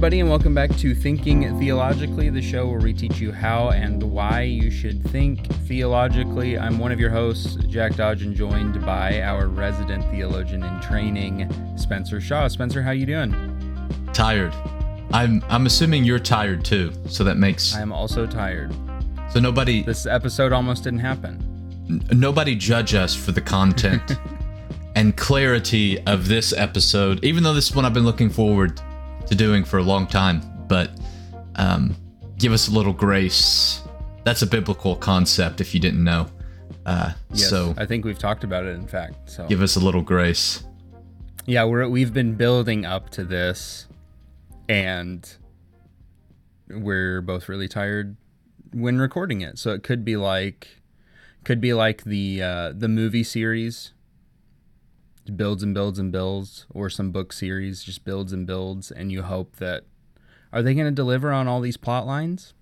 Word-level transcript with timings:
everybody, 0.00 0.20
and 0.20 0.30
welcome 0.30 0.54
back 0.54 0.74
to 0.78 0.94
Thinking 0.94 1.58
Theologically, 1.58 2.30
the 2.30 2.40
show 2.40 2.66
where 2.66 2.80
we 2.80 2.94
teach 2.94 3.20
you 3.20 3.32
how 3.32 3.68
and 3.68 4.02
why 4.02 4.40
you 4.40 4.70
should 4.70 5.04
think 5.10 5.46
theologically. 5.66 6.58
I'm 6.58 6.78
one 6.78 6.90
of 6.90 6.98
your 6.98 7.10
hosts, 7.10 7.56
Jack 7.68 7.96
Dodge, 7.96 8.22
and 8.22 8.34
joined 8.34 8.80
by 8.86 9.20
our 9.20 9.46
resident 9.46 10.02
theologian 10.10 10.62
in 10.62 10.80
training, 10.80 11.52
Spencer 11.76 12.18
Shaw. 12.18 12.48
Spencer, 12.48 12.82
how 12.82 12.92
you 12.92 13.04
doing? 13.04 13.30
Tired. 14.14 14.54
I'm 15.12 15.44
I'm 15.50 15.66
assuming 15.66 16.04
you're 16.04 16.18
tired 16.18 16.64
too, 16.64 16.94
so 17.06 17.22
that 17.24 17.36
makes 17.36 17.76
I 17.76 17.82
am 17.82 17.92
also 17.92 18.26
tired. 18.26 18.74
so 19.30 19.38
nobody 19.38 19.82
This 19.82 20.06
episode 20.06 20.50
almost 20.54 20.84
didn't 20.84 21.00
happen. 21.00 21.84
n- 21.90 22.18
nobody 22.18 22.56
judge 22.56 22.94
us 22.94 23.14
for 23.14 23.32
the 23.32 23.42
content 23.42 24.12
and 24.96 25.14
clarity 25.14 26.00
of 26.06 26.26
this 26.26 26.54
episode. 26.54 27.22
Even 27.22 27.42
though 27.42 27.52
this 27.52 27.68
is 27.68 27.76
one 27.76 27.84
I've 27.84 27.92
been 27.92 28.06
looking 28.06 28.30
forward 28.30 28.80
to 29.26 29.34
doing 29.34 29.64
for 29.64 29.78
a 29.78 29.82
long 29.82 30.06
time, 30.06 30.42
but 30.68 30.90
um, 31.56 31.94
give 32.38 32.52
us 32.52 32.68
a 32.68 32.70
little 32.72 32.92
grace. 32.92 33.82
That's 34.24 34.42
a 34.42 34.46
biblical 34.46 34.96
concept 34.96 35.60
if 35.60 35.74
you 35.74 35.80
didn't 35.80 36.02
know. 36.04 36.26
Uh, 36.86 37.12
Yes, 37.32 37.48
so 37.50 37.74
I 37.76 37.86
think 37.86 38.04
we've 38.04 38.18
talked 38.18 38.42
about 38.44 38.64
it, 38.64 38.70
in 38.74 38.86
fact. 38.88 39.30
So 39.30 39.46
give 39.46 39.62
us 39.62 39.76
a 39.76 39.80
little 39.80 40.02
grace. 40.02 40.64
yeah, 41.46 41.64
we're 41.64 41.88
we've 41.88 42.12
been 42.12 42.34
building 42.34 42.84
up 42.84 43.10
to 43.10 43.24
this, 43.24 43.86
and 44.68 45.28
we're 46.68 47.20
both 47.20 47.48
really 47.48 47.68
tired 47.68 48.16
when 48.72 48.98
recording 48.98 49.40
it. 49.40 49.58
So 49.58 49.72
it 49.72 49.82
could 49.82 50.04
be 50.04 50.16
like, 50.16 50.68
could 51.44 51.60
be 51.60 51.72
like 51.74 52.04
the 52.04 52.42
uh, 52.42 52.72
the 52.74 52.88
movie 52.88 53.24
series. 53.24 53.92
Builds 55.36 55.62
and 55.62 55.74
builds 55.74 55.98
and 55.98 56.10
builds, 56.12 56.66
or 56.70 56.90
some 56.90 57.10
book 57.12 57.32
series 57.32 57.82
just 57.84 58.04
builds 58.04 58.32
and 58.32 58.46
builds, 58.46 58.90
and 58.90 59.10
you 59.12 59.22
hope 59.22 59.56
that 59.56 59.84
are 60.52 60.62
they 60.62 60.74
going 60.74 60.86
to 60.86 60.92
deliver 60.92 61.32
on 61.32 61.46
all 61.46 61.60
these 61.60 61.76
plot 61.76 62.06
lines? 62.06 62.54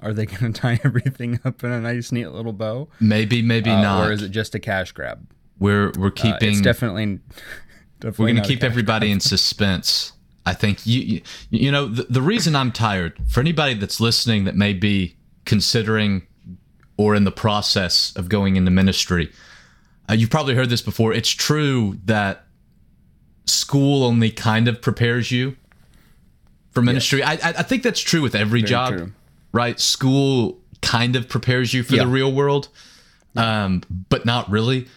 Are 0.00 0.12
they 0.12 0.26
going 0.32 0.52
to 0.52 0.60
tie 0.60 0.80
everything 0.84 1.38
up 1.44 1.62
in 1.62 1.70
a 1.70 1.80
nice, 1.80 2.10
neat 2.12 2.26
little 2.28 2.52
bow, 2.54 2.88
Maybe, 3.00 3.42
maybe 3.42 3.70
Uh, 3.70 3.82
not. 3.82 4.08
or 4.08 4.12
is 4.12 4.22
it 4.22 4.30
just 4.30 4.54
a 4.54 4.58
cash 4.58 4.92
grab? 4.92 5.26
we're 5.58 5.92
we're 5.98 6.08
Uh, 6.08 6.10
keeping 6.10 6.50
it's 6.52 6.60
definitely, 6.60 7.20
definitely 8.00 8.24
we're 8.24 8.32
going 8.32 8.42
to 8.42 8.48
keep 8.48 8.64
everybody 8.64 9.12
in 9.12 9.20
suspense 9.34 10.12
i 10.44 10.52
think 10.52 10.84
you 10.84 11.00
you, 11.00 11.20
you 11.50 11.70
know 11.70 11.86
the, 11.86 12.02
the 12.10 12.22
reason 12.22 12.56
i'm 12.56 12.72
tired 12.72 13.12
for 13.28 13.38
anybody 13.38 13.74
that's 13.74 14.00
listening 14.00 14.42
that 14.44 14.56
may 14.56 14.72
be 14.72 15.14
considering 15.44 16.26
or 16.96 17.14
in 17.14 17.22
the 17.22 17.30
process 17.30 18.12
of 18.16 18.28
going 18.28 18.56
into 18.56 18.70
ministry 18.72 19.30
uh, 20.12 20.14
you've 20.14 20.30
probably 20.30 20.54
heard 20.54 20.68
this 20.68 20.82
before 20.82 21.12
it's 21.12 21.30
true 21.30 21.98
that 22.04 22.44
school 23.46 24.04
only 24.04 24.30
kind 24.30 24.68
of 24.68 24.80
prepares 24.80 25.30
you 25.32 25.56
for 26.70 26.82
ministry 26.82 27.22
I, 27.22 27.32
I 27.32 27.38
i 27.58 27.62
think 27.62 27.82
that's 27.82 28.00
true 28.00 28.22
with 28.22 28.34
every 28.34 28.62
job 28.62 28.92
true. 28.94 29.12
right 29.52 29.80
school 29.80 30.60
kind 30.80 31.16
of 31.16 31.28
prepares 31.28 31.72
you 31.74 31.82
for 31.82 31.94
Yeah. 31.96 32.04
the 32.04 32.10
real 32.10 32.32
world 32.32 32.68
um 33.36 33.82
but 34.08 34.24
not 34.24 34.48
really 34.50 34.88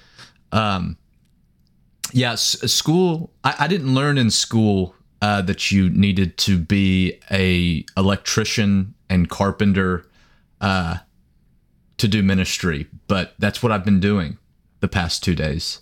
um 0.51 0.97
yeah, 2.13 2.33
s- 2.33 2.71
school. 2.71 3.31
I, 3.43 3.55
I 3.61 3.67
didn't 3.67 3.93
learn 3.93 4.17
in 4.17 4.29
school 4.29 4.95
uh, 5.21 5.41
that 5.41 5.71
you 5.71 5.89
needed 5.89 6.37
to 6.37 6.57
be 6.57 7.19
a 7.31 7.83
electrician 7.97 8.93
and 9.09 9.27
carpenter 9.27 10.05
uh, 10.61 10.97
to 11.97 12.07
do 12.07 12.21
ministry, 12.23 12.87
but 13.07 13.33
that's 13.39 13.61
what 13.63 13.71
I've 13.71 13.83
been 13.83 13.99
doing 13.99 14.37
the 14.85 14.89
past 14.89 15.23
two 15.23 15.33
days. 15.33 15.79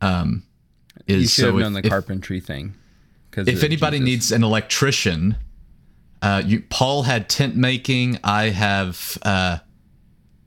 Um, 0.00 0.44
is 1.08 1.22
You 1.22 1.28
should 1.28 1.44
have 1.46 1.54
so 1.54 1.58
known 1.58 1.76
if, 1.76 1.82
the 1.82 1.86
if- 1.88 1.90
carpentry 1.90 2.40
thing. 2.40 2.74
Because 3.30 3.48
if 3.48 3.64
anybody 3.64 3.98
needs 3.98 4.30
an 4.30 4.44
electrician, 4.44 5.36
uh, 6.20 6.42
you, 6.44 6.60
Paul 6.68 7.04
had 7.04 7.30
tent 7.30 7.56
making. 7.56 8.18
I 8.22 8.50
have 8.50 9.16
uh, 9.22 9.58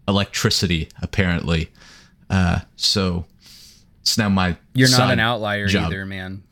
electricity, 0.07 0.89
apparently. 1.01 1.71
Uh, 2.29 2.59
so 2.75 3.25
it's 4.01 4.19
now 4.19 4.29
my. 4.29 4.55
you're 4.75 4.89
not 4.91 5.09
an 5.11 5.19
outlier 5.19 5.65
job. 5.65 5.87
either, 5.87 6.05
man. 6.05 6.43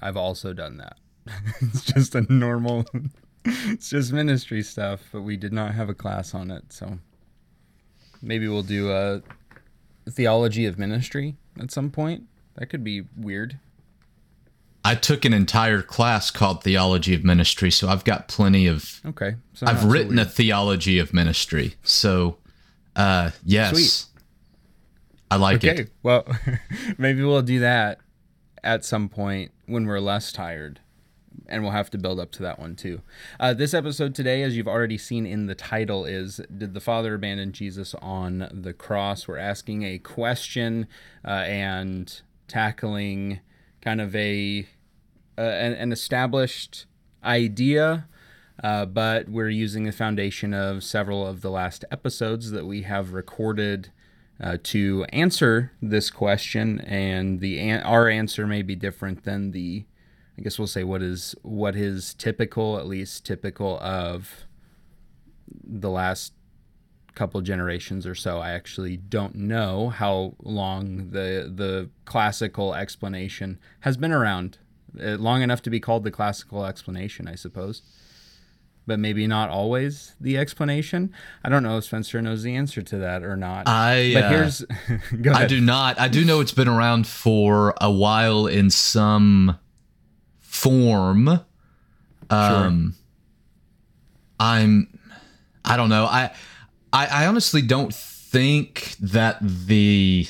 I've 0.00 0.16
also 0.16 0.54
done 0.54 0.78
that. 0.78 0.96
it's 1.60 1.84
just 1.84 2.14
a 2.14 2.22
normal. 2.32 2.86
it's 3.44 3.90
just 3.90 4.14
ministry 4.14 4.62
stuff, 4.62 5.00
but 5.12 5.20
we 5.20 5.36
did 5.36 5.52
not 5.52 5.74
have 5.74 5.90
a 5.90 5.94
class 5.94 6.34
on 6.34 6.50
it, 6.50 6.72
so 6.72 6.98
maybe 8.22 8.48
we'll 8.48 8.62
do 8.62 8.90
a 8.90 9.20
theology 10.10 10.66
of 10.66 10.78
ministry 10.78 11.36
at 11.60 11.70
some 11.70 11.90
point. 11.90 12.24
That 12.56 12.66
could 12.66 12.84
be 12.84 13.02
weird. 13.16 13.58
I 14.84 14.94
took 14.94 15.24
an 15.24 15.32
entire 15.32 15.82
class 15.82 16.30
called 16.30 16.62
Theology 16.62 17.12
of 17.12 17.24
Ministry, 17.24 17.72
so 17.72 17.88
I've 17.88 18.04
got 18.04 18.28
plenty 18.28 18.68
of. 18.68 19.00
Okay, 19.04 19.34
so 19.52 19.66
I've 19.66 19.74
not 19.74 19.82
so 19.82 19.88
written 19.88 20.18
a 20.20 20.24
theology 20.24 21.00
of 21.00 21.12
ministry, 21.12 21.74
so 21.82 22.36
uh, 22.94 23.30
yes, 23.44 23.70
Sweet. 23.72 24.22
I 25.28 25.36
like 25.36 25.56
Okay, 25.64 25.82
it. 25.82 25.90
well, 26.04 26.24
maybe 26.98 27.24
we'll 27.24 27.42
do 27.42 27.58
that 27.60 27.98
at 28.62 28.84
some 28.84 29.08
point 29.08 29.50
when 29.66 29.86
we're 29.86 29.98
less 29.98 30.30
tired. 30.30 30.78
And 31.48 31.62
we'll 31.62 31.72
have 31.72 31.90
to 31.90 31.98
build 31.98 32.18
up 32.18 32.32
to 32.32 32.42
that 32.42 32.58
one 32.58 32.74
too. 32.74 33.02
Uh, 33.38 33.54
this 33.54 33.72
episode 33.72 34.14
today, 34.14 34.42
as 34.42 34.56
you've 34.56 34.66
already 34.66 34.98
seen 34.98 35.26
in 35.26 35.46
the 35.46 35.54
title, 35.54 36.04
is 36.04 36.40
Did 36.56 36.74
the 36.74 36.80
Father 36.80 37.14
abandon 37.14 37.52
Jesus 37.52 37.94
on 38.02 38.48
the 38.52 38.72
cross? 38.72 39.28
We're 39.28 39.38
asking 39.38 39.84
a 39.84 39.98
question 39.98 40.88
uh, 41.24 41.30
and 41.30 42.20
tackling 42.48 43.40
kind 43.80 44.00
of 44.00 44.14
a 44.16 44.66
uh, 45.38 45.42
an, 45.42 45.74
an 45.74 45.92
established 45.92 46.86
idea, 47.22 48.08
uh, 48.64 48.86
but 48.86 49.28
we're 49.28 49.50
using 49.50 49.84
the 49.84 49.92
foundation 49.92 50.54
of 50.54 50.82
several 50.82 51.26
of 51.26 51.42
the 51.42 51.50
last 51.50 51.84
episodes 51.90 52.50
that 52.52 52.66
we 52.66 52.82
have 52.82 53.12
recorded 53.12 53.90
uh, 54.42 54.56
to 54.62 55.04
answer 55.10 55.72
this 55.80 56.10
question, 56.10 56.80
and 56.80 57.40
the 57.40 57.58
an- 57.60 57.82
our 57.82 58.08
answer 58.08 58.46
may 58.46 58.62
be 58.62 58.74
different 58.74 59.24
than 59.24 59.52
the. 59.52 59.84
I 60.38 60.42
guess 60.42 60.58
we'll 60.58 60.66
say 60.66 60.84
what 60.84 61.02
is 61.02 61.34
what 61.42 61.76
is 61.76 62.14
typical, 62.14 62.78
at 62.78 62.86
least 62.86 63.24
typical 63.24 63.78
of 63.80 64.46
the 65.64 65.90
last 65.90 66.32
couple 67.14 67.40
generations 67.40 68.06
or 68.06 68.14
so. 68.14 68.38
I 68.38 68.50
actually 68.50 68.96
don't 68.96 69.34
know 69.34 69.88
how 69.88 70.34
long 70.42 71.10
the 71.10 71.50
the 71.52 71.90
classical 72.04 72.74
explanation 72.74 73.58
has 73.80 73.96
been 73.96 74.12
around. 74.12 74.58
Uh, 74.98 75.16
long 75.16 75.42
enough 75.42 75.60
to 75.62 75.70
be 75.70 75.80
called 75.80 76.04
the 76.04 76.10
classical 76.10 76.64
explanation, 76.64 77.28
I 77.28 77.34
suppose. 77.34 77.82
But 78.86 79.00
maybe 79.00 79.26
not 79.26 79.50
always 79.50 80.14
the 80.20 80.38
explanation. 80.38 81.12
I 81.42 81.48
don't 81.48 81.64
know 81.64 81.76
if 81.78 81.84
Spencer 81.84 82.22
knows 82.22 82.44
the 82.44 82.54
answer 82.54 82.82
to 82.82 82.98
that 82.98 83.24
or 83.24 83.36
not. 83.36 83.66
I 83.66 84.12
but 84.14 84.24
uh, 84.24 84.28
here's. 84.28 84.64
I 85.34 85.46
do 85.46 85.60
not. 85.60 85.98
I 85.98 86.08
do 86.08 86.24
know 86.24 86.40
it's 86.40 86.52
been 86.52 86.68
around 86.68 87.06
for 87.06 87.74
a 87.80 87.90
while 87.90 88.46
in 88.46 88.70
some 88.70 89.58
form. 90.56 91.40
Um, 92.30 92.94
I'm. 94.40 94.98
I 95.64 95.76
don't 95.76 95.88
know. 95.88 96.04
I, 96.04 96.32
I. 96.92 97.06
I 97.06 97.26
honestly 97.26 97.62
don't 97.62 97.94
think 97.94 98.96
that 99.00 99.38
the 99.40 100.26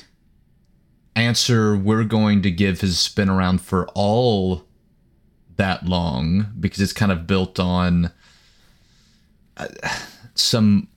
answer 1.14 1.76
we're 1.76 2.04
going 2.04 2.42
to 2.42 2.50
give 2.50 2.82
has 2.82 3.08
been 3.08 3.28
around 3.28 3.60
for 3.62 3.86
all 3.94 4.64
that 5.56 5.86
long 5.86 6.52
because 6.60 6.80
it's 6.80 6.92
kind 6.92 7.10
of 7.10 7.26
built 7.26 7.58
on 7.58 8.12
uh, 9.56 9.68
some 10.34 10.88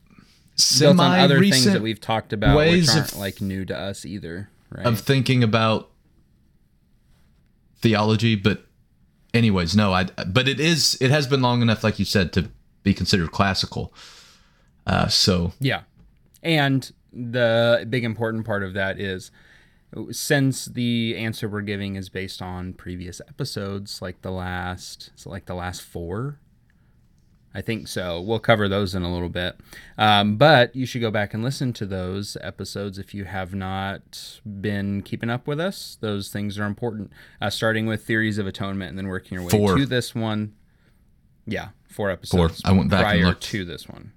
on 0.99 0.99
other 0.99 1.39
things 1.39 1.63
that 1.63 1.81
we've 1.81 2.01
talked 2.01 2.33
about, 2.33 2.57
ways 2.57 2.87
which 2.87 2.95
aren't 2.97 3.13
of- 3.13 3.17
like 3.17 3.41
new 3.41 3.63
to 3.65 3.77
us 3.77 4.05
either, 4.05 4.49
right? 4.69 4.85
of 4.85 4.99
thinking 4.99 5.43
about 5.43 5.89
theology 7.81 8.35
but 8.35 8.65
anyways 9.33 9.75
no 9.75 9.93
i 9.93 10.05
but 10.27 10.47
it 10.47 10.59
is 10.59 10.97
it 11.01 11.11
has 11.11 11.27
been 11.27 11.41
long 11.41 11.61
enough 11.61 11.83
like 11.83 11.99
you 11.99 12.05
said 12.05 12.31
to 12.33 12.49
be 12.83 12.93
considered 12.93 13.31
classical 13.31 13.93
uh 14.87 15.07
so 15.07 15.53
Yeah. 15.59 15.81
And 16.41 16.91
the 17.11 17.85
big 17.89 18.03
important 18.03 18.45
part 18.45 18.63
of 18.63 18.73
that 18.73 18.99
is 18.99 19.31
since 20.11 20.65
the 20.65 21.17
answer 21.17 21.49
we're 21.49 21.61
giving 21.61 21.95
is 21.95 22.09
based 22.09 22.41
on 22.41 22.73
previous 22.73 23.19
episodes, 23.27 24.01
like 24.01 24.21
the 24.21 24.31
last, 24.31 25.11
like 25.25 25.45
the 25.45 25.55
last 25.55 25.81
four, 25.81 26.39
I 27.53 27.61
think 27.61 27.87
so. 27.87 28.21
We'll 28.21 28.39
cover 28.39 28.69
those 28.69 28.93
in 28.93 29.01
a 29.01 29.11
little 29.11 29.29
bit. 29.29 29.59
Um, 29.97 30.37
but 30.37 30.75
you 30.75 30.85
should 30.85 31.01
go 31.01 31.09
back 31.09 31.33
and 31.33 31.43
listen 31.43 31.73
to 31.73 31.85
those 31.85 32.37
episodes 32.41 32.99
if 32.99 33.13
you 33.13 33.25
have 33.25 33.55
not 33.55 34.39
been 34.61 35.01
keeping 35.01 35.29
up 35.31 35.47
with 35.47 35.59
us. 35.59 35.97
Those 35.99 36.29
things 36.29 36.59
are 36.59 36.65
important. 36.65 37.11
Uh, 37.41 37.49
starting 37.49 37.87
with 37.87 38.05
theories 38.05 38.37
of 38.37 38.45
atonement 38.45 38.89
and 38.89 38.97
then 38.97 39.07
working 39.07 39.35
your 39.35 39.43
way 39.43 39.49
Four. 39.49 39.77
to 39.77 39.85
this 39.85 40.13
one. 40.13 40.53
Yeah, 41.47 41.69
four 41.89 42.11
episodes. 42.11 42.61
four. 42.61 42.71
I 42.71 42.75
went 42.75 42.91
back 42.91 43.15
and 43.15 43.25
looked. 43.25 43.43
to 43.43 43.65
this 43.65 43.89
one. 43.89 44.11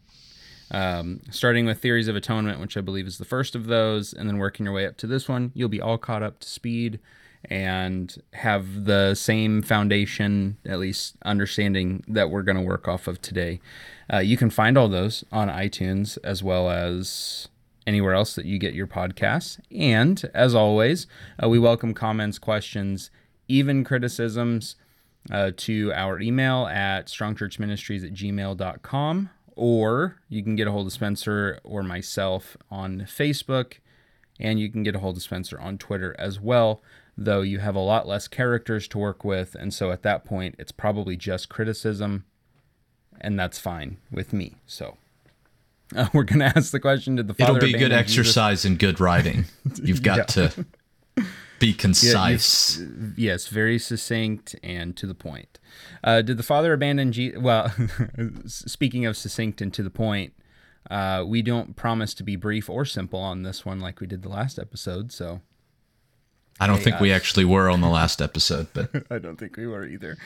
Um, 0.70 1.20
starting 1.30 1.66
with 1.66 1.80
theories 1.80 2.08
of 2.08 2.16
atonement, 2.16 2.60
which 2.60 2.76
I 2.76 2.80
believe 2.80 3.06
is 3.06 3.18
the 3.18 3.24
first 3.24 3.54
of 3.54 3.66
those, 3.66 4.12
and 4.12 4.28
then 4.28 4.38
working 4.38 4.64
your 4.64 4.74
way 4.74 4.86
up 4.86 4.96
to 4.98 5.06
this 5.06 5.28
one, 5.28 5.52
you'll 5.54 5.68
be 5.68 5.80
all 5.80 5.98
caught 5.98 6.22
up 6.22 6.40
to 6.40 6.48
speed. 6.48 6.98
And 7.46 8.22
have 8.34 8.84
the 8.84 9.14
same 9.14 9.62
foundation, 9.62 10.56
at 10.64 10.78
least 10.78 11.16
understanding 11.24 12.04
that 12.08 12.30
we're 12.30 12.42
going 12.42 12.56
to 12.56 12.62
work 12.62 12.86
off 12.86 13.06
of 13.06 13.20
today. 13.20 13.60
Uh, 14.12 14.18
you 14.18 14.36
can 14.36 14.50
find 14.50 14.78
all 14.78 14.88
those 14.88 15.24
on 15.32 15.48
iTunes 15.48 16.18
as 16.22 16.42
well 16.42 16.70
as 16.70 17.48
anywhere 17.86 18.14
else 18.14 18.34
that 18.34 18.46
you 18.46 18.58
get 18.58 18.74
your 18.74 18.86
podcasts. 18.86 19.58
And 19.70 20.22
as 20.34 20.54
always, 20.54 21.06
uh, 21.42 21.48
we 21.48 21.58
welcome 21.58 21.94
comments, 21.94 22.38
questions, 22.38 23.10
even 23.48 23.84
criticisms 23.84 24.76
uh, 25.30 25.52
to 25.56 25.92
our 25.94 26.20
email 26.20 26.66
at 26.66 27.06
strongchurchministries 27.06 28.04
at 28.04 28.14
gmail.com. 28.14 29.30
Or 29.54 30.16
you 30.28 30.42
can 30.42 30.56
get 30.56 30.66
a 30.66 30.72
hold 30.72 30.86
of 30.86 30.92
Spencer 30.92 31.60
or 31.62 31.82
myself 31.82 32.56
on 32.70 33.00
Facebook, 33.02 33.74
and 34.40 34.58
you 34.58 34.70
can 34.70 34.82
get 34.82 34.96
a 34.96 34.98
hold 34.98 35.16
of 35.16 35.22
Spencer 35.22 35.60
on 35.60 35.76
Twitter 35.76 36.16
as 36.18 36.40
well, 36.40 36.82
though 37.24 37.42
you 37.42 37.58
have 37.60 37.74
a 37.74 37.80
lot 37.80 38.06
less 38.06 38.28
characters 38.28 38.86
to 38.88 38.98
work 38.98 39.24
with. 39.24 39.54
And 39.54 39.72
so 39.72 39.90
at 39.90 40.02
that 40.02 40.24
point, 40.24 40.56
it's 40.58 40.72
probably 40.72 41.16
just 41.16 41.48
criticism, 41.48 42.24
and 43.20 43.38
that's 43.38 43.58
fine 43.58 43.98
with 44.10 44.32
me. 44.32 44.56
So. 44.66 44.96
Uh, 45.94 46.08
we're 46.14 46.22
going 46.24 46.38
to 46.38 46.46
ask 46.56 46.72
the 46.72 46.80
question 46.80 47.16
to 47.16 47.22
the 47.22 47.34
Father 47.34 47.58
It'll 47.58 47.66
be 47.66 47.78
good 47.78 47.92
exercise 47.92 48.64
and 48.64 48.78
good 48.78 48.98
writing. 48.98 49.44
You've 49.82 50.02
got 50.02 50.34
Yeah. 50.36 50.48
to 50.48 50.66
be 51.58 51.74
concise. 51.74 52.76
Jesus? 52.76 52.88
Yes, 53.16 53.48
very 53.48 53.78
succinct 53.78 54.56
and 54.62 54.96
to 54.96 55.06
the 55.06 55.14
point. 55.14 55.58
Uh, 56.02 56.22
did 56.22 56.38
the 56.38 56.42
Father 56.42 56.72
abandon 56.72 57.12
Jesus? 57.12 57.38
Well, 57.40 57.70
speaking 58.46 59.04
of 59.04 59.18
succinct 59.18 59.60
and 59.60 59.72
to 59.74 59.82
the 59.82 59.90
point, 59.90 60.32
uh, 60.90 61.24
we 61.26 61.42
don't 61.42 61.76
promise 61.76 62.14
to 62.14 62.22
be 62.22 62.36
brief 62.36 62.70
or 62.70 62.84
simple 62.86 63.20
on 63.20 63.42
this 63.42 63.66
one 63.66 63.78
like 63.78 64.00
we 64.00 64.06
did 64.06 64.22
the 64.22 64.28
last 64.30 64.58
episode. 64.58 65.12
So 65.12 65.42
I 66.62 66.66
don't 66.68 66.80
think 66.80 67.00
we 67.00 67.10
actually 67.10 67.44
were 67.44 67.68
on 67.68 67.80
the 67.80 67.88
last 67.88 68.22
episode, 68.22 68.68
but 68.72 68.88
I 69.10 69.18
don't 69.18 69.36
think 69.36 69.56
we 69.56 69.66
were 69.66 69.84
either. 69.84 70.16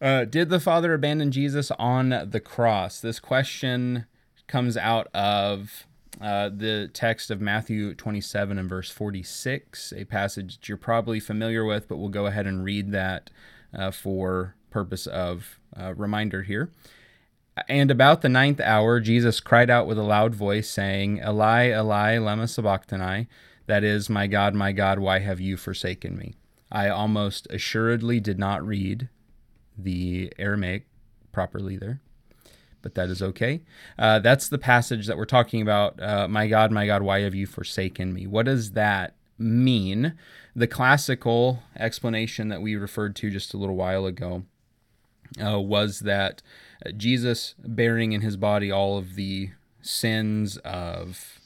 Uh, 0.00 0.24
did 0.24 0.48
the 0.48 0.60
Father 0.60 0.94
abandon 0.94 1.32
Jesus 1.32 1.72
on 1.72 2.10
the 2.30 2.38
cross? 2.38 3.00
This 3.00 3.18
question 3.18 4.06
comes 4.46 4.76
out 4.76 5.08
of 5.14 5.84
uh, 6.20 6.48
the 6.48 6.88
text 6.92 7.28
of 7.28 7.40
Matthew 7.40 7.92
27 7.92 8.56
and 8.56 8.68
verse 8.68 8.88
46, 8.88 9.92
a 9.96 10.04
passage 10.04 10.58
that 10.58 10.68
you're 10.68 10.78
probably 10.78 11.18
familiar 11.18 11.64
with, 11.64 11.88
but 11.88 11.96
we'll 11.96 12.08
go 12.08 12.26
ahead 12.26 12.46
and 12.46 12.62
read 12.62 12.92
that 12.92 13.30
uh, 13.76 13.90
for 13.90 14.54
purpose 14.70 15.08
of 15.08 15.58
uh, 15.76 15.92
reminder 15.94 16.42
here. 16.42 16.70
And 17.68 17.90
about 17.90 18.22
the 18.22 18.28
ninth 18.28 18.60
hour, 18.60 19.00
Jesus 19.00 19.40
cried 19.40 19.70
out 19.70 19.88
with 19.88 19.98
a 19.98 20.02
loud 20.02 20.36
voice, 20.36 20.68
saying, 20.68 21.18
Eli, 21.18 21.70
Eli, 21.70 22.16
lema 22.16 22.48
sabachthani, 22.48 23.26
that 23.66 23.84
is, 23.84 24.10
My 24.10 24.26
God, 24.26 24.54
my 24.54 24.72
God, 24.72 24.98
why 24.98 25.20
have 25.20 25.40
you 25.40 25.56
forsaken 25.56 26.16
me? 26.16 26.34
I 26.70 26.88
almost 26.88 27.46
assuredly 27.50 28.20
did 28.20 28.38
not 28.38 28.66
read 28.66 29.08
the 29.76 30.32
Aramaic 30.38 30.86
properly 31.32 31.76
there, 31.76 32.00
but 32.82 32.94
that 32.94 33.08
is 33.08 33.22
okay. 33.22 33.62
Uh, 33.98 34.18
that's 34.18 34.48
the 34.48 34.58
passage 34.58 35.06
that 35.06 35.16
we're 35.16 35.24
talking 35.24 35.62
about. 35.62 36.00
Uh, 36.00 36.28
my 36.28 36.46
God, 36.48 36.72
my 36.72 36.86
God, 36.86 37.02
why 37.02 37.20
have 37.20 37.34
you 37.34 37.46
forsaken 37.46 38.12
me? 38.12 38.26
What 38.26 38.46
does 38.46 38.72
that 38.72 39.14
mean? 39.38 40.14
The 40.56 40.66
classical 40.66 41.62
explanation 41.76 42.48
that 42.48 42.62
we 42.62 42.76
referred 42.76 43.16
to 43.16 43.30
just 43.30 43.54
a 43.54 43.56
little 43.56 43.76
while 43.76 44.06
ago 44.06 44.44
uh, 45.44 45.60
was 45.60 46.00
that 46.00 46.42
Jesus 46.96 47.54
bearing 47.58 48.12
in 48.12 48.20
his 48.20 48.36
body 48.36 48.70
all 48.70 48.98
of 48.98 49.14
the 49.14 49.50
sins 49.80 50.56
of 50.58 51.40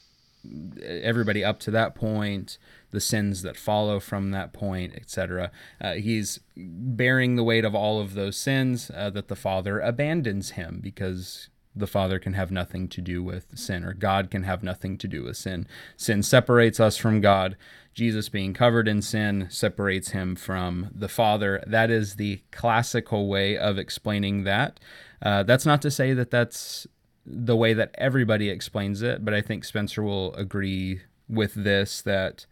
everybody 0.83 1.45
up 1.45 1.59
to 1.61 1.71
that 1.71 1.95
point, 1.95 2.59
the 2.91 3.01
sins 3.01 3.43
that 3.43 3.57
follow 3.57 4.01
from 4.01 4.31
that 4.31 4.53
point, 4.53 4.95
etc. 4.95 5.51
Uh, 5.81 5.95
he's 5.95 6.41
bearing 6.57 7.37
the 7.37 7.45
weight 7.45 7.65
of 7.65 7.75
all 7.75 8.01
of 8.01 8.15
those 8.15 8.37
sins 8.37 8.91
uh, 8.95 9.11
that 9.11 9.29
the 9.29 9.37
Father 9.37 9.81
abandons 9.81 10.51
him 10.51 10.81
because 10.83 11.49
the 11.75 11.87
Father 11.87 12.19
can 12.19 12.33
have 12.33 12.51
nothing 12.51 12.89
to 12.89 13.01
do 13.01 13.23
with 13.23 13.59
sin, 13.59 13.85
or 13.85 13.93
God 13.93 14.31
can 14.31 14.43
have 14.43 14.63
nothing 14.63 14.99
to 14.99 15.09
do 15.09 15.25
with 15.25 15.37
sin. 15.37 15.67
Sin 15.97 16.23
separates 16.23 16.81
us 16.81 16.97
from 16.97 17.21
God. 17.21 17.57
Jesus 17.95 18.29
being 18.29 18.55
covered 18.55 18.89
in 18.89 19.03
sin 19.03 19.49
separates 19.51 20.11
him 20.11 20.37
from 20.37 20.91
the 20.95 21.09
Father. 21.09 21.63
That 21.67 21.91
is 21.91 22.17
the 22.17 22.41
classical 22.51 23.29
way 23.29 23.57
of 23.57 23.79
explaining 23.79 24.45
that. 24.45 24.81
Uh, 25.21 25.43
that's 25.43 25.67
not 25.67 25.83
to 25.83 25.91
say 25.91 26.15
that 26.15 26.31
that's 26.31 26.87
the 27.31 27.57
way 27.57 27.75
that 27.75 27.95
everybody 27.97 28.49
explains 28.49 29.03
it, 29.03 29.25
but 29.25 29.35
I 29.35 29.41
think 29.41 29.65
Spencer 29.65 30.03
will 30.03 30.35
agree 30.35 31.03
with 31.29 31.55
this 31.55 32.01
that 32.03 32.47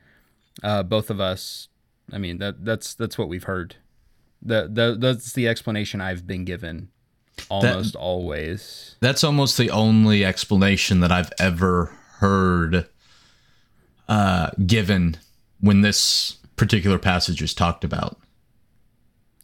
uh, 0.63 0.83
both 0.83 1.11
of 1.11 1.21
us. 1.21 1.69
I 2.13 2.19
mean 2.19 2.39
that 2.39 2.65
that's 2.65 2.95
that's 2.95 3.19
what 3.19 3.29
we've 3.29 3.45
heard. 3.45 3.77
The, 4.43 4.69
the 4.71 4.97
that's 4.99 5.33
the 5.33 5.49
explanation 5.49 6.01
I've 6.01 6.27
been 6.27 6.45
given 6.45 6.91
almost 7.49 7.97
always. 7.97 8.97
that's 9.01 9.25
almost 9.25 9.59
the 9.59 9.71
only 9.71 10.25
explanation 10.25 11.01
that 11.01 11.11
I've 11.11 11.33
ever 11.39 11.87
heard 12.19 12.87
uh, 14.09 14.51
given 14.67 15.17
when 15.61 15.81
this 15.81 16.39
particular 16.57 16.99
passage 16.99 17.43
is 17.43 17.55
talked 17.55 17.85
about. 17.85 18.19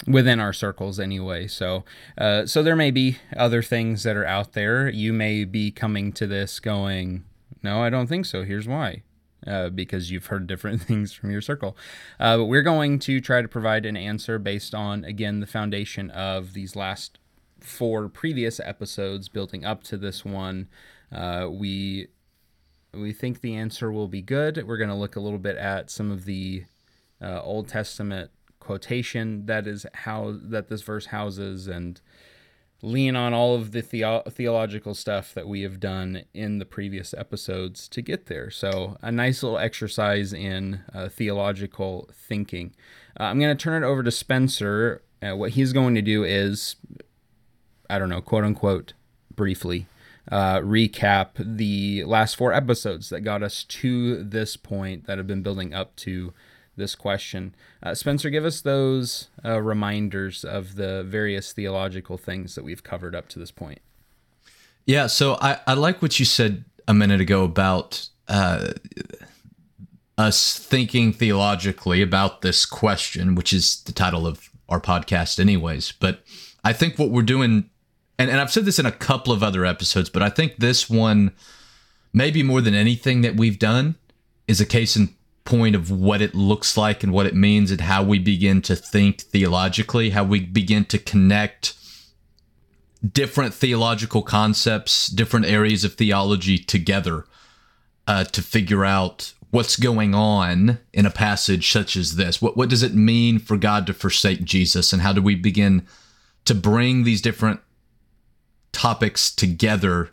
Within 0.06 0.40
our 0.40 0.52
circles 0.52 0.98
anyway. 0.98 1.46
So, 1.46 1.84
uh, 2.18 2.46
so 2.46 2.62
there 2.62 2.76
may 2.76 2.90
be 2.90 3.18
other 3.36 3.62
things 3.62 4.02
that 4.02 4.16
are 4.16 4.26
out 4.26 4.52
there. 4.52 4.88
You 4.88 5.12
may 5.12 5.44
be 5.44 5.70
coming 5.70 6.12
to 6.14 6.26
this 6.26 6.60
going, 6.60 7.24
"No, 7.62 7.82
I 7.82 7.90
don't 7.90 8.06
think 8.06 8.26
so. 8.26 8.44
Here's 8.44 8.68
why." 8.68 9.02
Uh, 9.44 9.68
because 9.68 10.08
you've 10.12 10.26
heard 10.26 10.46
different 10.46 10.80
things 10.84 11.12
from 11.12 11.30
your 11.30 11.40
circle. 11.40 11.76
Uh, 12.20 12.36
but 12.38 12.44
we're 12.44 12.62
going 12.62 13.00
to 13.00 13.20
try 13.20 13.42
to 13.42 13.48
provide 13.48 13.84
an 13.84 13.96
answer 13.96 14.38
based 14.38 14.72
on, 14.72 15.04
again, 15.04 15.40
the 15.40 15.48
foundation 15.48 16.10
of 16.10 16.52
these 16.52 16.76
last 16.76 17.18
four 17.58 18.08
previous 18.08 18.60
episodes 18.60 19.28
building 19.28 19.64
up 19.64 19.82
to 19.82 19.96
this 19.96 20.24
one. 20.24 20.68
Uh, 21.10 21.48
we 21.50 22.08
we 22.94 23.12
think 23.12 23.40
the 23.40 23.56
answer 23.56 23.90
will 23.90 24.08
be 24.08 24.22
good. 24.22 24.62
We're 24.66 24.76
going 24.76 24.90
to 24.90 24.96
look 24.96 25.16
a 25.16 25.20
little 25.20 25.38
bit 25.38 25.56
at 25.56 25.90
some 25.90 26.10
of 26.10 26.24
the 26.24 26.64
uh, 27.22 27.40
Old 27.42 27.68
Testament 27.68 28.30
quotation 28.62 29.46
that 29.46 29.66
is 29.66 29.84
how 29.92 30.36
that 30.40 30.68
this 30.68 30.82
verse 30.82 31.06
houses 31.06 31.66
and 31.66 32.00
lean 32.80 33.14
on 33.14 33.34
all 33.34 33.54
of 33.54 33.72
the 33.72 33.82
theo- 33.82 34.22
theological 34.28 34.94
stuff 34.94 35.34
that 35.34 35.46
we 35.46 35.62
have 35.62 35.78
done 35.78 36.22
in 36.32 36.58
the 36.58 36.64
previous 36.64 37.14
episodes 37.14 37.88
to 37.88 38.00
get 38.02 38.26
there. 38.26 38.50
So, 38.50 38.96
a 39.02 39.12
nice 39.12 39.42
little 39.42 39.58
exercise 39.58 40.32
in 40.32 40.80
uh, 40.92 41.08
theological 41.08 42.08
thinking. 42.12 42.74
Uh, 43.18 43.24
I'm 43.24 43.38
going 43.38 43.56
to 43.56 43.62
turn 43.62 43.82
it 43.82 43.86
over 43.86 44.02
to 44.02 44.10
Spencer. 44.10 45.02
Uh, 45.22 45.36
what 45.36 45.52
he's 45.52 45.72
going 45.72 45.94
to 45.94 46.02
do 46.02 46.24
is, 46.24 46.76
I 47.88 47.98
don't 47.98 48.08
know, 48.08 48.20
quote 48.20 48.44
unquote, 48.44 48.94
briefly 49.34 49.86
uh, 50.30 50.60
recap 50.60 51.30
the 51.36 52.04
last 52.04 52.36
four 52.36 52.52
episodes 52.52 53.08
that 53.08 53.22
got 53.22 53.42
us 53.42 53.64
to 53.64 54.22
this 54.22 54.56
point 54.56 55.06
that 55.06 55.18
have 55.18 55.26
been 55.26 55.42
building 55.42 55.74
up 55.74 55.96
to 55.96 56.32
this 56.76 56.94
question. 56.94 57.54
Uh, 57.82 57.94
Spencer, 57.94 58.30
give 58.30 58.44
us 58.44 58.60
those 58.60 59.28
uh, 59.44 59.60
reminders 59.60 60.44
of 60.44 60.76
the 60.76 61.02
various 61.04 61.52
theological 61.52 62.16
things 62.16 62.54
that 62.54 62.64
we've 62.64 62.82
covered 62.82 63.14
up 63.14 63.28
to 63.28 63.38
this 63.38 63.50
point. 63.50 63.80
Yeah, 64.86 65.06
so 65.06 65.36
I, 65.40 65.58
I 65.66 65.74
like 65.74 66.02
what 66.02 66.18
you 66.18 66.24
said 66.24 66.64
a 66.88 66.94
minute 66.94 67.20
ago 67.20 67.44
about 67.44 68.08
uh, 68.26 68.72
us 70.18 70.58
thinking 70.58 71.12
theologically 71.12 72.02
about 72.02 72.42
this 72.42 72.66
question, 72.66 73.34
which 73.34 73.52
is 73.52 73.82
the 73.82 73.92
title 73.92 74.26
of 74.26 74.50
our 74.68 74.80
podcast, 74.80 75.38
anyways. 75.38 75.92
But 75.92 76.22
I 76.64 76.72
think 76.72 76.98
what 76.98 77.10
we're 77.10 77.22
doing, 77.22 77.68
and, 78.18 78.30
and 78.30 78.40
I've 78.40 78.52
said 78.52 78.64
this 78.64 78.78
in 78.78 78.86
a 78.86 78.92
couple 78.92 79.32
of 79.32 79.42
other 79.42 79.64
episodes, 79.64 80.10
but 80.10 80.22
I 80.22 80.30
think 80.30 80.56
this 80.56 80.90
one, 80.90 81.32
maybe 82.12 82.42
more 82.42 82.60
than 82.60 82.74
anything 82.74 83.20
that 83.20 83.36
we've 83.36 83.58
done, 83.58 83.96
is 84.48 84.60
a 84.60 84.66
case 84.66 84.96
in 84.96 85.14
point 85.44 85.74
of 85.74 85.90
what 85.90 86.22
it 86.22 86.34
looks 86.34 86.76
like 86.76 87.02
and 87.02 87.12
what 87.12 87.26
it 87.26 87.34
means 87.34 87.70
and 87.70 87.80
how 87.80 88.02
we 88.02 88.18
begin 88.18 88.62
to 88.62 88.76
think 88.76 89.22
theologically, 89.22 90.10
how 90.10 90.24
we 90.24 90.40
begin 90.40 90.84
to 90.86 90.98
connect 90.98 91.74
different 93.06 93.52
theological 93.52 94.22
concepts, 94.22 95.08
different 95.08 95.46
areas 95.46 95.84
of 95.84 95.94
theology 95.94 96.58
together 96.58 97.24
uh, 98.06 98.24
to 98.24 98.42
figure 98.42 98.84
out 98.84 99.32
what's 99.50 99.76
going 99.76 100.14
on 100.14 100.78
in 100.92 101.04
a 101.04 101.10
passage 101.10 101.70
such 101.70 101.96
as 101.96 102.16
this. 102.16 102.40
What 102.40 102.56
what 102.56 102.68
does 102.68 102.82
it 102.82 102.94
mean 102.94 103.38
for 103.38 103.56
God 103.56 103.86
to 103.86 103.94
forsake 103.94 104.44
Jesus, 104.44 104.92
and 104.92 105.02
how 105.02 105.12
do 105.12 105.22
we 105.22 105.34
begin 105.34 105.86
to 106.44 106.54
bring 106.54 107.04
these 107.04 107.22
different 107.22 107.60
topics 108.72 109.32
together 109.34 110.10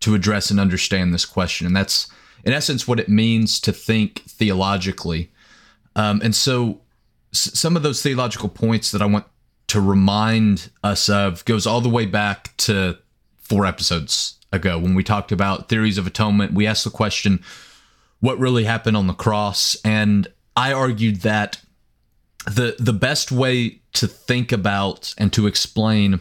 to 0.00 0.14
address 0.14 0.50
and 0.50 0.60
understand 0.60 1.14
this 1.14 1.24
question? 1.24 1.66
And 1.66 1.76
that's 1.76 2.08
in 2.44 2.52
essence 2.52 2.88
what 2.88 3.00
it 3.00 3.08
means 3.08 3.60
to 3.60 3.72
think 3.72 4.22
theologically. 4.28 5.30
Um, 5.96 6.20
and 6.22 6.34
so, 6.34 6.80
s- 7.32 7.58
some 7.58 7.76
of 7.76 7.82
those 7.82 8.02
theological 8.02 8.48
points 8.48 8.90
that 8.92 9.02
I 9.02 9.06
want 9.06 9.26
to 9.68 9.80
remind 9.80 10.70
us 10.82 11.08
of 11.08 11.44
goes 11.44 11.66
all 11.66 11.80
the 11.80 11.88
way 11.88 12.06
back 12.06 12.56
to 12.58 12.98
four 13.38 13.66
episodes 13.66 14.38
ago 14.52 14.78
when 14.78 14.94
we 14.94 15.02
talked 15.02 15.32
about 15.32 15.68
theories 15.68 15.98
of 15.98 16.06
atonement. 16.06 16.52
We 16.52 16.66
asked 16.66 16.84
the 16.84 16.90
question, 16.90 17.42
what 18.20 18.38
really 18.38 18.64
happened 18.64 18.96
on 18.96 19.06
the 19.06 19.14
cross? 19.14 19.76
And 19.84 20.28
I 20.56 20.72
argued 20.72 21.22
that 21.22 21.60
the 22.46 22.76
the 22.78 22.92
best 22.92 23.30
way 23.32 23.80
to 23.94 24.06
think 24.06 24.52
about 24.52 25.14
and 25.18 25.32
to 25.32 25.46
explain 25.46 26.20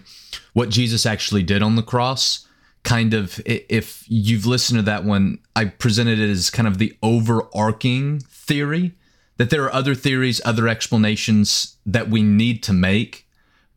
what 0.53 0.69
Jesus 0.69 1.05
actually 1.05 1.43
did 1.43 1.61
on 1.63 1.75
the 1.75 1.83
cross 1.83 2.47
kind 2.83 3.13
of 3.13 3.39
if 3.45 4.03
you've 4.07 4.45
listened 4.45 4.79
to 4.79 4.83
that 4.83 5.03
one 5.03 5.39
I 5.55 5.65
presented 5.65 6.19
it 6.19 6.29
as 6.29 6.49
kind 6.49 6.67
of 6.67 6.77
the 6.77 6.97
overarching 7.03 8.19
theory 8.21 8.93
that 9.37 9.49
there 9.49 9.63
are 9.63 9.73
other 9.73 9.95
theories 9.95 10.41
other 10.43 10.67
explanations 10.67 11.77
that 11.85 12.09
we 12.09 12.21
need 12.21 12.63
to 12.63 12.73
make 12.73 13.27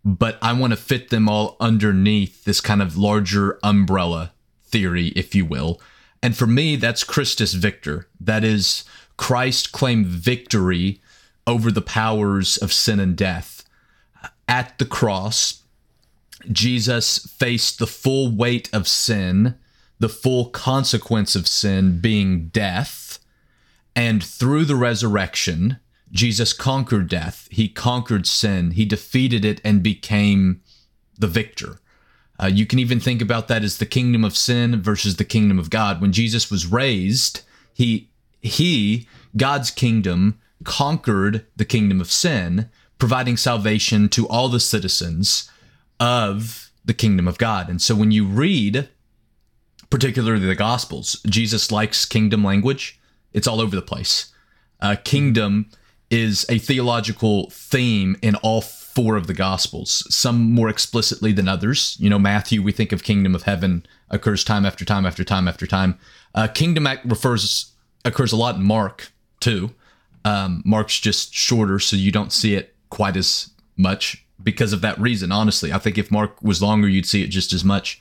but 0.05 0.39
I 0.43 0.53
want 0.53 0.73
to 0.73 0.79
fit 0.79 1.11
them 1.11 1.29
all 1.29 1.57
underneath 1.61 2.45
this 2.45 2.61
kind 2.61 2.83
of 2.83 2.97
larger 2.97 3.59
umbrella 3.63 4.33
theory 4.65 5.09
if 5.09 5.35
you 5.35 5.45
will 5.45 5.81
and 6.23 6.37
for 6.37 6.47
me 6.47 6.77
that's 6.77 7.05
Christus 7.05 7.53
Victor 7.53 8.09
that 8.21 8.43
is 8.43 8.85
Christ 9.17 9.73
claimed 9.73 10.07
victory 10.07 11.01
over 11.47 11.71
the 11.71 11.83
powers 11.83 12.57
of 12.57 12.73
sin 12.73 13.01
and 13.01 13.17
death. 13.17 13.65
At 14.49 14.79
the 14.79 14.85
cross, 14.85 15.63
Jesus 16.51 17.19
faced 17.19 17.79
the 17.79 17.87
full 17.87 18.31
weight 18.31 18.69
of 18.73 18.89
sin, 18.89 19.57
the 19.99 20.09
full 20.09 20.47
consequence 20.47 21.35
of 21.37 21.49
sin 21.49 22.01
being 22.01 22.49
death. 22.49 23.19
And 23.97 24.23
through 24.23 24.65
the 24.65 24.77
resurrection, 24.77 25.79
Jesus 26.11 26.53
conquered 26.53 27.09
death. 27.09 27.49
He 27.51 27.69
conquered 27.69 28.27
sin. 28.27 28.73
He 28.73 28.85
defeated 28.85 29.45
it 29.45 29.61
and 29.65 29.83
became 29.83 30.63
the 31.19 31.27
victor. 31.27 31.79
Uh, 32.43 32.47
you 32.47 32.67
can 32.67 32.79
even 32.79 32.99
think 32.99 33.23
about 33.23 33.49
that 33.49 33.63
as 33.63 33.79
the 33.79 33.87
kingdom 33.87 34.25
of 34.25 34.37
sin 34.37 34.83
versus 34.83 35.17
the 35.17 35.25
kingdom 35.25 35.59
of 35.59 35.71
God. 35.71 36.01
When 36.01 36.13
Jesus 36.13 36.51
was 36.51 36.67
raised, 36.67 37.43
he 37.73 38.11
he 38.41 39.09
God's 39.37 39.71
kingdom 39.71 40.39
conquered 40.65 41.47
the 41.57 41.65
kingdom 41.65 42.01
of 42.01 42.11
sin, 42.11 42.69
providing 42.99 43.37
salvation 43.37 44.09
to 44.11 44.27
all 44.29 44.49
the 44.49 44.61
citizens 44.61 45.51
of 46.01 46.71
the 46.85 46.95
kingdom 46.95 47.27
of 47.27 47.39
God. 47.39 47.69
And 47.69 47.81
so 47.81 47.95
when 47.95 48.11
you 48.11 48.27
read, 48.27 48.89
particularly 49.91 50.47
the 50.47 50.55
Gospels, 50.55 51.21
Jesus 51.27 51.73
likes 51.73 52.05
kingdom 52.05 52.45
language. 52.45 53.01
It's 53.33 53.47
all 53.47 53.61
over 53.61 53.75
the 53.75 53.83
place. 53.83 54.33
Uh, 54.81 54.97
kingdom 55.03 55.71
is 56.11 56.45
a 56.49 56.59
theological 56.59 57.51
theme 57.51 58.17
in 58.23 58.37
all 58.37 58.61
four 58.61 59.17
of 59.17 59.27
the 59.27 59.35
Gospels, 59.35 60.07
some 60.15 60.53
more 60.53 60.69
explicitly 60.69 61.33
than 61.33 61.49
others. 61.49 61.97
You 61.99 62.11
know, 62.11 62.19
Matthew, 62.19 62.63
we 62.63 62.73
think 62.73 62.93
of 62.93 63.03
kingdom 63.03 63.35
of 63.35 63.43
heaven 63.43 63.87
occurs 64.11 64.45
time 64.45 64.65
after 64.65 64.85
time 64.85 65.07
after 65.07 65.25
time 65.25 65.49
after 65.49 65.67
time. 65.67 65.99
Uh, 66.35 66.47
kingdom 66.47 66.87
refers 67.05 67.73
occurs 68.05 68.33
a 68.33 68.37
lot 68.37 68.57
in 68.57 68.63
Mark 68.63 69.11
too. 69.41 69.73
Um, 70.25 70.63
Mark's 70.65 71.01
just 71.01 71.35
shorter, 71.35 71.79
so 71.79 71.97
you 71.97 72.13
don't 72.13 72.33
see 72.33 72.55
it 72.55 72.75
quite 72.91 73.17
as 73.17 73.51
much 73.77 74.24
because 74.43 74.73
of 74.73 74.81
that 74.83 74.99
reason. 74.99 75.33
Honestly, 75.33 75.73
I 75.73 75.79
think 75.79 75.99
if 75.99 76.11
Mark 76.11 76.43
was 76.43 76.63
longer, 76.63 76.89
you'd 76.89 77.07
see 77.07 77.23
it 77.23 77.29
just 77.29 77.53
as 77.53 77.65
much 77.65 78.01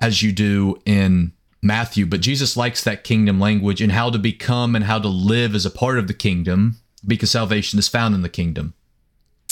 as 0.00 0.22
you 0.22 0.32
do 0.32 0.80
in 0.84 1.32
Matthew. 1.62 2.06
But 2.06 2.20
Jesus 2.20 2.56
likes 2.56 2.84
that 2.84 3.04
kingdom 3.04 3.40
language 3.40 3.80
and 3.80 3.92
how 3.92 4.10
to 4.10 4.18
become 4.18 4.76
and 4.76 4.84
how 4.84 4.98
to 4.98 5.08
live 5.08 5.54
as 5.54 5.66
a 5.66 5.70
part 5.70 5.98
of 5.98 6.06
the 6.06 6.14
kingdom 6.14 6.76
because 7.06 7.30
salvation 7.30 7.78
is 7.78 7.88
found 7.88 8.14
in 8.14 8.22
the 8.22 8.28
kingdom. 8.28 8.74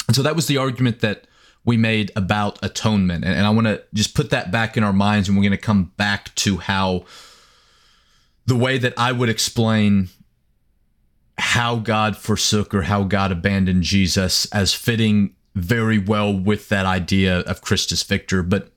And 0.06 0.14
so 0.14 0.22
that 0.22 0.36
was 0.36 0.46
the 0.46 0.58
argument 0.58 1.00
that 1.00 1.26
we 1.64 1.76
made 1.76 2.12
about 2.14 2.64
atonement. 2.64 3.24
And, 3.24 3.44
I 3.44 3.50
want 3.50 3.66
to 3.66 3.82
just 3.92 4.14
put 4.14 4.30
that 4.30 4.52
back 4.52 4.76
in 4.76 4.84
our 4.84 4.92
minds, 4.92 5.28
and 5.28 5.36
we're 5.36 5.42
going 5.42 5.50
to 5.50 5.58
come 5.58 5.92
back 5.96 6.32
to 6.36 6.58
how 6.58 7.04
the 8.46 8.56
way 8.56 8.78
that 8.78 8.94
I 8.96 9.10
would 9.10 9.28
explain 9.28 10.08
how 11.38 11.76
God 11.76 12.16
forsook 12.16 12.72
or 12.72 12.82
how 12.82 13.02
God 13.02 13.32
abandoned 13.32 13.82
Jesus 13.82 14.46
as 14.52 14.72
fitting 14.72 15.34
very 15.56 15.98
well 15.98 16.32
with 16.32 16.68
that 16.68 16.86
idea 16.86 17.40
of 17.40 17.62
Christus 17.62 18.02
Victor. 18.02 18.42
But 18.42 18.70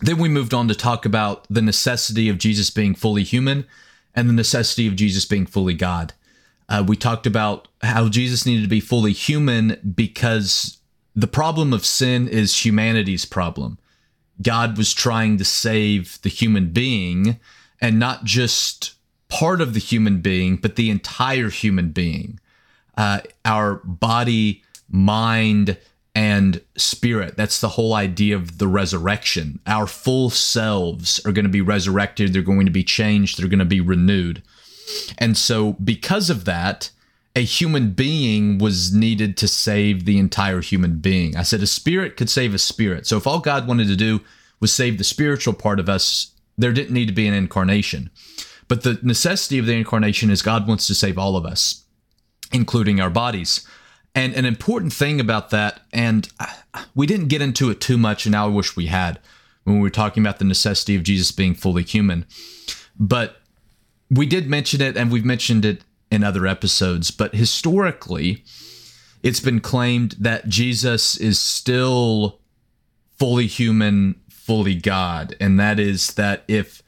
then 0.00 0.18
we 0.18 0.28
moved 0.28 0.54
on 0.54 0.68
to 0.68 0.74
talk 0.74 1.04
about 1.04 1.46
the 1.50 1.60
necessity 1.60 2.28
of 2.28 2.38
Jesus 2.38 2.70
being 2.70 2.94
fully 2.94 3.24
human 3.24 3.66
and 4.14 4.28
the 4.28 4.34
necessity 4.34 4.86
of 4.86 4.96
Jesus 4.96 5.24
being 5.24 5.46
fully 5.46 5.74
God. 5.74 6.14
Uh, 6.68 6.84
we 6.86 6.96
talked 6.96 7.26
about 7.26 7.68
how 7.82 8.08
Jesus 8.08 8.46
needed 8.46 8.62
to 8.62 8.68
be 8.68 8.80
fully 8.80 9.12
human 9.12 9.92
because 9.94 10.78
the 11.14 11.26
problem 11.26 11.72
of 11.72 11.84
sin 11.84 12.28
is 12.28 12.64
humanity's 12.64 13.24
problem. 13.24 13.78
God 14.40 14.78
was 14.78 14.92
trying 14.92 15.38
to 15.38 15.44
save 15.44 16.20
the 16.22 16.28
human 16.28 16.70
being 16.70 17.40
and 17.80 17.98
not 17.98 18.24
just 18.24 18.94
part 19.28 19.60
of 19.60 19.74
the 19.74 19.80
human 19.80 20.20
being, 20.20 20.56
but 20.56 20.76
the 20.76 20.90
entire 20.90 21.50
human 21.50 21.90
being. 21.90 22.38
Uh, 22.96 23.20
our 23.44 23.76
body, 23.84 24.62
mind, 24.88 25.78
and 26.16 26.62
spirit. 26.78 27.36
That's 27.36 27.60
the 27.60 27.68
whole 27.68 27.92
idea 27.92 28.36
of 28.36 28.56
the 28.56 28.66
resurrection. 28.66 29.60
Our 29.66 29.86
full 29.86 30.30
selves 30.30 31.20
are 31.26 31.30
going 31.30 31.44
to 31.44 31.50
be 31.50 31.60
resurrected, 31.60 32.32
they're 32.32 32.40
going 32.40 32.64
to 32.64 32.72
be 32.72 32.82
changed, 32.82 33.38
they're 33.38 33.50
going 33.50 33.58
to 33.58 33.66
be 33.66 33.82
renewed. 33.82 34.42
And 35.18 35.36
so, 35.36 35.74
because 35.74 36.30
of 36.30 36.46
that, 36.46 36.90
a 37.34 37.40
human 37.40 37.90
being 37.90 38.56
was 38.56 38.94
needed 38.94 39.36
to 39.36 39.46
save 39.46 40.06
the 40.06 40.18
entire 40.18 40.62
human 40.62 41.00
being. 41.00 41.36
I 41.36 41.42
said 41.42 41.60
a 41.60 41.66
spirit 41.66 42.16
could 42.16 42.30
save 42.30 42.54
a 42.54 42.58
spirit. 42.58 43.06
So, 43.06 43.18
if 43.18 43.26
all 43.26 43.40
God 43.40 43.68
wanted 43.68 43.88
to 43.88 43.96
do 43.96 44.22
was 44.58 44.72
save 44.72 44.96
the 44.96 45.04
spiritual 45.04 45.52
part 45.52 45.78
of 45.78 45.90
us, 45.90 46.32
there 46.56 46.72
didn't 46.72 46.94
need 46.94 47.08
to 47.08 47.14
be 47.14 47.26
an 47.26 47.34
incarnation. 47.34 48.08
But 48.68 48.84
the 48.84 48.98
necessity 49.02 49.58
of 49.58 49.66
the 49.66 49.74
incarnation 49.74 50.30
is 50.30 50.40
God 50.40 50.66
wants 50.66 50.86
to 50.86 50.94
save 50.94 51.18
all 51.18 51.36
of 51.36 51.44
us, 51.44 51.84
including 52.52 53.02
our 53.02 53.10
bodies. 53.10 53.66
And 54.16 54.32
an 54.34 54.46
important 54.46 54.94
thing 54.94 55.20
about 55.20 55.50
that, 55.50 55.82
and 55.92 56.26
we 56.94 57.06
didn't 57.06 57.28
get 57.28 57.42
into 57.42 57.68
it 57.68 57.82
too 57.82 57.98
much, 57.98 58.24
and 58.24 58.34
I 58.34 58.46
wish 58.46 58.74
we 58.74 58.86
had 58.86 59.20
when 59.64 59.76
we 59.76 59.82
were 59.82 59.90
talking 59.90 60.22
about 60.22 60.38
the 60.38 60.44
necessity 60.46 60.96
of 60.96 61.02
Jesus 61.02 61.30
being 61.32 61.54
fully 61.54 61.82
human. 61.82 62.24
But 62.98 63.36
we 64.10 64.24
did 64.24 64.48
mention 64.48 64.80
it, 64.80 64.96
and 64.96 65.12
we've 65.12 65.24
mentioned 65.24 65.66
it 65.66 65.82
in 66.10 66.24
other 66.24 66.46
episodes. 66.46 67.10
But 67.10 67.34
historically, 67.34 68.42
it's 69.22 69.40
been 69.40 69.60
claimed 69.60 70.12
that 70.18 70.48
Jesus 70.48 71.18
is 71.18 71.38
still 71.38 72.40
fully 73.18 73.46
human, 73.46 74.18
fully 74.30 74.76
God. 74.76 75.36
And 75.40 75.60
that 75.60 75.78
is 75.78 76.14
that 76.14 76.44
if 76.48 76.82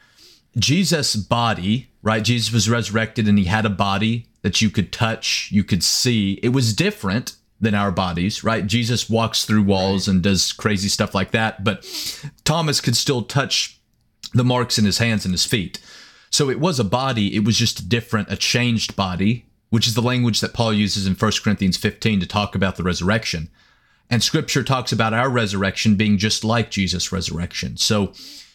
Jesus' 0.57 1.15
body, 1.15 1.91
right? 2.03 2.25
Jesus 2.25 2.55
was 2.55 2.71
resurrected 2.71 3.29
and 3.29 3.39
he 3.39 3.45
had 3.45 3.67
a 3.67 3.71
body 3.71 4.28
that 4.43 4.61
you 4.61 4.71
could 4.71 4.93
touch, 4.93 5.49
you 5.53 5.65
could 5.65 5.83
see. 5.83 6.39
It 6.43 6.51
was 6.51 6.75
different 6.75 7.37
than 7.61 7.75
our 7.75 7.91
bodies, 7.91 8.45
right? 8.45 8.67
Jesus 8.67 9.11
walks 9.11 9.45
through 9.45 9.63
walls 9.63 10.07
and 10.07 10.23
does 10.23 10.53
crazy 10.53 10.89
stuff 10.89 11.15
like 11.15 11.33
that, 11.33 11.65
but 11.65 11.85
Thomas 12.45 12.81
could 12.81 12.97
still 12.97 13.23
touch 13.23 13.81
the 14.33 14.45
marks 14.45 14.79
in 14.79 14.85
his 14.85 14.99
hands 14.99 15.25
and 15.25 15.33
his 15.33 15.45
feet. 15.45 15.81
So 16.31 16.51
it 16.51 16.61
was 16.61 16.79
a 16.79 16.85
body, 16.85 17.35
it 17.35 17.45
was 17.45 17.57
just 17.57 17.89
different, 17.89 18.31
a 18.31 18.37
changed 18.37 18.95
body, 18.95 19.47
which 19.71 19.87
is 19.87 19.95
the 19.95 20.03
language 20.03 20.41
that 20.41 20.55
Paul 20.55 20.73
uses 20.73 21.07
in 21.07 21.15
1 21.15 21.33
Corinthians 21.43 21.77
15 21.77 22.21
to 22.21 22.27
talk 22.27 22.55
about 22.55 22.77
the 22.77 22.83
resurrection. 22.83 23.51
And 24.11 24.23
scripture 24.23 24.63
talks 24.63 24.93
about 24.93 25.13
our 25.13 25.29
resurrection 25.29 25.97
being 25.97 26.17
just 26.17 26.45
like 26.45 26.71
Jesus' 26.71 27.13
resurrection. 27.13 27.77
So 27.77 28.13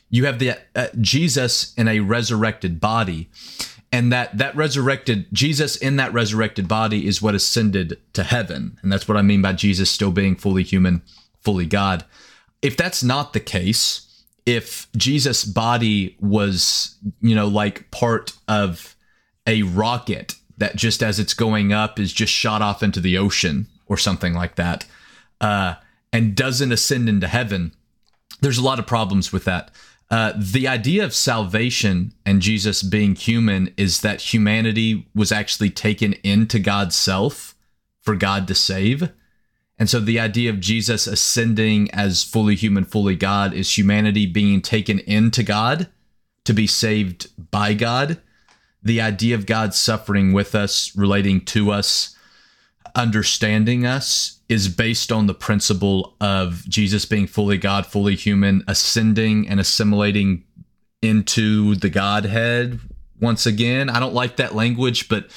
you 0.09 0.25
have 0.25 0.39
the 0.39 0.57
uh, 0.75 0.87
Jesus 0.99 1.73
in 1.75 1.87
a 1.87 1.99
resurrected 1.99 2.79
body 2.79 3.29
and 3.93 4.11
that 4.11 4.37
that 4.37 4.55
resurrected 4.55 5.27
Jesus 5.31 5.77
in 5.77 5.95
that 5.95 6.11
resurrected 6.11 6.67
body 6.67 7.07
is 7.07 7.21
what 7.21 7.35
ascended 7.35 7.97
to 8.13 8.23
heaven. 8.23 8.77
And 8.81 8.91
that's 8.91 9.07
what 9.07 9.15
I 9.15 9.21
mean 9.21 9.41
by 9.41 9.53
Jesus 9.53 9.89
still 9.89 10.11
being 10.11 10.35
fully 10.35 10.63
human 10.63 11.03
fully 11.39 11.65
God. 11.65 12.03
If 12.61 12.75
that's 12.75 13.03
not 13.03 13.33
the 13.33 13.39
case 13.39 14.09
if 14.45 14.87
Jesus 14.97 15.45
body 15.45 16.17
was 16.19 16.97
you 17.21 17.35
know 17.35 17.47
like 17.47 17.89
part 17.91 18.33
of 18.47 18.95
a 19.47 19.63
rocket 19.63 20.35
that 20.57 20.75
just 20.75 21.01
as 21.01 21.19
it's 21.19 21.33
going 21.33 21.73
up 21.73 21.99
is 21.99 22.13
just 22.13 22.33
shot 22.33 22.61
off 22.61 22.83
into 22.83 22.99
the 22.99 23.17
ocean 23.17 23.67
or 23.87 23.97
something 23.97 24.33
like 24.33 24.55
that 24.55 24.85
uh, 25.41 25.75
and 26.11 26.35
doesn't 26.35 26.71
ascend 26.71 27.07
into 27.07 27.27
heaven 27.27 27.73
there's 28.41 28.57
a 28.57 28.63
lot 28.63 28.79
of 28.79 28.87
problems 28.87 29.31
with 29.31 29.45
that 29.45 29.71
uh, 30.13 30.31
the 30.37 30.67
idea 30.67 31.03
of 31.03 31.11
salvation 31.11 32.13
and 32.23 32.39
Jesus 32.39 32.83
being 32.83 33.15
human 33.15 33.73
is 33.77 34.01
that 34.01 34.31
humanity 34.31 35.07
was 35.15 35.31
actually 35.31 35.71
taken 35.71 36.13
into 36.23 36.59
God's 36.59 36.95
self 36.95 37.55
for 37.99 38.15
God 38.15 38.47
to 38.47 38.53
save. 38.53 39.11
And 39.79 39.89
so 39.89 39.99
the 39.99 40.19
idea 40.19 40.51
of 40.51 40.59
Jesus 40.59 41.07
ascending 41.07 41.89
as 41.89 42.23
fully 42.23 42.53
human, 42.53 42.83
fully 42.83 43.15
God 43.15 43.55
is 43.55 43.75
humanity 43.75 44.27
being 44.27 44.61
taken 44.61 44.99
into 44.99 45.41
God 45.41 45.89
to 46.43 46.53
be 46.53 46.67
saved 46.67 47.31
by 47.49 47.73
God. 47.73 48.21
The 48.83 49.01
idea 49.01 49.33
of 49.33 49.47
God 49.47 49.73
suffering 49.73 50.31
with 50.31 50.53
us, 50.53 50.95
relating 50.95 51.43
to 51.45 51.71
us, 51.71 52.12
understanding 52.95 53.85
us 53.85 54.39
is 54.49 54.67
based 54.67 55.11
on 55.11 55.27
the 55.27 55.33
principle 55.33 56.15
of 56.21 56.67
Jesus 56.69 57.05
being 57.05 57.27
fully 57.27 57.57
God, 57.57 57.85
fully 57.85 58.15
human, 58.15 58.63
ascending 58.67 59.47
and 59.47 59.59
assimilating 59.59 60.43
into 61.01 61.75
the 61.75 61.89
Godhead 61.89 62.79
once 63.19 63.45
again. 63.45 63.89
I 63.89 63.99
don't 63.99 64.13
like 64.13 64.37
that 64.37 64.53
language, 64.53 65.09
but 65.09 65.27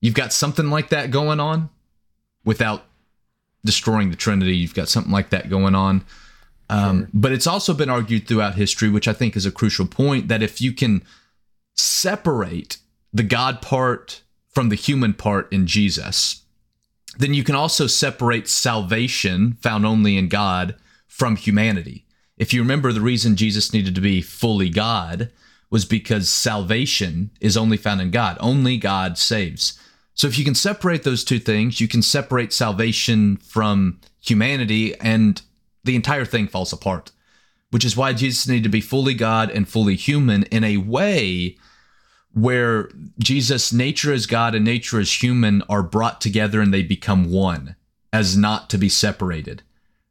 you've 0.00 0.14
got 0.14 0.32
something 0.32 0.68
like 0.68 0.90
that 0.90 1.10
going 1.10 1.40
on 1.40 1.70
without 2.44 2.84
destroying 3.64 4.10
the 4.10 4.16
Trinity. 4.16 4.56
You've 4.56 4.74
got 4.74 4.88
something 4.88 5.12
like 5.12 5.30
that 5.30 5.48
going 5.48 5.74
on. 5.74 6.04
Um, 6.68 7.00
sure. 7.00 7.08
But 7.14 7.32
it's 7.32 7.46
also 7.46 7.72
been 7.72 7.90
argued 7.90 8.28
throughout 8.28 8.56
history, 8.56 8.90
which 8.90 9.08
I 9.08 9.12
think 9.12 9.36
is 9.36 9.46
a 9.46 9.50
crucial 9.50 9.86
point, 9.86 10.28
that 10.28 10.42
if 10.42 10.60
you 10.60 10.72
can 10.72 11.02
separate 11.76 12.78
the 13.12 13.22
God 13.22 13.62
part 13.62 14.22
from 14.50 14.68
the 14.68 14.76
human 14.76 15.14
part 15.14 15.52
in 15.52 15.66
Jesus, 15.66 16.43
then 17.18 17.34
you 17.34 17.44
can 17.44 17.54
also 17.54 17.86
separate 17.86 18.48
salvation 18.48 19.54
found 19.60 19.86
only 19.86 20.16
in 20.16 20.28
God 20.28 20.76
from 21.06 21.36
humanity. 21.36 22.06
If 22.36 22.52
you 22.52 22.60
remember, 22.62 22.92
the 22.92 23.00
reason 23.00 23.36
Jesus 23.36 23.72
needed 23.72 23.94
to 23.94 24.00
be 24.00 24.20
fully 24.20 24.68
God 24.68 25.30
was 25.70 25.84
because 25.84 26.28
salvation 26.28 27.30
is 27.40 27.56
only 27.56 27.76
found 27.76 28.00
in 28.00 28.10
God. 28.10 28.36
Only 28.40 28.76
God 28.76 29.18
saves. 29.18 29.78
So 30.14 30.26
if 30.26 30.38
you 30.38 30.44
can 30.44 30.54
separate 30.54 31.02
those 31.02 31.24
two 31.24 31.38
things, 31.38 31.80
you 31.80 31.88
can 31.88 32.02
separate 32.02 32.52
salvation 32.52 33.36
from 33.38 34.00
humanity 34.20 34.98
and 35.00 35.40
the 35.82 35.96
entire 35.96 36.24
thing 36.24 36.48
falls 36.48 36.72
apart. 36.72 37.10
Which 37.70 37.84
is 37.84 37.96
why 37.96 38.12
Jesus 38.12 38.46
needed 38.46 38.62
to 38.64 38.68
be 38.68 38.80
fully 38.80 39.14
God 39.14 39.50
and 39.50 39.68
fully 39.68 39.96
human 39.96 40.44
in 40.44 40.62
a 40.62 40.76
way 40.76 41.56
where 42.34 42.90
Jesus' 43.18 43.72
nature 43.72 44.12
as 44.12 44.26
God 44.26 44.54
and 44.54 44.64
nature 44.64 45.00
as 45.00 45.22
human 45.22 45.62
are 45.62 45.82
brought 45.82 46.20
together 46.20 46.60
and 46.60 46.74
they 46.74 46.82
become 46.82 47.30
one, 47.30 47.76
as 48.12 48.36
not 48.36 48.68
to 48.70 48.78
be 48.78 48.88
separated. 48.88 49.62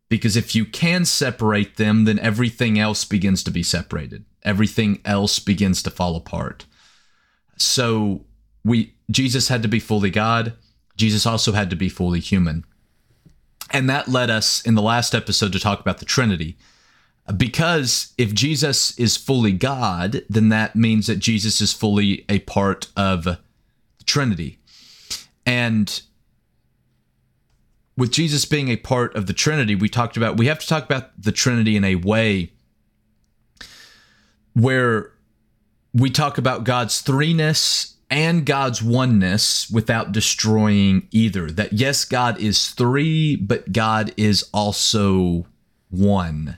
Because 0.10 0.36
if 0.36 0.56
you 0.56 0.66
can 0.66 1.06
separate 1.06 1.78
them, 1.78 2.06
then 2.06 2.20
everything 2.20 2.80
else 2.80 3.04
begins 3.04 3.44
to 3.44 3.52
be 3.52 3.64
separated. 3.64 4.26
Everything 4.44 5.00
else 5.06 5.40
begins 5.40 5.84
to 5.84 5.90
fall 5.90 6.16
apart. 6.16 6.66
So 7.58 8.26
we 8.64 8.94
Jesus 9.10 9.48
had 9.50 9.62
to 9.64 9.68
be 9.68 9.80
fully 9.80 10.10
God. 10.10 10.54
Jesus 10.96 11.26
also 11.26 11.52
had 11.52 11.70
to 11.70 11.76
be 11.76 11.90
fully 11.90 12.20
human. 12.20 12.64
And 13.72 13.90
that 13.90 14.08
led 14.08 14.30
us 14.30 14.62
in 14.62 14.76
the 14.76 14.82
last 14.82 15.16
episode 15.16 15.52
to 15.54 15.60
talk 15.60 15.80
about 15.80 15.98
the 15.98 16.06
Trinity. 16.06 16.58
Because 17.38 18.14
if 18.18 18.34
Jesus 18.34 18.98
is 19.00 19.16
fully 19.16 19.54
God, 19.54 20.24
then 20.30 20.50
that 20.50 20.76
means 20.76 21.08
that 21.08 21.20
Jesus 21.20 21.62
is 21.62 21.72
fully 21.72 22.26
a 22.28 22.40
part 22.40 22.92
of 22.98 23.24
the 23.24 23.40
Trinity. 24.06 24.60
And 25.46 26.02
with 27.96 28.12
Jesus 28.12 28.44
being 28.44 28.70
a 28.70 28.76
part 28.76 29.16
of 29.16 29.28
the 29.28 29.34
Trinity, 29.34 29.76
we 29.76 29.88
talked 29.88 30.18
about 30.18 30.38
we 30.38 30.48
have 30.48 30.60
to 30.60 30.68
talk 30.68 30.84
about 30.84 31.22
the 31.22 31.32
Trinity 31.32 31.78
in 31.78 31.84
a 31.84 31.96
way 31.96 32.52
where 34.54 35.12
we 35.94 36.10
talk 36.10 36.38
about 36.38 36.64
God's 36.64 37.02
threeness 37.02 37.94
and 38.10 38.46
God's 38.46 38.84
oneness 38.84 39.70
without 39.70 40.12
destroying 40.12 41.08
either. 41.12 41.50
That 41.50 41.74
yes, 41.74 42.06
God 42.06 42.40
is 42.40 42.70
three, 42.70 43.36
but 43.36 43.72
God 43.72 44.14
is 44.18 44.44
also 44.54 45.46
one. 45.90 46.58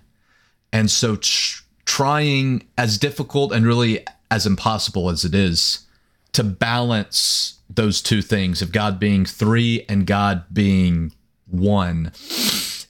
And 0.75 0.91
so 0.91 1.15
tr- 1.15 1.63
trying 1.85 2.67
as 2.77 2.97
difficult 2.97 3.53
and 3.53 3.65
really 3.65 4.05
as 4.29 4.45
impossible 4.45 5.09
as 5.09 5.23
it 5.23 5.33
is 5.33 5.87
to 6.33 6.43
balance 6.43 7.59
those 7.69 8.01
two 8.01 8.21
things 8.21 8.61
of 8.61 8.73
God 8.73 8.99
being 8.99 9.25
three 9.25 9.85
and 9.87 10.05
God 10.05 10.43
being 10.51 11.13
one. 11.47 12.11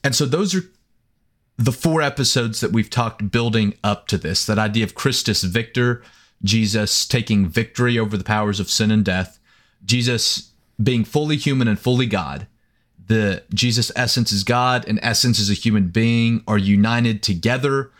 And 0.02 0.16
so 0.16 0.26
those 0.26 0.52
are 0.52 0.64
the 1.56 1.70
four 1.70 2.02
episodes 2.02 2.60
that 2.60 2.72
we've 2.72 2.90
talked 2.90 3.30
building 3.30 3.74
up 3.84 4.08
to 4.08 4.18
this 4.18 4.44
that 4.46 4.58
idea 4.58 4.82
of 4.82 4.96
Christus 4.96 5.44
Victor 5.44 6.02
Jesus 6.42 7.06
taking 7.06 7.48
victory 7.48 7.98
over 7.98 8.16
the 8.16 8.24
powers 8.24 8.60
of 8.60 8.68
sin 8.68 8.90
and 8.90 9.04
death, 9.04 9.38
Jesus 9.84 10.50
being 10.82 11.04
fully 11.04 11.36
human 11.36 11.68
and 11.68 11.78
fully 11.78 12.06
God. 12.06 12.46
The 13.06 13.44
Jesus 13.54 13.92
essence 13.94 14.32
is 14.32 14.44
God 14.44 14.84
and 14.88 14.98
essence 15.02 15.38
is 15.38 15.50
a 15.50 15.54
human 15.54 15.88
being 15.88 16.42
are 16.48 16.58
united 16.58 17.22
together 17.22 17.92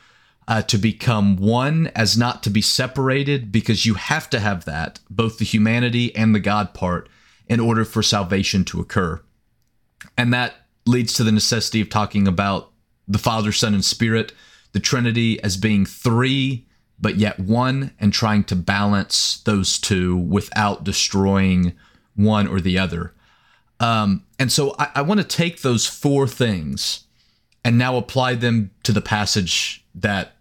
uh, 0.49 0.63
to 0.63 0.79
become 0.79 1.37
one 1.37 1.89
as 1.95 2.17
not 2.17 2.43
to 2.45 2.51
be 2.51 2.61
separated 2.61 3.51
because 3.51 3.87
you 3.87 3.95
have 3.95 4.31
to 4.31 4.41
have 4.41 4.65
that, 4.65 5.01
both 5.11 5.39
the 5.39 5.45
humanity 5.45 6.15
and 6.15 6.35
the 6.35 6.41
God 6.41 6.75
part, 6.75 7.09
in 7.49 7.61
order 7.61 7.85
for 7.85 8.03
salvation 8.03 8.65
to 8.65 8.81
occur. 8.81 9.21
And 10.17 10.33
that 10.33 10.55
leads 10.87 11.13
to 11.15 11.25
the 11.25 11.33
necessity 11.33 11.81
of 11.81 11.91
talking 11.91 12.29
about 12.29 12.73
the 13.09 13.19
Father, 13.19 13.53
Son, 13.53 13.75
and 13.75 13.85
Spirit, 13.85 14.33
the 14.73 14.81
Trinity 14.81 15.43
as 15.43 15.57
being 15.57 15.87
three 15.87 16.67
but 16.99 17.17
yet 17.17 17.39
one 17.39 17.93
and 18.01 18.13
trying 18.13 18.45
to 18.45 18.57
balance 18.57 19.43
those 19.45 19.79
two 19.79 20.17
without 20.17 20.85
destroying 20.85 21.75
one 22.15 22.47
or 22.47 22.61
the 22.61 22.79
other. 22.79 23.13
Um, 23.81 24.25
and 24.39 24.53
so 24.53 24.75
I, 24.79 24.89
I 24.97 25.03
want 25.03 25.21
to 25.21 25.27
take 25.27 25.63
those 25.63 25.87
four 25.87 26.27
things 26.27 27.05
and 27.65 27.79
now 27.79 27.97
apply 27.97 28.35
them 28.35 28.71
to 28.83 28.93
the 28.93 29.01
passage 29.01 29.85
that 29.95 30.37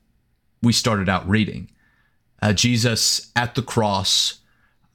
we 0.62 0.74
started 0.74 1.10
out 1.10 1.28
reading. 1.28 1.70
Uh, 2.42 2.54
Jesus 2.54 3.32
at 3.36 3.56
the 3.56 3.62
cross, 3.62 4.42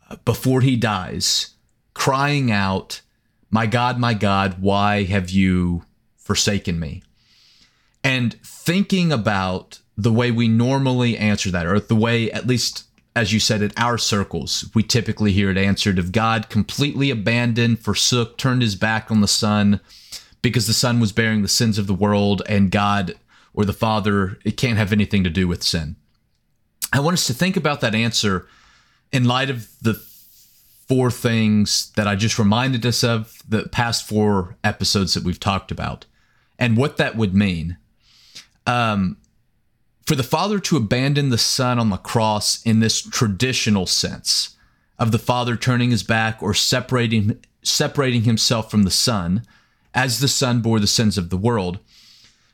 uh, 0.08 0.16
before 0.24 0.60
he 0.60 0.76
dies, 0.76 1.54
crying 1.94 2.50
out, 2.50 3.00
My 3.50 3.66
God, 3.66 3.98
my 3.98 4.14
God, 4.14 4.60
why 4.60 5.04
have 5.04 5.30
you 5.30 5.84
forsaken 6.16 6.78
me? 6.78 7.02
And 8.04 8.34
thinking 8.44 9.10
about 9.10 9.80
the 9.96 10.12
way 10.12 10.30
we 10.30 10.48
normally 10.48 11.16
answer 11.16 11.50
that, 11.50 11.66
or 11.66 11.80
the 11.80 11.94
way, 11.94 12.30
at 12.30 12.46
least 12.46 12.84
as 13.20 13.34
you 13.34 13.38
said, 13.38 13.60
in 13.60 13.70
our 13.76 13.98
circles, 13.98 14.70
we 14.74 14.82
typically 14.82 15.30
hear 15.30 15.50
it 15.50 15.58
answered 15.58 15.98
of 15.98 16.10
God 16.10 16.48
completely 16.48 17.10
abandoned, 17.10 17.78
forsook, 17.78 18.38
turned 18.38 18.62
his 18.62 18.76
back 18.76 19.10
on 19.10 19.20
the 19.20 19.28
Son 19.28 19.78
because 20.40 20.66
the 20.66 20.72
Son 20.72 21.00
was 21.00 21.12
bearing 21.12 21.42
the 21.42 21.48
sins 21.48 21.76
of 21.76 21.86
the 21.86 21.92
world, 21.92 22.40
and 22.48 22.70
God 22.70 23.14
or 23.52 23.66
the 23.66 23.74
Father, 23.74 24.38
it 24.42 24.56
can't 24.56 24.78
have 24.78 24.90
anything 24.90 25.22
to 25.22 25.28
do 25.28 25.46
with 25.46 25.62
sin. 25.62 25.96
I 26.94 27.00
want 27.00 27.12
us 27.12 27.26
to 27.26 27.34
think 27.34 27.58
about 27.58 27.82
that 27.82 27.94
answer 27.94 28.48
in 29.12 29.24
light 29.24 29.50
of 29.50 29.68
the 29.82 29.94
four 30.88 31.10
things 31.10 31.92
that 31.96 32.08
I 32.08 32.16
just 32.16 32.38
reminded 32.38 32.86
us 32.86 33.04
of, 33.04 33.42
the 33.46 33.68
past 33.68 34.08
four 34.08 34.56
episodes 34.64 35.12
that 35.12 35.24
we've 35.24 35.38
talked 35.38 35.70
about, 35.70 36.06
and 36.58 36.74
what 36.74 36.96
that 36.96 37.16
would 37.16 37.34
mean. 37.34 37.76
Um, 38.66 39.18
for 40.10 40.16
the 40.16 40.24
Father 40.24 40.58
to 40.58 40.76
abandon 40.76 41.28
the 41.28 41.38
Son 41.38 41.78
on 41.78 41.90
the 41.90 41.96
cross 41.96 42.60
in 42.64 42.80
this 42.80 43.00
traditional 43.00 43.86
sense 43.86 44.56
of 44.98 45.12
the 45.12 45.20
Father 45.20 45.54
turning 45.54 45.92
his 45.92 46.02
back 46.02 46.42
or 46.42 46.52
separating 46.52 47.38
separating 47.62 48.22
himself 48.22 48.68
from 48.68 48.82
the 48.82 48.90
Son 48.90 49.46
as 49.94 50.18
the 50.18 50.26
Son 50.26 50.62
bore 50.62 50.80
the 50.80 50.88
sins 50.88 51.16
of 51.16 51.30
the 51.30 51.36
world, 51.36 51.78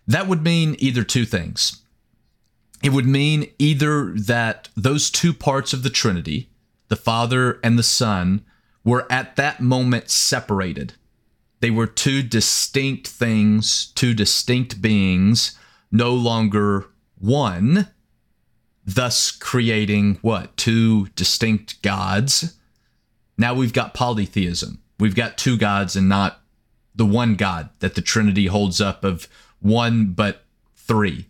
that 0.07 0.29
would 0.29 0.43
mean 0.43 0.77
either 0.81 1.03
two 1.03 1.25
things. 1.25 1.81
It 2.83 2.93
would 2.93 3.07
mean 3.07 3.51
either 3.59 4.13
that 4.13 4.69
those 4.77 5.11
two 5.11 5.33
parts 5.33 5.73
of 5.73 5.83
the 5.83 5.89
Trinity, 5.89 6.51
the 6.89 6.95
Father 6.95 7.59
and 7.65 7.79
the 7.79 7.83
Son, 7.83 8.45
were 8.85 9.11
at 9.11 9.37
that 9.37 9.63
moment 9.63 10.11
separated. 10.11 10.93
They 11.61 11.71
were 11.71 11.87
two 11.87 12.23
distinct 12.23 13.09
things, 13.09 13.93
two 13.95 14.13
distinct 14.13 14.83
beings, 14.83 15.59
no 15.91 16.13
longer 16.13 16.89
one, 17.19 17.89
thus 18.85 19.31
creating 19.31 20.19
what? 20.23 20.57
Two 20.57 21.09
distinct 21.09 21.83
gods. 21.83 22.57
Now 23.39 23.55
we've 23.55 23.73
got 23.73 23.95
polytheism. 23.95 24.81
We've 24.99 25.15
got 25.15 25.37
two 25.37 25.57
gods 25.57 25.97
and 25.97 26.09
not 26.09 26.41
the 26.95 27.07
one 27.07 27.35
God 27.35 27.69
that 27.81 27.95
the 27.95 28.01
Trinity 28.01 28.47
holds 28.47 28.81
up 28.81 29.05
of 29.05 29.29
one 29.61 30.13
but 30.13 30.45
three. 30.75 31.27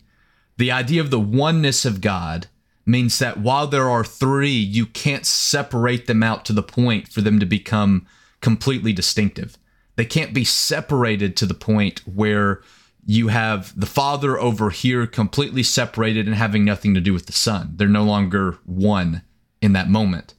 The 0.57 0.71
idea 0.71 1.01
of 1.01 1.11
the 1.11 1.19
oneness 1.19 1.85
of 1.85 2.01
God 2.01 2.47
means 2.85 3.19
that 3.19 3.37
while 3.37 3.67
there 3.67 3.89
are 3.89 4.03
three, 4.03 4.49
you 4.49 4.85
can't 4.85 5.25
separate 5.25 6.07
them 6.07 6.23
out 6.23 6.45
to 6.45 6.53
the 6.53 6.63
point 6.63 7.09
for 7.09 7.21
them 7.21 7.39
to 7.39 7.45
become 7.45 8.07
completely 8.41 8.93
distinctive. 8.93 9.57
They 9.97 10.05
can't 10.05 10.33
be 10.33 10.45
separated 10.45 11.35
to 11.37 11.45
the 11.45 11.53
point 11.53 11.99
where 12.07 12.61
you 13.09 13.29
have 13.29 13.77
the 13.79 13.85
father 13.85 14.37
over 14.37 14.69
here 14.69 15.07
completely 15.07 15.63
separated 15.63 16.27
and 16.27 16.35
having 16.35 16.65
nothing 16.65 16.93
to 16.93 16.99
do 16.99 17.13
with 17.13 17.25
the 17.25 17.31
son. 17.31 17.71
They're 17.77 17.87
no 17.87 18.03
longer 18.03 18.57
one 18.65 19.23
in 19.61 19.71
that 19.73 19.89
moment. 19.89 20.33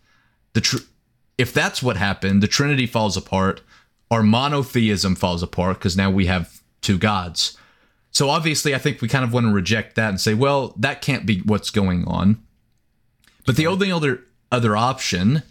The 0.53 0.61
tr- 0.61 0.77
if 1.39 1.55
that's 1.55 1.83
what 1.83 1.97
happened, 1.97 2.43
the 2.43 2.47
Trinity 2.47 2.87
falls 2.87 3.17
apart, 3.17 3.63
our 4.11 4.23
monotheism 4.23 5.15
falls 5.15 5.43
apart 5.43 5.79
because 5.79 5.97
now 5.97 6.11
we 6.11 6.27
have 6.27 6.61
two 6.83 6.99
gods. 6.99 7.57
So 8.11 8.29
obviously, 8.29 8.75
I 8.75 8.79
think 8.79 9.01
we 9.01 9.09
kind 9.09 9.25
of 9.25 9.33
want 9.33 9.47
to 9.47 9.53
reject 9.53 9.95
that 9.97 10.11
and 10.11 10.21
say, 10.21 10.35
well, 10.35 10.75
that 10.77 11.01
can't 11.01 11.25
be 11.25 11.41
what's 11.41 11.71
going 11.71 12.05
on. 12.07 12.43
But 13.47 13.57
the 13.57 13.67
only 13.67 13.91
other 13.91 14.25
other 14.53 14.77
option 14.77 15.43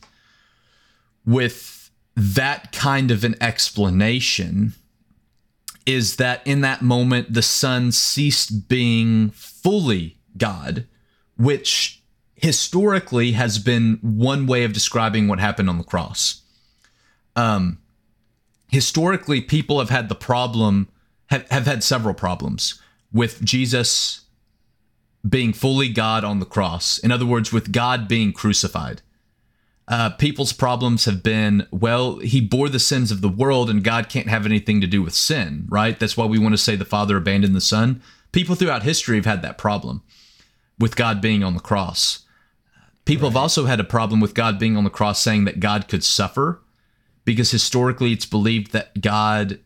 with 1.25 1.89
that 2.15 2.71
kind 2.71 3.09
of 3.09 3.23
an 3.23 3.35
explanation 3.41 4.73
is 5.87 6.17
that 6.17 6.45
in 6.45 6.61
that 6.61 6.81
moment 6.81 7.33
the 7.33 7.41
son 7.41 7.91
ceased 7.91 8.67
being 8.67 9.31
fully 9.31 10.19
God, 10.37 10.85
which 11.37 12.03
historically 12.35 13.31
has 13.31 13.57
been 13.57 13.97
one 14.01 14.45
way 14.45 14.63
of 14.63 14.73
describing 14.73 15.27
what 15.27 15.39
happened 15.39 15.69
on 15.69 15.77
the 15.77 15.83
cross. 15.83 16.41
Um, 17.35 17.79
historically, 18.69 19.41
people 19.41 19.79
have 19.79 19.89
had 19.89 20.09
the 20.09 20.15
problem 20.15 20.89
have, 21.27 21.49
have 21.49 21.65
had 21.65 21.83
several 21.83 22.13
problems 22.13 22.81
with 23.11 23.43
Jesus 23.43 24.25
being 25.27 25.53
fully 25.53 25.89
God 25.89 26.23
on 26.23 26.39
the 26.39 26.45
cross. 26.45 26.97
In 26.97 27.11
other 27.11 27.25
words, 27.25 27.51
with 27.51 27.71
God 27.71 28.07
being 28.07 28.31
crucified. 28.33 29.01
Uh, 29.87 30.09
people's 30.09 30.51
problems 30.51 31.05
have 31.05 31.23
been, 31.23 31.65
well, 31.71 32.17
he 32.17 32.41
bore 32.41 32.67
the 32.67 32.79
sins 32.79 33.09
of 33.09 33.21
the 33.21 33.29
world 33.29 33.69
and 33.69 33.85
God 33.85 34.09
can't 34.09 34.27
have 34.27 34.45
anything 34.45 34.81
to 34.81 34.87
do 34.87 35.01
with 35.01 35.13
sin, 35.13 35.65
right? 35.69 35.97
That's 35.97 36.17
why 36.17 36.25
we 36.25 36.37
want 36.37 36.53
to 36.53 36.57
say 36.57 36.75
the 36.75 36.83
Father 36.83 37.15
abandoned 37.15 37.55
the 37.55 37.61
Son. 37.61 38.01
People 38.33 38.55
throughout 38.55 38.83
history 38.83 39.15
have 39.15 39.25
had 39.25 39.41
that 39.43 39.57
problem 39.57 40.03
with 40.77 40.97
God 40.97 41.21
being 41.21 41.41
on 41.41 41.53
the 41.53 41.61
cross. 41.61 42.25
People 43.05 43.29
right. 43.29 43.33
have 43.33 43.41
also 43.41 43.65
had 43.65 43.79
a 43.79 43.85
problem 43.85 44.19
with 44.19 44.33
God 44.33 44.59
being 44.59 44.75
on 44.75 44.83
the 44.83 44.89
cross 44.89 45.21
saying 45.21 45.45
that 45.45 45.61
God 45.61 45.87
could 45.87 46.03
suffer 46.03 46.61
because 47.23 47.51
historically 47.51 48.11
it's 48.11 48.25
believed 48.25 48.73
that 48.73 48.99
God 48.99 49.59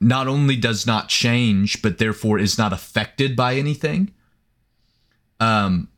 not 0.00 0.26
only 0.26 0.56
does 0.56 0.86
not 0.86 1.08
change, 1.08 1.82
but 1.82 1.98
therefore 1.98 2.38
is 2.38 2.58
not 2.58 2.72
affected 2.72 3.36
by 3.36 3.54
anything. 3.54 4.12
Um, 5.38 5.88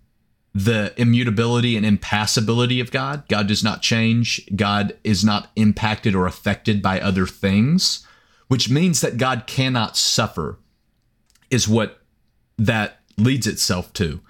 the 0.55 0.93
immutability 0.97 1.77
and 1.77 1.87
impassibility 1.87 2.79
of 2.81 2.91
God. 2.91 3.27
God 3.29 3.47
does 3.47 3.65
not 3.65 3.83
change. 3.83 4.47
God 4.55 4.97
is 5.03 5.25
not 5.25 5.51
impacted 5.57 6.15
or 6.15 6.27
affected 6.27 6.83
by 6.83 7.01
other 7.01 7.27
things, 7.27 8.07
which 8.49 8.69
means 8.69 9.01
that 9.01 9.17
God 9.17 9.47
cannot 9.47 9.97
suffer, 9.97 10.59
is 11.51 11.67
what 11.67 12.01
that 12.59 13.01
leads 13.17 13.47
itself 13.47 13.93
to. 13.95 14.21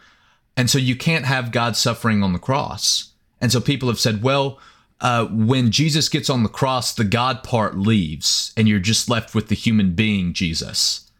And 0.56 0.70
so 0.70 0.78
you 0.78 0.94
can't 0.94 1.24
have 1.24 1.50
God 1.50 1.76
suffering 1.76 2.22
on 2.22 2.32
the 2.32 2.38
cross. 2.38 3.12
And 3.40 3.50
so 3.50 3.60
people 3.60 3.88
have 3.88 3.98
said, 3.98 4.22
well, 4.22 4.60
uh, 5.00 5.24
when 5.26 5.72
Jesus 5.72 6.08
gets 6.08 6.30
on 6.30 6.44
the 6.44 6.48
cross, 6.48 6.94
the 6.94 7.04
God 7.04 7.42
part 7.42 7.76
leaves, 7.76 8.52
and 8.56 8.68
you're 8.68 8.78
just 8.78 9.10
left 9.10 9.34
with 9.34 9.48
the 9.48 9.56
human 9.56 9.94
being, 9.94 10.32
Jesus. 10.32 11.10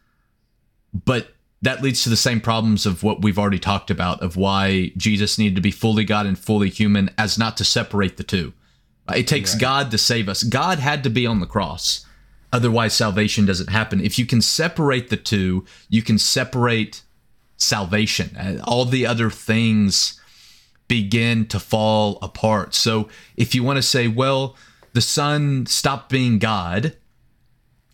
But 0.93 1.32
that 1.63 1.81
leads 1.81 2.03
to 2.03 2.09
the 2.09 2.17
same 2.17 2.41
problems 2.41 2.85
of 2.85 3.03
what 3.03 3.21
we've 3.21 3.39
already 3.39 3.57
talked 3.57 3.89
about 3.89 4.21
of 4.21 4.35
why 4.35 4.91
Jesus 4.97 5.37
needed 5.37 5.55
to 5.55 5.61
be 5.61 5.71
fully 5.71 6.03
God 6.03 6.25
and 6.25 6.37
fully 6.37 6.69
human, 6.69 7.09
as 7.17 7.37
not 7.37 7.57
to 7.57 7.63
separate 7.63 8.17
the 8.17 8.23
two. 8.23 8.53
It 9.13 9.27
takes 9.27 9.53
right. 9.53 9.61
God 9.61 9.91
to 9.91 9.97
save 9.97 10.29
us. 10.29 10.43
God 10.43 10.79
had 10.79 11.03
to 11.03 11.09
be 11.09 11.25
on 11.25 11.39
the 11.39 11.45
cross. 11.45 12.05
Otherwise, 12.51 12.93
salvation 12.93 13.45
doesn't 13.45 13.69
happen. 13.69 14.01
If 14.01 14.19
you 14.19 14.25
can 14.25 14.41
separate 14.41 15.09
the 15.09 15.17
two, 15.17 15.65
you 15.89 16.03
can 16.03 16.19
separate 16.19 17.01
salvation. 17.57 18.35
Uh, 18.35 18.61
all 18.65 18.85
the 18.85 19.07
other 19.07 19.29
things 19.29 20.19
begin 20.87 21.47
to 21.47 21.59
fall 21.59 22.19
apart. 22.21 22.75
So 22.75 23.09
if 23.35 23.55
you 23.55 23.63
want 23.63 23.77
to 23.77 23.81
say, 23.81 24.07
well, 24.07 24.55
the 24.91 25.01
Son 25.01 25.65
stopped 25.65 26.09
being 26.09 26.39
God 26.39 26.95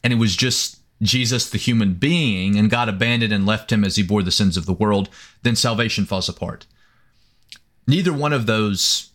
and 0.03 0.11
it 0.11 0.17
was 0.17 0.35
just 0.35 0.78
Jesus, 1.01 1.49
the 1.49 1.57
human 1.57 1.93
being, 1.93 2.57
and 2.57 2.69
God 2.69 2.89
abandoned 2.89 3.31
and 3.31 3.45
left 3.45 3.71
him 3.71 3.83
as 3.83 3.95
he 3.95 4.03
bore 4.03 4.23
the 4.23 4.31
sins 4.31 4.57
of 4.57 4.65
the 4.65 4.73
world, 4.73 5.09
then 5.43 5.55
salvation 5.55 6.05
falls 6.05 6.27
apart. 6.27 6.65
Neither 7.87 8.11
one 8.13 8.33
of 8.33 8.45
those 8.45 9.11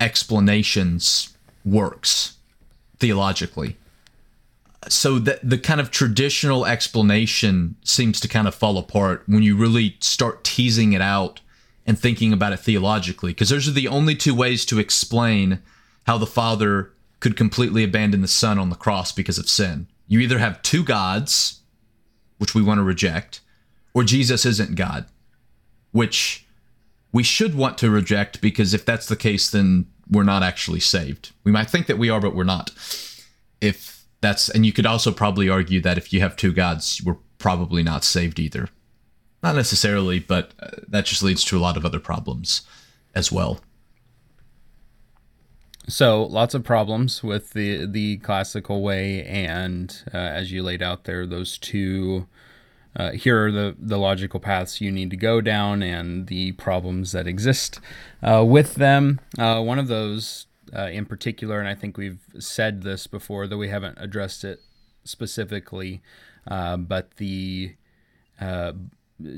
explanations 0.00 1.36
works 1.64 2.38
theologically. 2.98 3.76
So 4.88 5.18
that 5.18 5.46
the 5.48 5.58
kind 5.58 5.78
of 5.78 5.90
traditional 5.90 6.64
explanation 6.64 7.76
seems 7.84 8.18
to 8.20 8.28
kind 8.28 8.48
of 8.48 8.54
fall 8.54 8.78
apart 8.78 9.24
when 9.26 9.42
you 9.42 9.56
really 9.56 9.96
start 10.00 10.42
teasing 10.42 10.94
it 10.94 11.02
out 11.02 11.40
and 11.86 11.98
thinking 11.98 12.32
about 12.32 12.54
it 12.54 12.60
theologically, 12.60 13.32
because 13.32 13.50
those 13.50 13.68
are 13.68 13.72
the 13.72 13.88
only 13.88 14.14
two 14.14 14.34
ways 14.34 14.64
to 14.66 14.78
explain 14.78 15.60
how 16.06 16.16
the 16.16 16.26
Father 16.26 16.92
could 17.20 17.36
completely 17.36 17.84
abandon 17.84 18.22
the 18.22 18.28
Son 18.28 18.58
on 18.58 18.70
the 18.70 18.76
cross 18.76 19.12
because 19.12 19.38
of 19.38 19.50
sin. 19.50 19.86
You 20.10 20.18
either 20.18 20.40
have 20.40 20.60
two 20.62 20.82
gods, 20.82 21.60
which 22.38 22.52
we 22.52 22.62
want 22.62 22.78
to 22.78 22.82
reject, 22.82 23.40
or 23.94 24.02
Jesus 24.02 24.44
isn't 24.44 24.74
God, 24.74 25.06
which 25.92 26.44
we 27.12 27.22
should 27.22 27.54
want 27.54 27.78
to 27.78 27.90
reject 27.90 28.40
because 28.40 28.74
if 28.74 28.84
that's 28.84 29.06
the 29.06 29.14
case, 29.14 29.48
then 29.48 29.86
we're 30.10 30.24
not 30.24 30.42
actually 30.42 30.80
saved. 30.80 31.30
We 31.44 31.52
might 31.52 31.70
think 31.70 31.86
that 31.86 31.96
we 31.96 32.10
are, 32.10 32.20
but 32.20 32.34
we're 32.34 32.42
not. 32.42 32.72
If 33.60 34.04
that's, 34.20 34.48
and 34.48 34.66
you 34.66 34.72
could 34.72 34.84
also 34.84 35.12
probably 35.12 35.48
argue 35.48 35.80
that 35.82 35.96
if 35.96 36.12
you 36.12 36.20
have 36.22 36.34
two 36.34 36.52
gods, 36.52 37.00
we're 37.04 37.16
probably 37.38 37.84
not 37.84 38.02
saved 38.02 38.40
either. 38.40 38.68
Not 39.44 39.54
necessarily, 39.54 40.18
but 40.18 40.54
uh, 40.60 40.70
that 40.88 41.06
just 41.06 41.22
leads 41.22 41.44
to 41.44 41.56
a 41.56 41.60
lot 41.60 41.76
of 41.76 41.84
other 41.84 42.00
problems 42.00 42.62
as 43.14 43.30
well. 43.30 43.60
So 45.88 46.24
lots 46.24 46.54
of 46.54 46.62
problems 46.62 47.22
with 47.22 47.52
the 47.52 47.86
the 47.86 48.18
classical 48.18 48.82
way, 48.82 49.24
and 49.24 50.02
uh, 50.14 50.18
as 50.18 50.52
you 50.52 50.62
laid 50.62 50.82
out 50.82 51.04
there, 51.04 51.26
those 51.26 51.58
two. 51.58 52.26
Uh, 52.96 53.12
here 53.12 53.46
are 53.46 53.52
the, 53.52 53.76
the 53.78 53.96
logical 53.96 54.40
paths 54.40 54.80
you 54.80 54.90
need 54.90 55.10
to 55.10 55.16
go 55.16 55.40
down 55.40 55.80
and 55.80 56.26
the 56.26 56.50
problems 56.50 57.12
that 57.12 57.24
exist 57.24 57.78
uh, 58.20 58.44
with 58.44 58.74
them. 58.74 59.20
Uh, 59.38 59.62
one 59.62 59.78
of 59.78 59.86
those 59.86 60.46
uh, 60.76 60.88
in 60.88 61.06
particular, 61.06 61.60
and 61.60 61.68
I 61.68 61.76
think 61.76 61.96
we've 61.96 62.18
said 62.40 62.82
this 62.82 63.06
before, 63.06 63.46
though 63.46 63.58
we 63.58 63.68
haven't 63.68 63.96
addressed 64.00 64.42
it 64.42 64.58
specifically, 65.04 66.02
uh, 66.48 66.76
but 66.78 67.12
the 67.18 67.76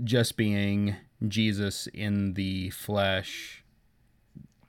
just 0.02 0.38
being 0.38 0.96
Jesus 1.28 1.88
in 1.88 2.32
the 2.32 2.70
flesh 2.70 3.61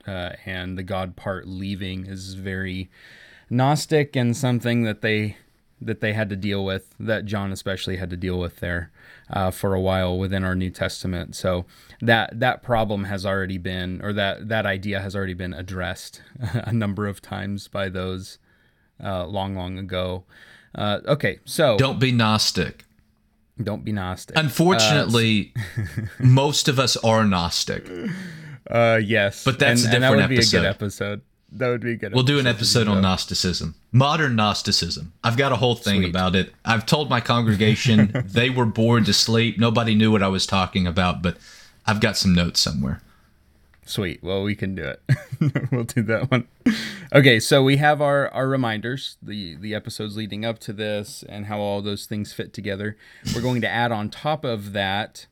uh, 0.06 0.32
and 0.44 0.76
the 0.76 0.82
God 0.82 1.16
part 1.16 1.46
leaving 1.46 2.06
is 2.06 2.34
very 2.34 2.90
Gnostic 3.50 4.16
and 4.16 4.36
something 4.36 4.82
that 4.84 5.00
they 5.02 5.36
that 5.80 6.00
they 6.00 6.12
had 6.12 6.30
to 6.30 6.36
deal 6.36 6.64
with, 6.64 6.94
that 6.98 7.26
John 7.26 7.52
especially 7.52 7.96
had 7.96 8.10
to 8.10 8.16
deal 8.16 8.38
with 8.38 8.56
there 8.56 8.90
uh, 9.30 9.50
for 9.50 9.74
a 9.74 9.80
while 9.80 10.18
within 10.18 10.44
our 10.44 10.54
New 10.54 10.70
Testament. 10.70 11.36
So 11.36 11.66
that 12.00 12.38
that 12.40 12.62
problem 12.62 13.04
has 13.04 13.26
already 13.26 13.58
been, 13.58 14.00
or 14.02 14.12
that 14.12 14.48
that 14.48 14.66
idea 14.66 15.00
has 15.00 15.14
already 15.14 15.34
been 15.34 15.52
addressed 15.52 16.22
a 16.40 16.72
number 16.72 17.06
of 17.06 17.20
times 17.20 17.68
by 17.68 17.88
those 17.88 18.38
uh, 19.02 19.26
long, 19.26 19.54
long 19.54 19.78
ago. 19.78 20.24
Uh, 20.74 21.00
okay, 21.06 21.38
so 21.44 21.76
don't 21.76 22.00
be 22.00 22.12
Gnostic. 22.12 22.84
Don't 23.62 23.84
be 23.84 23.92
Gnostic. 23.92 24.36
Unfortunately, 24.36 25.52
uh, 25.56 26.02
most 26.18 26.66
of 26.66 26.80
us 26.80 26.96
are 26.98 27.24
Gnostic. 27.24 27.88
Uh, 28.70 29.00
yes, 29.02 29.44
but 29.44 29.58
that's 29.58 29.84
and, 29.84 29.94
a 29.94 30.00
different 30.00 30.20
that 30.20 30.28
would 30.28 30.36
episode. 30.36 30.50
Be 30.52 30.56
a 30.56 30.60
good 30.60 30.68
episode. 30.68 31.20
That 31.52 31.68
would 31.68 31.82
be 31.82 31.96
good. 31.96 32.12
We'll 32.12 32.24
do 32.24 32.40
an 32.40 32.48
episode 32.48 32.88
on 32.88 33.00
Gnosticism, 33.02 33.76
modern 33.92 34.34
Gnosticism. 34.34 35.12
I've 35.22 35.36
got 35.36 35.52
a 35.52 35.56
whole 35.56 35.76
thing 35.76 36.00
Sweet. 36.00 36.10
about 36.10 36.34
it. 36.34 36.52
I've 36.64 36.84
told 36.84 37.08
my 37.08 37.20
congregation 37.20 38.10
they 38.26 38.50
were 38.50 38.66
bored 38.66 39.06
to 39.06 39.12
sleep. 39.12 39.58
Nobody 39.58 39.94
knew 39.94 40.10
what 40.10 40.22
I 40.22 40.28
was 40.28 40.46
talking 40.46 40.86
about, 40.86 41.22
but 41.22 41.36
I've 41.86 42.00
got 42.00 42.16
some 42.16 42.34
notes 42.34 42.58
somewhere. 42.58 43.00
Sweet. 43.86 44.22
Well, 44.22 44.42
we 44.42 44.56
can 44.56 44.74
do 44.74 44.82
it. 44.82 45.02
we'll 45.70 45.84
do 45.84 46.02
that 46.02 46.30
one. 46.30 46.48
Okay, 47.12 47.38
so 47.38 47.62
we 47.62 47.76
have 47.76 48.00
our 48.00 48.28
our 48.30 48.48
reminders, 48.48 49.16
the 49.22 49.56
the 49.56 49.74
episodes 49.74 50.16
leading 50.16 50.44
up 50.44 50.58
to 50.60 50.72
this, 50.72 51.22
and 51.28 51.46
how 51.46 51.60
all 51.60 51.82
those 51.82 52.06
things 52.06 52.32
fit 52.32 52.52
together. 52.52 52.96
We're 53.34 53.42
going 53.42 53.60
to 53.60 53.68
add 53.68 53.92
on 53.92 54.08
top 54.08 54.44
of 54.44 54.72
that 54.72 55.26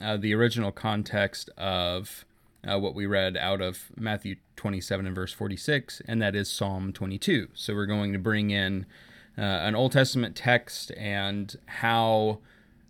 uh, 0.00 0.16
the 0.16 0.34
original 0.34 0.72
context 0.72 1.50
of 1.56 2.24
uh, 2.66 2.78
what 2.78 2.94
we 2.94 3.06
read 3.06 3.36
out 3.36 3.60
of 3.60 3.90
Matthew 3.96 4.36
27 4.56 5.06
and 5.06 5.14
verse 5.14 5.32
46, 5.32 6.02
and 6.06 6.20
that 6.20 6.34
is 6.34 6.50
Psalm 6.50 6.92
22. 6.92 7.48
So 7.54 7.74
we're 7.74 7.86
going 7.86 8.12
to 8.12 8.18
bring 8.18 8.50
in 8.50 8.86
uh, 9.38 9.42
an 9.42 9.74
Old 9.74 9.92
Testament 9.92 10.34
text 10.36 10.90
and 10.96 11.54
how 11.66 12.40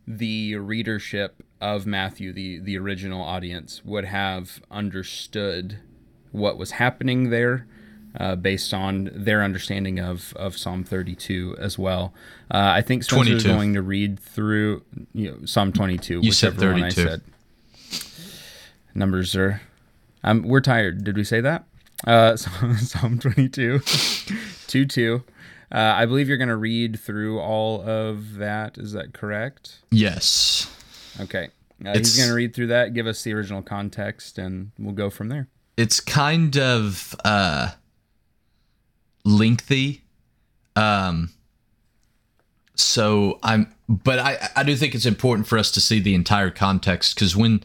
the 0.06 0.56
readership 0.56 1.42
of 1.60 1.86
Matthew, 1.86 2.32
the, 2.32 2.58
the 2.60 2.78
original 2.78 3.22
audience, 3.22 3.84
would 3.84 4.04
have 4.04 4.62
understood 4.70 5.78
what 6.30 6.56
was 6.56 6.72
happening 6.72 7.30
there 7.30 7.66
uh, 8.18 8.36
based 8.36 8.72
on 8.72 9.10
their 9.12 9.42
understanding 9.42 9.98
of, 9.98 10.32
of 10.36 10.56
Psalm 10.56 10.84
32 10.84 11.56
as 11.58 11.78
well. 11.78 12.14
Uh, 12.50 12.72
I 12.76 12.82
think 12.82 13.02
Spencer 13.02 13.24
22. 13.24 13.36
is 13.36 13.44
going 13.44 13.74
to 13.74 13.82
read 13.82 14.18
through 14.18 14.84
you 15.12 15.32
know, 15.32 15.38
Psalm 15.44 15.72
22. 15.72 16.20
You 16.22 16.32
said 16.32 16.54
32. 16.54 16.84
I 16.84 16.88
said. 16.90 17.22
Numbers 18.94 19.36
are. 19.36 19.60
Um, 20.26 20.42
we're 20.42 20.60
tired. 20.60 21.04
Did 21.04 21.16
we 21.16 21.24
say 21.24 21.40
that? 21.40 21.64
Uh, 22.06 22.36
Psalm 22.36 23.18
22, 23.18 23.78
2 24.66 24.84
2. 24.84 25.24
Uh, 25.72 25.78
I 25.78 26.06
believe 26.06 26.28
you're 26.28 26.36
going 26.36 26.48
to 26.48 26.56
read 26.56 26.98
through 26.98 27.40
all 27.40 27.80
of 27.88 28.34
that. 28.34 28.76
Is 28.76 28.92
that 28.92 29.14
correct? 29.14 29.78
Yes. 29.90 30.70
Okay. 31.20 31.48
Uh, 31.84 31.96
he's 31.96 32.16
going 32.16 32.28
to 32.28 32.34
read 32.34 32.54
through 32.54 32.68
that, 32.68 32.94
give 32.94 33.06
us 33.06 33.22
the 33.22 33.32
original 33.34 33.62
context, 33.62 34.38
and 34.38 34.72
we'll 34.78 34.94
go 34.94 35.10
from 35.10 35.28
there. 35.28 35.48
It's 35.76 36.00
kind 36.00 36.56
of 36.56 37.14
uh, 37.24 37.72
lengthy. 39.24 40.04
Um, 40.74 41.30
so 42.74 43.38
I'm, 43.42 43.74
but 43.88 44.18
I, 44.18 44.48
I 44.56 44.62
do 44.62 44.74
think 44.76 44.94
it's 44.94 45.06
important 45.06 45.46
for 45.46 45.58
us 45.58 45.70
to 45.72 45.80
see 45.80 46.00
the 46.00 46.14
entire 46.14 46.50
context 46.50 47.14
because 47.14 47.36
when 47.36 47.62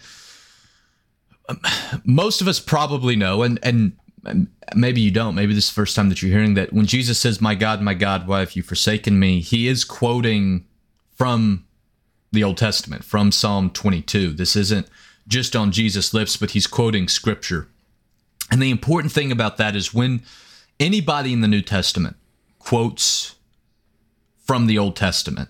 most 2.03 2.41
of 2.41 2.47
us 2.47 2.59
probably 2.59 3.15
know, 3.15 3.43
and 3.43 3.59
and 3.63 3.93
maybe 4.75 5.01
you 5.01 5.11
don't. 5.11 5.35
Maybe 5.35 5.53
this 5.53 5.65
is 5.65 5.69
the 5.71 5.75
first 5.75 5.95
time 5.95 6.09
that 6.09 6.21
you're 6.21 6.31
hearing 6.31 6.53
that 6.55 6.73
when 6.73 6.85
Jesus 6.85 7.19
says, 7.19 7.41
"My 7.41 7.55
God, 7.55 7.81
my 7.81 7.93
God, 7.93 8.27
why 8.27 8.39
have 8.39 8.55
you 8.55 8.63
forsaken 8.63 9.19
me?" 9.19 9.41
He 9.41 9.67
is 9.67 9.83
quoting 9.83 10.65
from 11.15 11.65
the 12.31 12.43
Old 12.43 12.57
Testament, 12.57 13.03
from 13.03 13.31
Psalm 13.31 13.69
22. 13.69 14.33
This 14.33 14.55
isn't 14.55 14.87
just 15.27 15.55
on 15.55 15.71
Jesus' 15.71 16.13
lips, 16.13 16.37
but 16.37 16.51
he's 16.51 16.67
quoting 16.67 17.07
scripture. 17.07 17.67
And 18.49 18.61
the 18.61 18.71
important 18.71 19.13
thing 19.13 19.31
about 19.31 19.57
that 19.57 19.75
is 19.75 19.93
when 19.93 20.23
anybody 20.79 21.33
in 21.33 21.41
the 21.41 21.47
New 21.47 21.61
Testament 21.61 22.15
quotes 22.59 23.35
from 24.45 24.67
the 24.67 24.77
Old 24.77 24.95
Testament, 24.95 25.49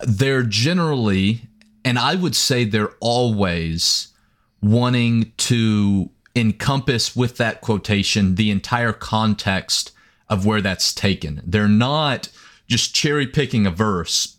they're 0.00 0.42
generally, 0.42 1.48
and 1.84 1.98
I 1.98 2.14
would 2.14 2.34
say 2.34 2.64
they're 2.64 2.94
always 3.00 4.08
wanting 4.62 5.32
to 5.36 6.10
encompass 6.34 7.14
with 7.14 7.36
that 7.36 7.60
quotation 7.60 8.36
the 8.36 8.50
entire 8.50 8.92
context 8.92 9.92
of 10.28 10.46
where 10.46 10.62
that's 10.62 10.94
taken. 10.94 11.42
They're 11.44 11.68
not 11.68 12.28
just 12.68 12.94
cherry 12.94 13.26
picking 13.26 13.66
a 13.66 13.70
verse 13.70 14.38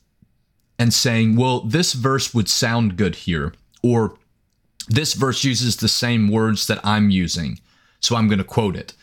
and 0.79 0.93
saying, 0.93 1.35
well, 1.35 1.59
this 1.59 1.93
verse 1.93 2.33
would 2.33 2.49
sound 2.49 2.97
good 2.97 3.15
here, 3.15 3.53
or 3.83 4.17
this 4.87 5.13
verse 5.13 5.43
uses 5.43 5.77
the 5.77 5.87
same 5.87 6.29
words 6.29 6.65
that 6.67 6.79
I'm 6.83 7.09
using, 7.09 7.59
so 7.99 8.15
I'm 8.15 8.27
going 8.27 8.39
to 8.39 8.43
quote 8.43 8.75
it. 8.75 8.93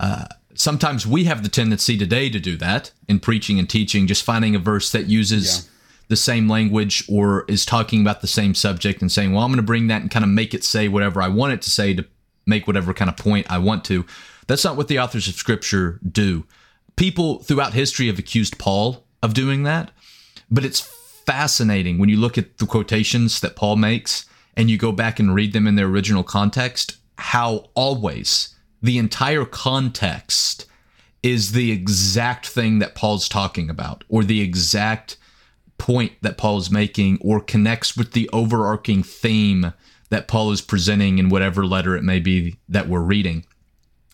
Uh, 0.00 0.26
sometimes 0.54 1.06
we 1.06 1.24
have 1.24 1.42
the 1.42 1.48
tendency 1.48 1.98
today 1.98 2.30
to 2.30 2.40
do 2.40 2.56
that 2.56 2.92
in 3.08 3.20
preaching 3.20 3.58
and 3.58 3.68
teaching, 3.68 4.06
just 4.06 4.24
finding 4.24 4.54
a 4.54 4.58
verse 4.58 4.90
that 4.92 5.06
uses 5.06 5.64
yeah. 5.64 5.70
The 6.08 6.16
same 6.16 6.48
language 6.48 7.04
or 7.08 7.44
is 7.48 7.64
talking 7.64 8.00
about 8.00 8.20
the 8.20 8.26
same 8.26 8.54
subject 8.54 9.00
and 9.00 9.12
saying, 9.12 9.32
well, 9.32 9.44
I'm 9.44 9.50
going 9.50 9.58
to 9.58 9.62
bring 9.62 9.86
that 9.88 10.02
and 10.02 10.10
kind 10.10 10.24
of 10.24 10.30
make 10.30 10.54
it 10.54 10.64
say 10.64 10.88
whatever 10.88 11.22
I 11.22 11.28
want 11.28 11.52
it 11.52 11.62
to 11.62 11.70
say 11.70 11.94
to 11.94 12.04
make 12.46 12.66
whatever 12.66 12.94
kind 12.94 13.10
of 13.10 13.16
point 13.16 13.46
I 13.50 13.58
want 13.58 13.84
to. 13.86 14.06
That's 14.46 14.64
not 14.64 14.76
what 14.76 14.88
the 14.88 14.98
authors 14.98 15.28
of 15.28 15.34
scripture 15.34 16.00
do. 16.10 16.46
People 16.96 17.40
throughout 17.40 17.74
history 17.74 18.06
have 18.06 18.18
accused 18.18 18.58
Paul 18.58 19.04
of 19.22 19.34
doing 19.34 19.62
that, 19.64 19.90
but 20.50 20.64
it's 20.64 20.80
fascinating 20.80 21.98
when 21.98 22.08
you 22.08 22.16
look 22.16 22.38
at 22.38 22.56
the 22.56 22.66
quotations 22.66 23.40
that 23.40 23.54
Paul 23.54 23.76
makes 23.76 24.24
and 24.56 24.70
you 24.70 24.78
go 24.78 24.92
back 24.92 25.20
and 25.20 25.34
read 25.34 25.52
them 25.52 25.66
in 25.66 25.74
their 25.74 25.86
original 25.86 26.24
context, 26.24 26.96
how 27.18 27.68
always 27.74 28.56
the 28.82 28.96
entire 28.96 29.44
context 29.44 30.64
is 31.22 31.52
the 31.52 31.70
exact 31.70 32.46
thing 32.48 32.78
that 32.78 32.94
Paul's 32.94 33.28
talking 33.28 33.68
about, 33.68 34.04
or 34.08 34.24
the 34.24 34.40
exact 34.40 35.16
point 35.78 36.12
that 36.22 36.36
Paul 36.36 36.58
is 36.58 36.70
making, 36.70 37.18
or 37.20 37.40
connects 37.40 37.96
with 37.96 38.12
the 38.12 38.28
overarching 38.32 39.02
theme 39.02 39.72
that 40.10 40.28
Paul 40.28 40.50
is 40.52 40.60
presenting 40.60 41.18
in 41.18 41.28
whatever 41.28 41.64
letter 41.64 41.96
it 41.96 42.02
may 42.02 42.18
be 42.20 42.56
that 42.68 42.88
we're 42.88 43.00
reading. 43.00 43.44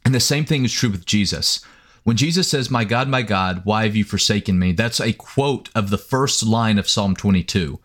And 0.04 0.14
the 0.14 0.20
same 0.20 0.44
thing 0.44 0.64
is 0.64 0.72
true 0.72 0.90
with 0.90 1.06
Jesus. 1.06 1.64
When 2.02 2.16
Jesus 2.16 2.48
says, 2.48 2.70
My 2.70 2.84
God, 2.84 3.08
my 3.08 3.22
God, 3.22 3.62
why 3.64 3.84
have 3.84 3.96
you 3.96 4.04
forsaken 4.04 4.58
me? 4.58 4.72
That's 4.72 5.00
a 5.00 5.12
quote 5.12 5.70
of 5.74 5.90
the 5.90 5.98
first 5.98 6.42
line 6.42 6.78
of 6.78 6.88
Psalm 6.88 7.16
22, 7.16 7.80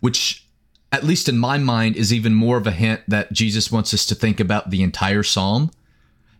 which 0.00 0.44
at 0.94 1.02
least 1.02 1.28
in 1.28 1.36
my 1.36 1.58
mind, 1.58 1.96
is 1.96 2.12
even 2.12 2.32
more 2.32 2.56
of 2.56 2.68
a 2.68 2.70
hint 2.70 3.00
that 3.08 3.32
Jesus 3.32 3.72
wants 3.72 3.92
us 3.92 4.06
to 4.06 4.14
think 4.14 4.38
about 4.38 4.70
the 4.70 4.80
entire 4.80 5.24
psalm. 5.24 5.72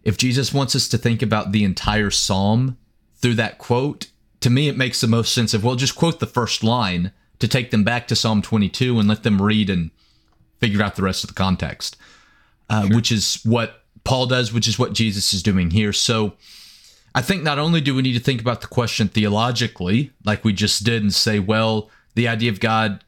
If 0.04 0.16
Jesus 0.16 0.54
wants 0.54 0.76
us 0.76 0.86
to 0.90 0.96
think 0.96 1.22
about 1.22 1.50
the 1.50 1.64
entire 1.64 2.12
psalm 2.12 2.78
through 3.16 3.34
that 3.34 3.58
quote, 3.58 4.12
to 4.44 4.50
me, 4.50 4.68
it 4.68 4.76
makes 4.76 5.00
the 5.00 5.06
most 5.06 5.32
sense 5.32 5.54
of, 5.54 5.64
well, 5.64 5.74
just 5.74 5.96
quote 5.96 6.20
the 6.20 6.26
first 6.26 6.62
line 6.62 7.12
to 7.38 7.48
take 7.48 7.70
them 7.70 7.82
back 7.82 8.06
to 8.06 8.14
Psalm 8.14 8.42
22 8.42 8.98
and 8.98 9.08
let 9.08 9.22
them 9.22 9.40
read 9.40 9.70
and 9.70 9.90
figure 10.60 10.82
out 10.82 10.96
the 10.96 11.02
rest 11.02 11.24
of 11.24 11.28
the 11.28 11.34
context, 11.34 11.96
uh, 12.68 12.86
sure. 12.86 12.94
which 12.94 13.10
is 13.10 13.40
what 13.44 13.84
Paul 14.04 14.26
does, 14.26 14.52
which 14.52 14.68
is 14.68 14.78
what 14.78 14.92
Jesus 14.92 15.32
is 15.32 15.42
doing 15.42 15.70
here. 15.70 15.94
So 15.94 16.34
I 17.14 17.22
think 17.22 17.42
not 17.42 17.58
only 17.58 17.80
do 17.80 17.94
we 17.94 18.02
need 18.02 18.12
to 18.12 18.20
think 18.20 18.42
about 18.42 18.60
the 18.60 18.66
question 18.66 19.08
theologically, 19.08 20.12
like 20.26 20.44
we 20.44 20.52
just 20.52 20.84
did, 20.84 21.02
and 21.02 21.14
say, 21.14 21.38
well, 21.38 21.88
the 22.14 22.28
idea 22.28 22.50
of 22.50 22.60
God 22.60 23.02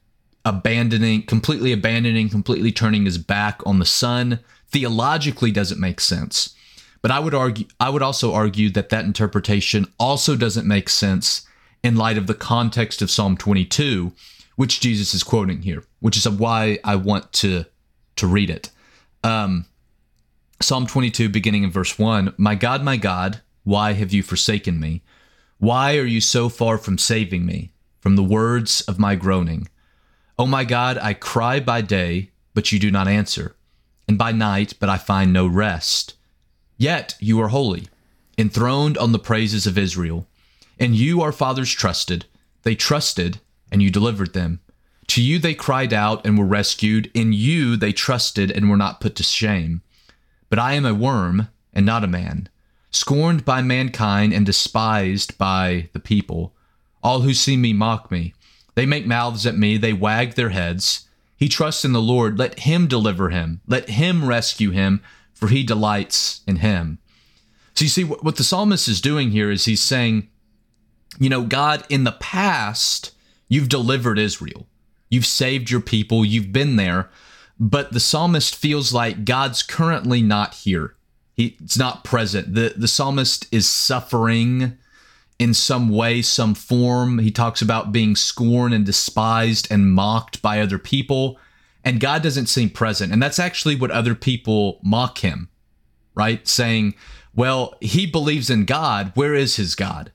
abandoning, 0.46 1.24
completely 1.24 1.70
abandoning, 1.70 2.30
completely 2.30 2.72
turning 2.72 3.04
his 3.04 3.18
back 3.18 3.60
on 3.66 3.78
the 3.78 3.84
son 3.84 4.40
theologically 4.68 5.50
doesn't 5.50 5.78
make 5.78 6.00
sense. 6.00 6.55
But 7.06 7.14
I 7.14 7.20
would 7.20 7.34
argue, 7.34 7.66
I 7.78 7.88
would 7.88 8.02
also 8.02 8.34
argue 8.34 8.68
that 8.70 8.88
that 8.88 9.04
interpretation 9.04 9.86
also 9.96 10.34
doesn't 10.34 10.66
make 10.66 10.88
sense 10.88 11.46
in 11.84 11.94
light 11.94 12.18
of 12.18 12.26
the 12.26 12.34
context 12.34 13.00
of 13.00 13.12
Psalm 13.12 13.36
22, 13.36 14.10
which 14.56 14.80
Jesus 14.80 15.14
is 15.14 15.22
quoting 15.22 15.62
here, 15.62 15.84
which 16.00 16.16
is 16.16 16.28
why 16.28 16.80
I 16.82 16.96
want 16.96 17.32
to 17.34 17.66
to 18.16 18.26
read 18.26 18.50
it. 18.50 18.70
Um, 19.22 19.66
Psalm 20.60 20.88
22, 20.88 21.28
beginning 21.28 21.62
in 21.62 21.70
verse 21.70 21.96
1 21.96 22.34
My 22.38 22.56
God, 22.56 22.82
my 22.82 22.96
God, 22.96 23.40
why 23.62 23.92
have 23.92 24.12
you 24.12 24.24
forsaken 24.24 24.80
me? 24.80 25.02
Why 25.58 25.98
are 25.98 26.06
you 26.06 26.20
so 26.20 26.48
far 26.48 26.76
from 26.76 26.98
saving 26.98 27.46
me 27.46 27.70
from 28.00 28.16
the 28.16 28.24
words 28.24 28.80
of 28.88 28.98
my 28.98 29.14
groaning? 29.14 29.68
O 30.40 30.44
my 30.44 30.64
God, 30.64 30.98
I 30.98 31.14
cry 31.14 31.60
by 31.60 31.82
day, 31.82 32.32
but 32.52 32.72
you 32.72 32.80
do 32.80 32.90
not 32.90 33.06
answer, 33.06 33.54
and 34.08 34.18
by 34.18 34.32
night, 34.32 34.74
but 34.80 34.88
I 34.88 34.98
find 34.98 35.32
no 35.32 35.46
rest. 35.46 36.15
Yet 36.76 37.16
you 37.20 37.40
are 37.40 37.48
holy, 37.48 37.88
enthroned 38.36 38.98
on 38.98 39.12
the 39.12 39.18
praises 39.18 39.66
of 39.66 39.78
Israel. 39.78 40.26
And 40.78 40.94
you, 40.94 41.22
our 41.22 41.32
fathers, 41.32 41.72
trusted. 41.72 42.26
They 42.62 42.74
trusted, 42.74 43.40
and 43.72 43.82
you 43.82 43.90
delivered 43.90 44.34
them. 44.34 44.60
To 45.08 45.22
you 45.22 45.38
they 45.38 45.54
cried 45.54 45.92
out 45.92 46.26
and 46.26 46.38
were 46.38 46.44
rescued. 46.44 47.10
In 47.14 47.32
you 47.32 47.76
they 47.76 47.92
trusted 47.92 48.50
and 48.50 48.68
were 48.68 48.76
not 48.76 49.00
put 49.00 49.14
to 49.16 49.22
shame. 49.22 49.82
But 50.48 50.58
I 50.58 50.74
am 50.74 50.84
a 50.84 50.94
worm 50.94 51.48
and 51.72 51.86
not 51.86 52.04
a 52.04 52.08
man, 52.08 52.48
scorned 52.90 53.44
by 53.44 53.62
mankind 53.62 54.32
and 54.32 54.44
despised 54.44 55.38
by 55.38 55.88
the 55.92 56.00
people. 56.00 56.54
All 57.02 57.20
who 57.20 57.34
see 57.34 57.56
me 57.56 57.72
mock 57.72 58.10
me. 58.10 58.34
They 58.74 58.86
make 58.86 59.06
mouths 59.06 59.46
at 59.46 59.56
me, 59.56 59.76
they 59.76 59.92
wag 59.92 60.34
their 60.34 60.50
heads. 60.50 61.06
He 61.36 61.48
trusts 61.48 61.84
in 61.84 61.92
the 61.92 62.00
Lord. 62.00 62.38
Let 62.38 62.60
him 62.60 62.86
deliver 62.86 63.30
him. 63.30 63.60
Let 63.66 63.90
him 63.90 64.26
rescue 64.26 64.70
him, 64.70 65.02
for 65.36 65.48
he 65.48 65.62
delights 65.62 66.40
in 66.46 66.56
him. 66.56 66.98
So 67.74 67.84
you 67.84 67.90
see, 67.90 68.04
what 68.04 68.36
the 68.36 68.44
psalmist 68.44 68.88
is 68.88 69.00
doing 69.00 69.30
here 69.30 69.50
is 69.50 69.66
he's 69.66 69.82
saying, 69.82 70.28
you 71.18 71.28
know, 71.28 71.42
God, 71.42 71.84
in 71.88 72.04
the 72.04 72.12
past, 72.12 73.12
you've 73.48 73.68
delivered 73.68 74.18
Israel. 74.18 74.66
You've 75.10 75.26
saved 75.26 75.70
your 75.70 75.80
people. 75.80 76.24
You've 76.24 76.52
been 76.52 76.76
there. 76.76 77.10
But 77.60 77.92
the 77.92 78.00
psalmist 78.00 78.56
feels 78.56 78.92
like 78.92 79.24
God's 79.24 79.62
currently 79.62 80.20
not 80.22 80.54
here. 80.54 80.94
He's 81.34 81.76
not 81.78 82.02
present. 82.02 82.54
The, 82.54 82.74
the 82.76 82.88
psalmist 82.88 83.46
is 83.52 83.68
suffering 83.68 84.78
in 85.38 85.52
some 85.52 85.90
way, 85.90 86.22
some 86.22 86.54
form. 86.54 87.18
He 87.18 87.30
talks 87.30 87.60
about 87.60 87.92
being 87.92 88.16
scorned 88.16 88.72
and 88.72 88.86
despised 88.86 89.68
and 89.70 89.92
mocked 89.92 90.40
by 90.40 90.60
other 90.60 90.78
people. 90.78 91.38
And 91.86 92.00
God 92.00 92.20
doesn't 92.20 92.46
seem 92.46 92.70
present. 92.70 93.12
And 93.12 93.22
that's 93.22 93.38
actually 93.38 93.76
what 93.76 93.92
other 93.92 94.16
people 94.16 94.80
mock 94.82 95.18
him, 95.18 95.48
right? 96.16 96.46
Saying, 96.46 96.96
well, 97.32 97.74
he 97.80 98.06
believes 98.06 98.50
in 98.50 98.64
God. 98.64 99.12
Where 99.14 99.34
is 99.34 99.54
his 99.54 99.76
God? 99.76 100.10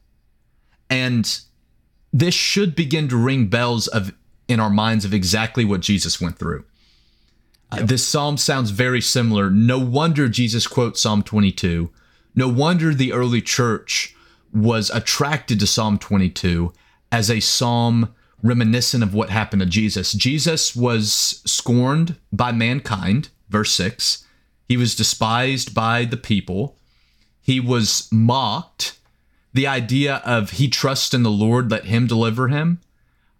And 0.89 1.39
this 2.11 2.35
should 2.35 2.75
begin 2.75 3.07
to 3.07 3.15
ring 3.15 3.47
bells 3.47 3.87
of 3.87 4.13
in 4.49 4.59
our 4.59 4.69
minds 4.69 5.05
of 5.05 5.13
exactly 5.13 5.63
what 5.63 5.79
Jesus 5.79 6.19
went 6.19 6.37
through. 6.37 6.65
Uh, 7.71 7.77
yep. 7.77 7.83
Uh, 7.83 7.85
this 7.85 8.05
psalm 8.05 8.35
sounds 8.35 8.71
very 8.71 8.99
similar. 8.99 9.49
No 9.49 9.79
wonder 9.79 10.27
Jesus 10.27 10.67
quotes 10.67 11.01
Psalm 11.01 11.23
22. 11.23 11.89
No 12.35 12.49
wonder 12.49 12.93
the 12.93 13.13
early 13.13 13.41
church 13.41 14.13
was 14.53 14.89
attracted 14.89 15.61
to 15.61 15.67
Psalm 15.67 15.97
22 15.97 16.73
as 17.13 17.31
a 17.31 17.39
psalm 17.39 18.13
reminiscent 18.43 19.03
of 19.03 19.13
what 19.13 19.29
happened 19.29 19.61
to 19.61 19.65
Jesus. 19.65 20.13
Jesus 20.13 20.75
was 20.75 21.41
scorned 21.45 22.17
by 22.31 22.51
mankind, 22.51 23.29
verse 23.49 23.71
6. 23.73 24.25
He 24.67 24.77
was 24.77 24.95
despised 24.95 25.75
by 25.75 26.05
the 26.05 26.17
people. 26.17 26.77
He 27.41 27.59
was 27.59 28.07
mocked. 28.11 28.97
The 29.53 29.67
idea 29.67 30.21
of 30.25 30.51
he 30.51 30.69
trusts 30.69 31.13
in 31.13 31.23
the 31.23 31.29
Lord, 31.29 31.69
let 31.69 31.85
him 31.85 32.07
deliver 32.07 32.47
him. 32.47 32.79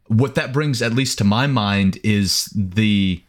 What 0.08 0.36
that 0.36 0.52
brings, 0.52 0.82
at 0.82 0.94
least 0.94 1.18
to 1.20 1.24
my 1.24 1.48
mind, 1.48 1.98
is 2.04 2.52
the 2.54 3.24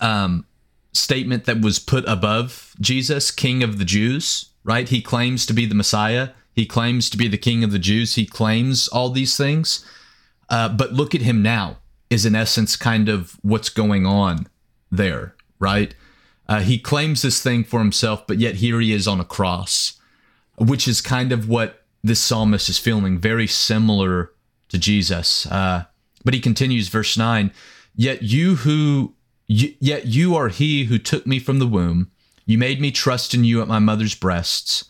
um, 0.00 0.46
statement 0.92 1.44
that 1.44 1.60
was 1.60 1.78
put 1.78 2.08
above 2.08 2.74
Jesus, 2.80 3.30
King 3.30 3.62
of 3.62 3.78
the 3.78 3.84
Jews, 3.84 4.46
right? 4.64 4.88
He 4.88 5.02
claims 5.02 5.44
to 5.46 5.52
be 5.52 5.66
the 5.66 5.74
Messiah. 5.74 6.30
He 6.54 6.66
claims 6.66 7.10
to 7.10 7.16
be 7.16 7.28
the 7.28 7.36
king 7.36 7.64
of 7.64 7.72
the 7.72 7.78
Jews. 7.78 8.14
He 8.14 8.26
claims 8.26 8.88
all 8.88 9.10
these 9.10 9.36
things. 9.36 9.84
Uh, 10.48 10.68
but 10.68 10.92
look 10.92 11.14
at 11.14 11.22
him 11.22 11.42
now, 11.42 11.78
is 12.10 12.26
in 12.26 12.34
essence 12.34 12.76
kind 12.76 13.08
of 13.08 13.38
what's 13.42 13.68
going 13.68 14.06
on 14.06 14.46
there, 14.90 15.34
right? 15.58 15.94
Uh, 16.48 16.60
he 16.60 16.78
claims 16.78 17.22
this 17.22 17.42
thing 17.42 17.64
for 17.64 17.80
himself, 17.80 18.26
but 18.26 18.38
yet 18.38 18.56
here 18.56 18.80
he 18.80 18.92
is 18.92 19.08
on 19.08 19.20
a 19.20 19.24
cross, 19.24 19.98
which 20.58 20.86
is 20.86 21.00
kind 21.00 21.32
of 21.32 21.48
what 21.48 21.84
this 22.02 22.20
psalmist 22.20 22.68
is 22.68 22.78
feeling, 22.78 23.18
very 23.18 23.46
similar 23.46 24.30
to 24.68 24.78
Jesus. 24.78 25.46
Uh, 25.46 25.84
but 26.24 26.34
he 26.34 26.40
continues, 26.40 26.88
verse 26.88 27.16
9 27.16 27.50
Yet 27.96 28.22
you 28.22 28.56
who, 28.56 29.14
yet 29.46 30.06
you 30.06 30.34
are 30.34 30.48
he 30.48 30.84
who 30.84 30.98
took 30.98 31.26
me 31.26 31.38
from 31.38 31.60
the 31.60 31.66
womb. 31.66 32.10
You 32.44 32.58
made 32.58 32.80
me 32.80 32.90
trust 32.90 33.34
in 33.34 33.44
you 33.44 33.62
at 33.62 33.68
my 33.68 33.78
mother's 33.78 34.14
breasts. 34.14 34.84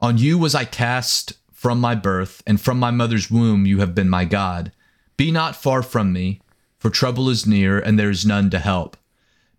On 0.00 0.18
you 0.18 0.38
was 0.38 0.54
I 0.54 0.64
cast 0.64 1.34
from 1.52 1.80
my 1.80 1.94
birth, 1.94 2.42
and 2.46 2.60
from 2.60 2.78
my 2.78 2.90
mother's 2.90 3.30
womb 3.30 3.66
you 3.66 3.78
have 3.78 3.94
been 3.94 4.08
my 4.08 4.24
God. 4.24 4.72
Be 5.16 5.30
not 5.30 5.56
far 5.56 5.82
from 5.82 6.12
me, 6.12 6.40
for 6.78 6.90
trouble 6.90 7.28
is 7.28 7.46
near, 7.46 7.78
and 7.78 7.98
there 7.98 8.10
is 8.10 8.26
none 8.26 8.50
to 8.50 8.58
help. 8.58 8.96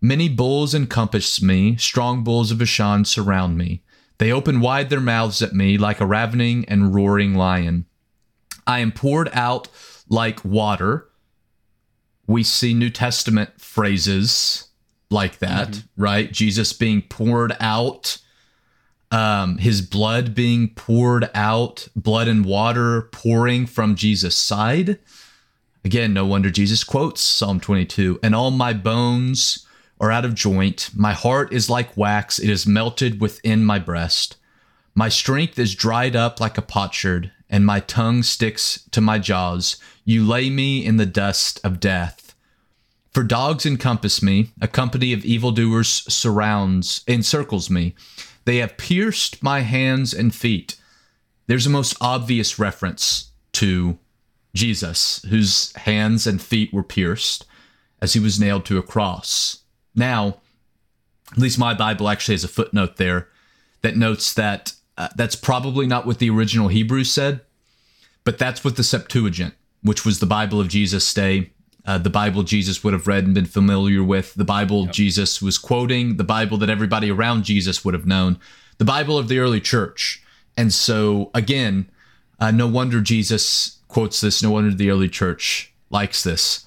Many 0.00 0.28
bulls 0.28 0.74
encompass 0.74 1.42
me, 1.42 1.76
strong 1.76 2.22
bulls 2.22 2.50
of 2.50 2.58
Bashan 2.58 3.04
surround 3.04 3.58
me. 3.58 3.82
They 4.18 4.32
open 4.32 4.60
wide 4.60 4.90
their 4.90 5.00
mouths 5.00 5.42
at 5.42 5.54
me 5.54 5.78
like 5.78 6.00
a 6.00 6.06
ravening 6.06 6.64
and 6.66 6.94
roaring 6.94 7.34
lion. 7.34 7.86
I 8.66 8.80
am 8.80 8.92
poured 8.92 9.30
out 9.32 9.68
like 10.08 10.44
water. 10.44 11.08
We 12.26 12.42
see 12.42 12.74
New 12.74 12.90
Testament 12.90 13.60
phrases 13.60 14.68
like 15.10 15.38
that, 15.38 15.68
mm-hmm. 15.68 16.02
right? 16.02 16.32
Jesus 16.32 16.72
being 16.72 17.02
poured 17.02 17.56
out, 17.60 18.18
um, 19.10 19.58
his 19.58 19.80
blood 19.80 20.34
being 20.34 20.68
poured 20.74 21.30
out, 21.34 21.88
blood 21.96 22.28
and 22.28 22.44
water 22.44 23.02
pouring 23.12 23.66
from 23.66 23.94
Jesus' 23.94 24.36
side. 24.36 24.98
Again, 25.84 26.12
no 26.12 26.26
wonder 26.26 26.50
Jesus 26.50 26.84
quotes 26.84 27.20
Psalm 27.20 27.60
22 27.60 28.20
and 28.22 28.34
all 28.34 28.50
my 28.50 28.72
bones 28.72 29.66
are 30.00 30.10
out 30.10 30.24
of 30.24 30.34
joint. 30.34 30.90
My 30.94 31.12
heart 31.12 31.52
is 31.52 31.70
like 31.70 31.96
wax, 31.96 32.38
it 32.38 32.48
is 32.48 32.66
melted 32.66 33.20
within 33.20 33.64
my 33.64 33.78
breast. 33.78 34.36
My 34.94 35.08
strength 35.08 35.58
is 35.58 35.74
dried 35.74 36.16
up 36.16 36.40
like 36.40 36.58
a 36.58 36.62
potsherd, 36.62 37.30
and 37.48 37.64
my 37.64 37.80
tongue 37.80 38.22
sticks 38.22 38.84
to 38.90 39.00
my 39.00 39.18
jaws. 39.18 39.76
You 40.04 40.24
lay 40.24 40.50
me 40.50 40.84
in 40.84 40.96
the 40.96 41.06
dust 41.06 41.60
of 41.64 41.80
death. 41.80 42.34
For 43.12 43.22
dogs 43.22 43.64
encompass 43.64 44.22
me, 44.22 44.50
a 44.60 44.68
company 44.68 45.12
of 45.12 45.24
evildoers 45.24 45.88
surrounds, 46.12 47.04
encircles 47.06 47.70
me. 47.70 47.94
They 48.44 48.58
have 48.58 48.76
pierced 48.76 49.42
my 49.42 49.60
hands 49.60 50.12
and 50.12 50.34
feet. 50.34 50.76
There's 51.46 51.66
a 51.66 51.70
most 51.70 51.96
obvious 52.00 52.58
reference 52.58 53.30
to 53.52 53.98
Jesus, 54.58 55.24
whose 55.30 55.72
hands 55.76 56.26
and 56.26 56.42
feet 56.42 56.72
were 56.72 56.82
pierced 56.82 57.46
as 58.02 58.12
he 58.12 58.20
was 58.20 58.40
nailed 58.40 58.64
to 58.66 58.78
a 58.78 58.82
cross. 58.82 59.62
Now, 59.94 60.38
at 61.32 61.38
least 61.38 61.58
my 61.58 61.74
Bible 61.74 62.08
actually 62.08 62.34
has 62.34 62.44
a 62.44 62.48
footnote 62.48 62.96
there 62.96 63.28
that 63.82 63.96
notes 63.96 64.34
that 64.34 64.72
uh, 64.96 65.08
that's 65.14 65.36
probably 65.36 65.86
not 65.86 66.06
what 66.06 66.18
the 66.18 66.30
original 66.30 66.68
Hebrew 66.68 67.04
said, 67.04 67.40
but 68.24 68.38
that's 68.38 68.64
what 68.64 68.76
the 68.76 68.82
Septuagint, 68.82 69.54
which 69.82 70.04
was 70.04 70.18
the 70.18 70.26
Bible 70.26 70.60
of 70.60 70.68
Jesus' 70.68 71.14
day, 71.14 71.52
uh, 71.86 71.98
the 71.98 72.10
Bible 72.10 72.42
Jesus 72.42 72.82
would 72.82 72.92
have 72.92 73.06
read 73.06 73.24
and 73.24 73.34
been 73.34 73.46
familiar 73.46 74.02
with, 74.02 74.34
the 74.34 74.44
Bible 74.44 74.86
yep. 74.86 74.92
Jesus 74.92 75.40
was 75.40 75.56
quoting, 75.56 76.16
the 76.16 76.24
Bible 76.24 76.58
that 76.58 76.68
everybody 76.68 77.10
around 77.10 77.44
Jesus 77.44 77.84
would 77.84 77.94
have 77.94 78.06
known, 78.06 78.38
the 78.78 78.84
Bible 78.84 79.16
of 79.16 79.28
the 79.28 79.38
early 79.38 79.60
church. 79.60 80.22
And 80.56 80.72
so, 80.72 81.30
again, 81.32 81.88
uh, 82.40 82.50
no 82.50 82.66
wonder 82.66 83.00
Jesus 83.00 83.77
quotes 83.88 84.20
this, 84.20 84.42
no 84.42 84.50
wonder 84.50 84.74
the 84.74 84.90
early 84.90 85.08
church 85.08 85.72
likes 85.90 86.22
this. 86.22 86.66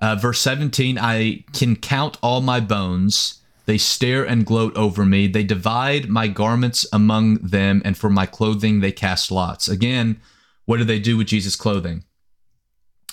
Uh, 0.00 0.14
verse 0.14 0.40
17 0.40 0.98
I 0.98 1.44
can 1.52 1.76
count 1.76 2.18
all 2.22 2.40
my 2.40 2.60
bones. 2.60 3.42
They 3.66 3.78
stare 3.78 4.24
and 4.24 4.46
gloat 4.46 4.76
over 4.76 5.04
me. 5.04 5.26
They 5.26 5.42
divide 5.42 6.08
my 6.08 6.28
garments 6.28 6.86
among 6.92 7.36
them, 7.36 7.82
and 7.84 7.96
for 7.96 8.08
my 8.08 8.26
clothing 8.26 8.80
they 8.80 8.92
cast 8.92 9.30
lots. 9.30 9.68
Again, 9.68 10.20
what 10.66 10.76
do 10.76 10.84
they 10.84 11.00
do 11.00 11.16
with 11.16 11.26
Jesus' 11.26 11.56
clothing? 11.56 12.04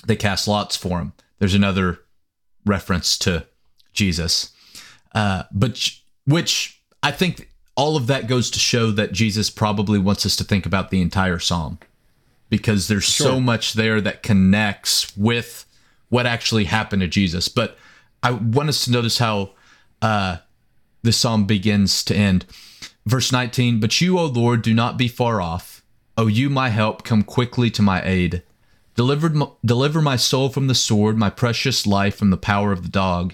They 0.05 0.15
cast 0.15 0.47
lots 0.47 0.75
for 0.75 0.99
him. 0.99 1.13
There's 1.39 1.55
another 1.55 1.99
reference 2.65 3.17
to 3.19 3.47
Jesus. 3.93 4.51
Uh, 5.15 5.43
but 5.51 5.89
which 6.25 6.81
I 7.01 7.11
think 7.11 7.49
all 7.75 7.95
of 7.95 8.07
that 8.07 8.27
goes 8.27 8.51
to 8.51 8.59
show 8.59 8.91
that 8.91 9.11
Jesus 9.11 9.49
probably 9.49 9.99
wants 9.99 10.25
us 10.25 10.35
to 10.37 10.43
think 10.43 10.65
about 10.65 10.91
the 10.91 11.01
entire 11.01 11.39
psalm 11.39 11.79
because 12.53 12.87
there's 12.87 13.03
sure. 13.03 13.25
so 13.25 13.39
much 13.39 13.73
there 13.73 13.99
that 13.99 14.21
connects 14.21 15.17
with 15.17 15.65
what 16.09 16.27
actually 16.27 16.65
happened 16.65 17.01
to 17.01 17.07
Jesus. 17.07 17.47
But 17.47 17.79
I 18.21 18.29
want 18.29 18.69
us 18.69 18.85
to 18.85 18.91
notice 18.91 19.17
how 19.17 19.53
uh, 20.03 20.37
the 21.01 21.11
psalm 21.11 21.47
begins 21.47 22.03
to 22.03 22.15
end. 22.15 22.45
Verse 23.07 23.31
19, 23.31 23.79
But 23.79 23.99
you, 24.01 24.19
O 24.19 24.25
Lord, 24.25 24.61
do 24.61 24.71
not 24.71 24.99
be 24.99 25.07
far 25.07 25.41
off. 25.41 25.81
O 26.15 26.27
you, 26.27 26.47
my 26.47 26.69
help, 26.69 27.03
come 27.03 27.23
quickly 27.23 27.71
to 27.71 27.81
my 27.81 28.05
aid. 28.05 28.43
Delivered, 28.93 29.35
deliver 29.65 29.99
my 29.99 30.15
soul 30.15 30.49
from 30.49 30.67
the 30.67 30.75
sword, 30.75 31.17
my 31.17 31.31
precious 31.31 31.87
life 31.87 32.15
from 32.15 32.29
the 32.29 32.37
power 32.37 32.71
of 32.71 32.83
the 32.83 32.89
dog. 32.89 33.33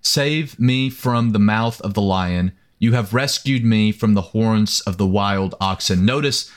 Save 0.00 0.60
me 0.60 0.90
from 0.90 1.32
the 1.32 1.40
mouth 1.40 1.80
of 1.80 1.94
the 1.94 2.02
lion. 2.02 2.52
You 2.78 2.92
have 2.92 3.14
rescued 3.14 3.64
me 3.64 3.90
from 3.90 4.14
the 4.14 4.30
horns 4.30 4.80
of 4.82 4.96
the 4.96 5.08
wild 5.08 5.56
oxen. 5.60 6.04
Notice 6.04 6.52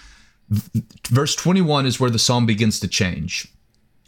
verse 0.50 1.36
21 1.36 1.86
is 1.86 2.00
where 2.00 2.10
the 2.10 2.20
psalm 2.20 2.46
begins 2.46 2.80
to 2.80 2.88
change 2.88 3.52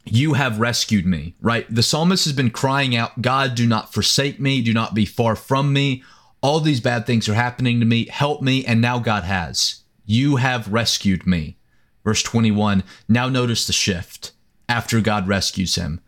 you 0.05 0.33
have 0.33 0.59
rescued 0.59 1.05
me, 1.05 1.35
right? 1.41 1.65
The 1.73 1.83
psalmist 1.83 2.25
has 2.25 2.33
been 2.33 2.49
crying 2.49 2.95
out, 2.95 3.21
God, 3.21 3.55
do 3.55 3.67
not 3.67 3.93
forsake 3.93 4.39
me, 4.39 4.61
do 4.61 4.73
not 4.73 4.93
be 4.93 5.05
far 5.05 5.35
from 5.35 5.71
me. 5.71 6.03
All 6.41 6.59
these 6.59 6.79
bad 6.79 7.05
things 7.05 7.27
are 7.27 7.33
happening 7.33 7.79
to 7.79 7.85
me. 7.85 8.07
Help 8.07 8.41
me. 8.41 8.65
And 8.65 8.81
now 8.81 8.99
God 8.99 9.23
has. 9.23 9.81
You 10.05 10.37
have 10.37 10.71
rescued 10.71 11.27
me. 11.27 11.57
Verse 12.03 12.23
21. 12.23 12.83
Now 13.07 13.27
notice 13.27 13.67
the 13.67 13.73
shift 13.73 14.31
after 14.67 15.01
God 15.01 15.27
rescues 15.27 15.75
him. 15.75 16.01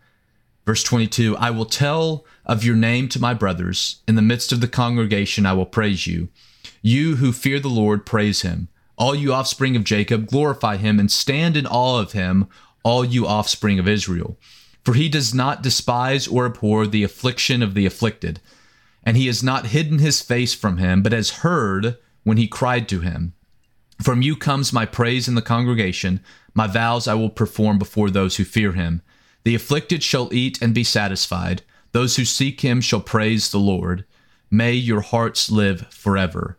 Verse 0.64 0.82
22 0.82 1.36
I 1.36 1.50
will 1.50 1.66
tell 1.66 2.24
of 2.46 2.64
your 2.64 2.76
name 2.76 3.08
to 3.10 3.20
my 3.20 3.34
brothers. 3.34 4.00
In 4.08 4.14
the 4.14 4.22
midst 4.22 4.52
of 4.52 4.60
the 4.60 4.68
congregation, 4.68 5.44
I 5.44 5.52
will 5.52 5.66
praise 5.66 6.06
you. 6.06 6.28
You 6.80 7.16
who 7.16 7.32
fear 7.32 7.60
the 7.60 7.68
Lord, 7.68 8.06
praise 8.06 8.42
him. 8.42 8.68
All 8.96 9.14
you 9.14 9.32
offspring 9.32 9.76
of 9.76 9.84
Jacob, 9.84 10.26
glorify 10.26 10.76
him 10.76 11.00
and 11.00 11.10
stand 11.10 11.56
in 11.56 11.66
awe 11.66 12.00
of 12.00 12.12
him 12.12 12.48
all 12.82 13.04
you 13.04 13.26
offspring 13.26 13.78
of 13.78 13.88
Israel. 13.88 14.38
For 14.84 14.94
he 14.94 15.08
does 15.08 15.32
not 15.32 15.62
despise 15.62 16.26
or 16.26 16.46
abhor 16.46 16.86
the 16.86 17.04
affliction 17.04 17.62
of 17.62 17.74
the 17.74 17.86
afflicted, 17.86 18.40
and 19.04 19.16
he 19.16 19.26
has 19.26 19.42
not 19.42 19.66
hidden 19.66 19.98
his 19.98 20.20
face 20.20 20.54
from 20.54 20.78
him, 20.78 21.02
but 21.02 21.12
has 21.12 21.38
heard 21.38 21.96
when 22.24 22.36
he 22.36 22.48
cried 22.48 22.88
to 22.88 23.00
him. 23.00 23.34
From 24.02 24.22
you 24.22 24.34
comes 24.34 24.72
my 24.72 24.84
praise 24.84 25.28
in 25.28 25.36
the 25.36 25.42
congregation, 25.42 26.20
my 26.54 26.66
vows 26.66 27.06
I 27.06 27.14
will 27.14 27.30
perform 27.30 27.78
before 27.78 28.10
those 28.10 28.36
who 28.36 28.44
fear 28.44 28.72
him. 28.72 29.02
The 29.44 29.54
afflicted 29.54 30.02
shall 30.02 30.32
eat 30.32 30.60
and 30.60 30.74
be 30.74 30.84
satisfied, 30.84 31.62
those 31.92 32.16
who 32.16 32.24
seek 32.24 32.62
him 32.62 32.80
shall 32.80 33.00
praise 33.00 33.50
the 33.50 33.58
Lord. 33.58 34.04
May 34.50 34.72
your 34.74 35.00
hearts 35.00 35.50
live 35.50 35.86
forever. 35.92 36.58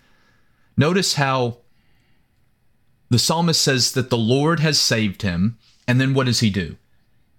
Notice 0.81 1.13
how 1.13 1.57
the 3.11 3.19
psalmist 3.19 3.61
says 3.61 3.91
that 3.91 4.09
the 4.09 4.17
Lord 4.17 4.61
has 4.61 4.81
saved 4.81 5.21
him, 5.21 5.59
and 5.87 6.01
then 6.01 6.15
what 6.15 6.25
does 6.25 6.39
he 6.39 6.49
do? 6.49 6.75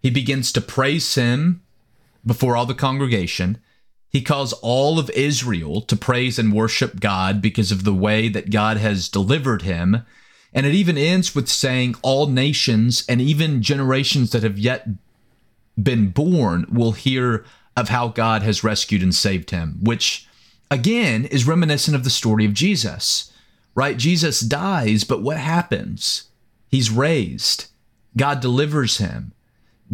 He 0.01 0.11
begins 0.11 0.53
to 0.53 0.61
praise 0.61 1.17
him 1.17 1.61
before 2.25 2.57
all 2.57 2.67
the 2.67 2.73
congregation. 2.73 3.59
He 4.09 4.23
calls 4.23 4.53
all 4.63 5.01
of 5.01 5.11
Israel 5.11 5.81
to 5.81 5.97
praise 5.97 6.39
and 6.39 6.53
worship 6.53 7.01
God 7.01 7.43
because 7.43 7.73
of 7.73 7.83
the 7.83 7.93
way 7.93 8.29
that 8.29 8.53
God 8.53 8.77
has 8.77 9.09
delivered 9.09 9.63
him. 9.63 10.07
And 10.55 10.65
it 10.65 10.75
even 10.75 10.97
ends 10.97 11.35
with 11.35 11.49
saying 11.49 11.97
all 12.01 12.29
nations 12.29 13.05
and 13.09 13.21
even 13.21 13.61
generations 13.61 14.31
that 14.31 14.45
have 14.45 14.61
yet 14.61 14.87
been 15.83 16.11
born 16.11 16.65
will 16.71 16.93
hear 16.93 17.45
of 17.77 17.89
how 17.89 18.07
God 18.07 18.43
has 18.43 18.63
rescued 18.63 19.03
and 19.03 19.13
saved 19.13 19.51
him, 19.51 19.81
which 19.83 20.29
again 20.71 21.25
is 21.25 21.45
reminiscent 21.45 21.97
of 21.97 22.05
the 22.05 22.09
story 22.09 22.45
of 22.45 22.55
Jesus, 22.55 23.31
right? 23.75 23.97
Jesus 23.97 24.41
dies, 24.41 25.05
but 25.05 25.23
what 25.23 25.39
happens? 25.39 26.25
He's 26.69 26.91
raised. 26.91 27.67
God 28.17 28.41
delivers 28.41 28.99
him. 28.99 29.33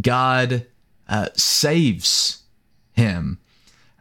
God 0.00 0.66
uh, 1.08 1.28
saves 1.34 2.42
him. 2.92 3.38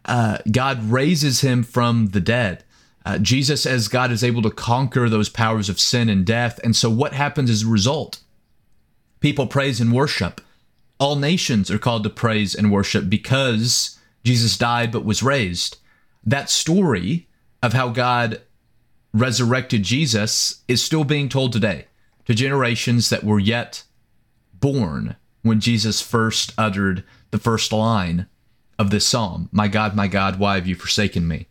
Uh, 0.05 0.39
God 0.51 0.83
raises 0.89 1.41
him 1.41 1.63
from 1.63 2.07
the 2.07 2.21
dead. 2.21 2.63
Uh, 3.05 3.17
Jesus, 3.17 3.65
as 3.65 3.87
God, 3.87 4.11
is 4.11 4.23
able 4.23 4.41
to 4.41 4.49
conquer 4.49 5.07
those 5.07 5.29
powers 5.29 5.69
of 5.69 5.79
sin 5.79 6.09
and 6.09 6.25
death. 6.25 6.59
And 6.63 6.75
so, 6.75 6.89
what 6.89 7.13
happens 7.13 7.49
as 7.49 7.63
a 7.63 7.67
result? 7.67 8.19
People 9.19 9.47
praise 9.47 9.79
and 9.79 9.93
worship. 9.93 10.41
All 10.99 11.15
nations 11.15 11.71
are 11.71 11.77
called 11.77 12.03
to 12.03 12.09
praise 12.09 12.53
and 12.53 12.71
worship 12.71 13.09
because 13.09 13.97
Jesus 14.23 14.57
died 14.57 14.91
but 14.91 15.05
was 15.05 15.23
raised 15.23 15.77
that 16.27 16.49
story 16.49 17.27
of 17.63 17.73
how 17.73 17.89
God 17.89 18.41
resurrected 19.19 19.83
Jesus 19.83 20.63
is 20.67 20.83
still 20.83 21.03
being 21.03 21.29
told 21.29 21.53
today 21.53 21.85
to 22.25 22.33
generations 22.33 23.09
that 23.09 23.23
were 23.23 23.39
yet 23.39 23.83
born 24.53 25.15
when 25.41 25.59
Jesus 25.59 26.01
first 26.01 26.53
uttered 26.57 27.03
the 27.31 27.37
first 27.37 27.71
line 27.71 28.27
of 28.79 28.89
this 28.89 29.05
psalm 29.05 29.49
My 29.51 29.67
God, 29.67 29.95
my 29.95 30.07
God, 30.07 30.39
why 30.39 30.55
have 30.55 30.67
you 30.67 30.75
forsaken 30.75 31.27
me? 31.27 31.47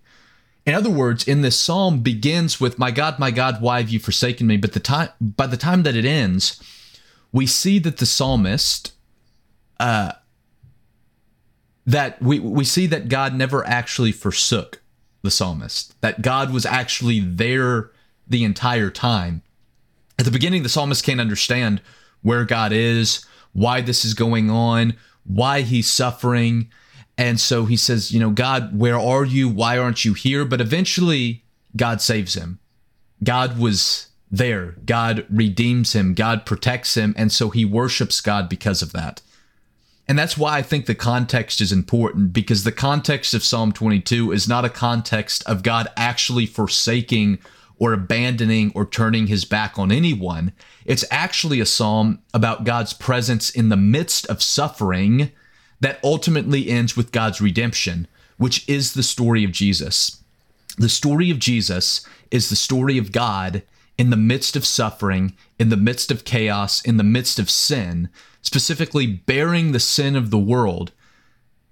In 0.65 0.75
other 0.75 0.91
words, 0.91 1.27
in 1.27 1.43
this 1.43 1.59
psalm 1.59 2.01
begins 2.01 2.61
with 2.61 2.79
My 2.79 2.91
God, 2.91 3.19
my 3.19 3.31
God, 3.31 3.61
why 3.61 3.81
have 3.81 3.91
you 3.91 3.99
forsaken 3.99 4.47
me? 4.47 4.57
But 4.57 4.73
the 4.73 4.81
time 4.81 5.11
by 5.21 5.47
the 5.47 5.57
time 5.57 5.83
that 5.85 5.97
it 5.97 6.05
ends, 6.05 6.63
we 7.33 7.47
see 7.47 7.79
that 7.81 7.99
the 7.99 8.07
psalmist 8.07 8.93
uh 9.79 10.13
that 11.87 12.21
we 12.21 12.41
we 12.41 12.65
see 12.65 12.87
that 12.87 13.09
God 13.09 13.35
never 13.35 13.67
actually 13.67 14.13
forsook 14.13 14.83
the 15.23 15.31
psalmist, 15.31 16.01
that 16.01 16.23
God 16.23 16.53
was 16.53 16.67
actually 16.67 17.21
there 17.21 17.91
the 18.27 18.45
entire 18.45 18.91
time. 18.91 19.43
At 20.19 20.25
the 20.25 20.31
beginning, 20.31 20.63
the 20.63 20.69
psalmist 20.69 21.05
can't 21.05 21.21
understand 21.21 21.81
where 22.23 22.45
God 22.45 22.73
is, 22.73 23.25
why 23.53 23.81
this 23.81 24.05
is 24.05 24.15
going 24.15 24.51
on, 24.51 24.95
why 25.25 25.63
he's 25.63 25.91
suffering. 25.91 26.71
And 27.19 27.41
so 27.41 27.67
he 27.67 27.77
says, 27.77 28.13
You 28.13 28.21
know, 28.21 28.31
God, 28.31 28.79
where 28.79 28.99
are 28.99 29.25
you? 29.25 29.49
Why 29.49 29.79
aren't 29.79 30.05
you 30.05 30.15
here? 30.15 30.45
But 30.45 30.61
eventually, 30.61 31.45
God 31.77 32.01
saves 32.01 32.35
him. 32.35 32.59
God 33.23 33.59
was 33.59 34.09
there. 34.31 34.77
God 34.85 35.27
redeems 35.31 35.95
him. 35.95 36.15
God 36.15 36.45
protects 36.45 36.97
him. 36.97 37.15
And 37.17 37.33
so 37.33 37.51
he 37.51 37.65
worships 37.65 38.21
God 38.21 38.49
because 38.49 38.83
of 38.83 38.93
that. 38.93 39.23
And 40.09 40.19
that's 40.19 40.39
why 40.39 40.57
I 40.57 40.63
think 40.63 40.87
the 40.87 40.95
context 40.95 41.61
is 41.61 41.73
important 41.73 42.33
because 42.33 42.63
the 42.63 42.73
context 42.73 43.35
of 43.35 43.43
Psalm 43.43 43.73
22 43.73 44.31
is 44.33 44.49
not 44.49 44.65
a 44.65 44.71
context 44.71 45.43
of 45.47 45.63
God 45.65 45.89
actually 45.97 46.47
forsaking 46.47 47.39
or 47.79 47.93
abandoning 47.93 48.73
or 48.75 48.87
turning 48.87 49.27
his 49.27 49.45
back 49.45 49.79
on 49.79 49.91
anyone. 49.91 50.53
It's 50.85 51.05
actually 51.11 51.61
a 51.61 51.67
psalm 51.67 52.21
about 52.33 52.65
God's 52.65 52.93
presence 52.93 53.51
in 53.51 53.69
the 53.69 53.77
midst 53.77 54.27
of 54.27 54.43
suffering 54.43 55.33
that 55.81 56.01
ultimately 56.03 56.69
ends 56.71 56.97
with 56.97 57.13
God's 57.13 57.41
redemption, 57.41 58.07
which 58.39 58.67
is 58.69 58.95
the 58.95 59.03
story 59.03 59.45
of 59.45 59.53
Jesus. 59.53 60.23
The 60.79 60.89
story 60.89 61.31
of 61.31 61.39
Jesus 61.39 62.07
is 62.31 62.49
the 62.49 62.57
story 62.57 62.97
of 62.97 63.13
God 63.13 63.63
in 63.99 64.11
the 64.11 64.17
midst 64.17 64.57
of 64.57 64.65
suffering, 64.65 65.35
in 65.59 65.69
the 65.71 65.77
midst 65.77 66.11
of 66.11 66.25
chaos, 66.25 66.83
in 66.83 66.97
the 66.97 67.05
midst 67.05 67.39
of 67.39 67.51
sin, 67.51 68.09
specifically 68.47 69.09
bearing 69.09 69.73
the 69.73 69.81
sin 69.81 70.15
of 70.15 70.31
the 70.31 70.39
world 70.39 70.93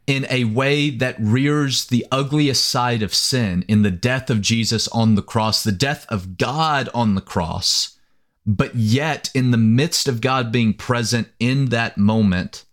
in 0.08 0.26
a 0.28 0.42
way 0.42 0.90
that 0.90 1.14
rears 1.20 1.86
the 1.86 2.04
ugliest 2.10 2.64
side 2.64 3.00
of 3.00 3.14
sin 3.14 3.64
in 3.68 3.82
the 3.82 3.92
death 3.92 4.28
of 4.28 4.40
Jesus 4.40 4.88
on 4.88 5.14
the 5.14 5.22
cross, 5.22 5.62
the 5.62 5.70
death 5.70 6.04
of 6.08 6.36
God 6.36 6.88
on 6.92 7.14
the 7.14 7.20
cross. 7.20 7.96
But 8.44 8.74
yet, 8.74 9.30
in 9.36 9.52
the 9.52 9.56
midst 9.56 10.08
of 10.08 10.20
God 10.20 10.50
being 10.50 10.74
present 10.74 11.28
in 11.38 11.66
that 11.66 11.96
moment, 11.96 12.64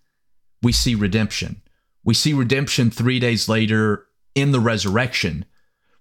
we 0.63 0.71
see 0.71 0.95
redemption. 0.95 1.61
We 2.03 2.15
see 2.15 2.33
redemption 2.33 2.89
three 2.89 3.19
days 3.19 3.47
later 3.47 4.07
in 4.33 4.51
the 4.51 4.59
resurrection, 4.59 5.45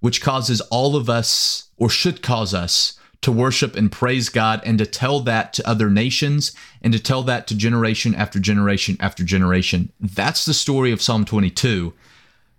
which 0.01 0.23
causes 0.23 0.63
all 0.63 0.97
of 0.97 1.11
us, 1.11 1.69
or 1.77 1.91
should 1.91 2.23
cause 2.23 2.55
us, 2.55 2.99
to 3.23 3.33
worship 3.33 3.77
and 3.77 3.93
praise 3.93 4.29
God 4.29 4.63
and 4.65 4.79
to 4.79 4.87
tell 4.87 5.21
that 5.21 5.53
to 5.55 5.69
other 5.69 5.91
nations 5.91 6.53
and 6.81 6.93
to 6.93 6.99
tell 6.99 7.23
that 7.25 7.47
to 7.49 7.55
generation 7.55 8.15
after 8.15 8.39
generation 8.39 8.97
after 8.99 9.23
generation. 9.23 9.93
That's 10.01 10.45
the 10.45 10.55
story 10.55 10.91
of 10.91 11.03
Psalm 11.03 11.25
22. 11.25 11.93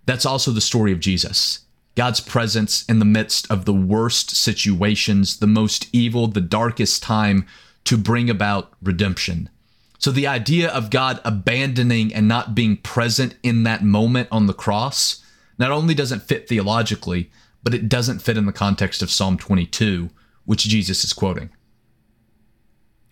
That's 0.06 0.26
also 0.26 0.52
the 0.52 0.62
story 0.62 0.92
of 0.92 1.00
Jesus. 1.00 1.62
God's 1.96 2.22
presence 2.22 2.86
in 2.86 3.00
the 3.00 3.06
midst 3.06 3.50
of 3.52 3.66
the 3.66 3.74
worst 3.74 4.36
situations, 4.36 5.40
the 5.40 5.48
most 5.48 5.88
evil, 5.92 6.28
the 6.28 6.42
darkest 6.42 7.04
time 7.04 7.46
to 7.86 7.98
bring 7.98 8.30
about 8.30 8.72
redemption. 8.82 9.50
So 9.98 10.12
the 10.12 10.28
idea 10.28 10.70
of 10.70 10.90
God 10.90 11.20
abandoning 11.26 12.14
and 12.14 12.28
not 12.28 12.56
being 12.56 12.78
present 12.78 13.36
in 13.44 13.64
that 13.64 13.84
moment 13.84 14.30
on 14.32 14.48
the 14.48 14.54
cross 14.54 15.24
not 15.60 15.72
only 15.72 15.94
doesn't 15.94 16.24
fit 16.24 16.48
theologically, 16.48 17.30
but 17.64 17.74
it 17.74 17.90
doesn't 17.90 18.20
fit 18.20 18.38
in 18.38 18.46
the 18.46 18.52
context 18.52 19.02
of 19.02 19.12
Psalm 19.12 19.38
22 19.38 20.10
which 20.46 20.64
Jesus 20.64 21.04
is 21.04 21.14
quoting. 21.14 21.50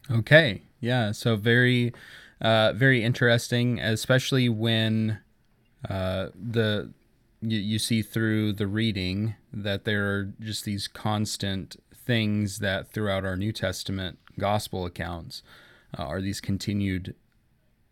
Okay. 0.09 0.61
Yeah. 0.79 1.11
So 1.11 1.35
very, 1.35 1.93
uh, 2.41 2.73
very 2.73 3.03
interesting, 3.03 3.79
especially 3.79 4.49
when 4.49 5.19
uh, 5.87 6.29
the 6.35 6.91
you, 7.41 7.59
you 7.59 7.79
see 7.79 8.01
through 8.01 8.53
the 8.53 8.67
reading 8.67 9.35
that 9.53 9.85
there 9.85 10.05
are 10.07 10.33
just 10.39 10.65
these 10.65 10.87
constant 10.87 11.77
things 11.93 12.59
that 12.59 12.91
throughout 12.91 13.25
our 13.25 13.37
New 13.37 13.51
Testament 13.51 14.19
gospel 14.37 14.85
accounts 14.85 15.43
uh, 15.97 16.03
are 16.03 16.21
these 16.21 16.41
continued 16.41 17.15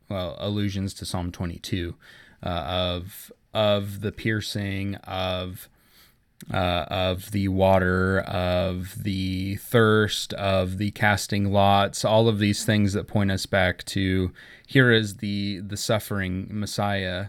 well 0.09 0.35
allusions 0.39 0.93
to 0.95 1.05
Psalm 1.05 1.31
22 1.31 1.95
uh, 2.43 2.47
of 2.47 3.31
of 3.53 4.01
the 4.01 4.11
piercing 4.11 4.95
of 4.95 5.69
uh, 6.53 6.85
of 6.89 7.31
the 7.31 7.47
water, 7.47 8.19
of 8.21 9.03
the 9.03 9.55
thirst, 9.55 10.33
of 10.33 10.77
the 10.77 10.91
casting 10.91 11.51
lots, 11.51 12.05
all 12.05 12.27
of 12.27 12.39
these 12.39 12.63
things 12.63 12.93
that 12.93 13.07
point 13.07 13.31
us 13.31 13.45
back 13.45 13.83
to 13.85 14.31
here 14.65 14.91
is 14.91 15.17
the 15.17 15.59
the 15.59 15.77
suffering 15.77 16.47
Messiah 16.49 17.27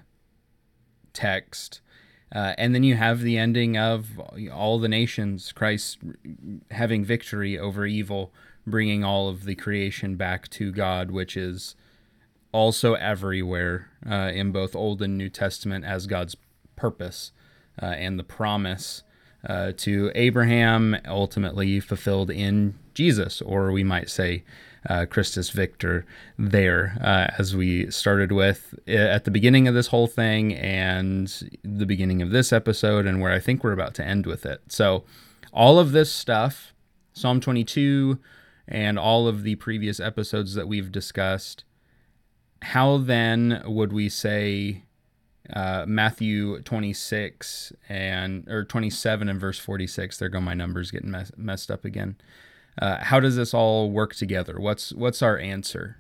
text. 1.13 1.81
Uh, 2.31 2.53
and 2.59 2.75
then 2.75 2.83
you 2.83 2.95
have 2.95 3.21
the 3.21 3.39
ending 3.39 3.79
of 3.79 4.21
all 4.53 4.79
the 4.79 4.89
nations, 4.89 5.51
Christ 5.51 5.99
having 6.71 7.03
victory 7.03 7.59
over 7.59 7.87
evil, 7.87 8.35
bringing 8.67 9.03
all 9.03 9.31
of 9.31 9.45
the 9.45 9.55
creation 9.55 10.17
back 10.17 10.49
to 10.51 10.71
God, 10.71 11.11
which 11.11 11.39
is 11.39 11.75
also 12.53 12.95
everywhere 12.95 13.89
uh, 14.09 14.31
in 14.35 14.53
both 14.53 14.77
Old 14.77 15.01
and 15.01 15.17
New 15.17 15.31
Testament 15.31 15.87
as 15.87 16.07
God's 16.07 16.37
purpose 16.77 17.33
uh, 17.83 17.87
and 17.87 18.19
the 18.19 18.25
promise 18.25 19.03
uh, 19.47 19.73
to 19.77 20.11
Abraham, 20.15 20.97
ultimately 21.07 21.81
fulfilled 21.81 22.31
in 22.31 22.75
Jesus, 22.95 23.41
or 23.41 23.71
we 23.71 23.85
might 23.85 24.11
say 24.11 24.45
uh, 24.89 25.07
Christus 25.07 25.51
Victor 25.51 26.05
there, 26.39 26.97
uh, 27.01 27.29
as 27.39 27.55
we 27.55 27.91
started 27.91 28.33
with 28.33 28.75
uh, 28.89 28.93
at 28.93 29.25
the 29.25 29.31
beginning 29.31 29.69
of 29.69 29.75
this 29.75 29.89
whole 29.89 30.07
thing 30.07 30.55
and 30.55 31.51
the 31.63 31.87
beginning 31.87 32.23
of 32.23 32.31
this 32.31 32.53
episode, 32.53 33.07
and 33.07 33.21
where 33.21 33.33
I 33.33 33.39
think 33.39 33.63
we're 33.63 33.73
about 33.73 33.95
to 33.95 34.05
end 34.05 34.27
with 34.27 34.45
it. 34.47 34.63
So, 34.69 35.05
all 35.53 35.79
of 35.79 35.93
this 35.93 36.13
stuff, 36.13 36.75
Psalm 37.13 37.41
22, 37.41 38.19
and 38.67 38.99
all 38.99 39.27
of 39.27 39.43
the 39.43 39.55
previous 39.57 39.99
episodes 39.99 40.55
that 40.55 40.69
we've 40.69 40.93
discussed, 40.93 41.65
how 42.63 42.99
then 42.99 43.63
would 43.65 43.93
we 43.93 44.09
say 44.09 44.85
uh, 45.53 45.85
Matthew 45.87 46.61
26 46.63 47.73
and 47.89 48.47
or 48.49 48.65
27 48.65 49.29
and 49.29 49.41
verse 49.41 49.59
46. 49.59 50.19
There 50.19 50.29
go 50.29 50.41
my 50.41 50.55
numbers 50.55 50.91
getting 50.91 51.11
mess, 51.11 51.33
messed 51.37 51.71
up 51.71 51.85
again. 51.85 52.17
Uh, 52.81 52.99
how 52.99 53.19
does 53.19 53.37
this 53.37 53.55
all 53.55 53.91
work 53.91 54.15
together? 54.15 54.59
What's 54.59 54.93
what's 54.93 55.23
our 55.23 55.39
answer? 55.39 55.97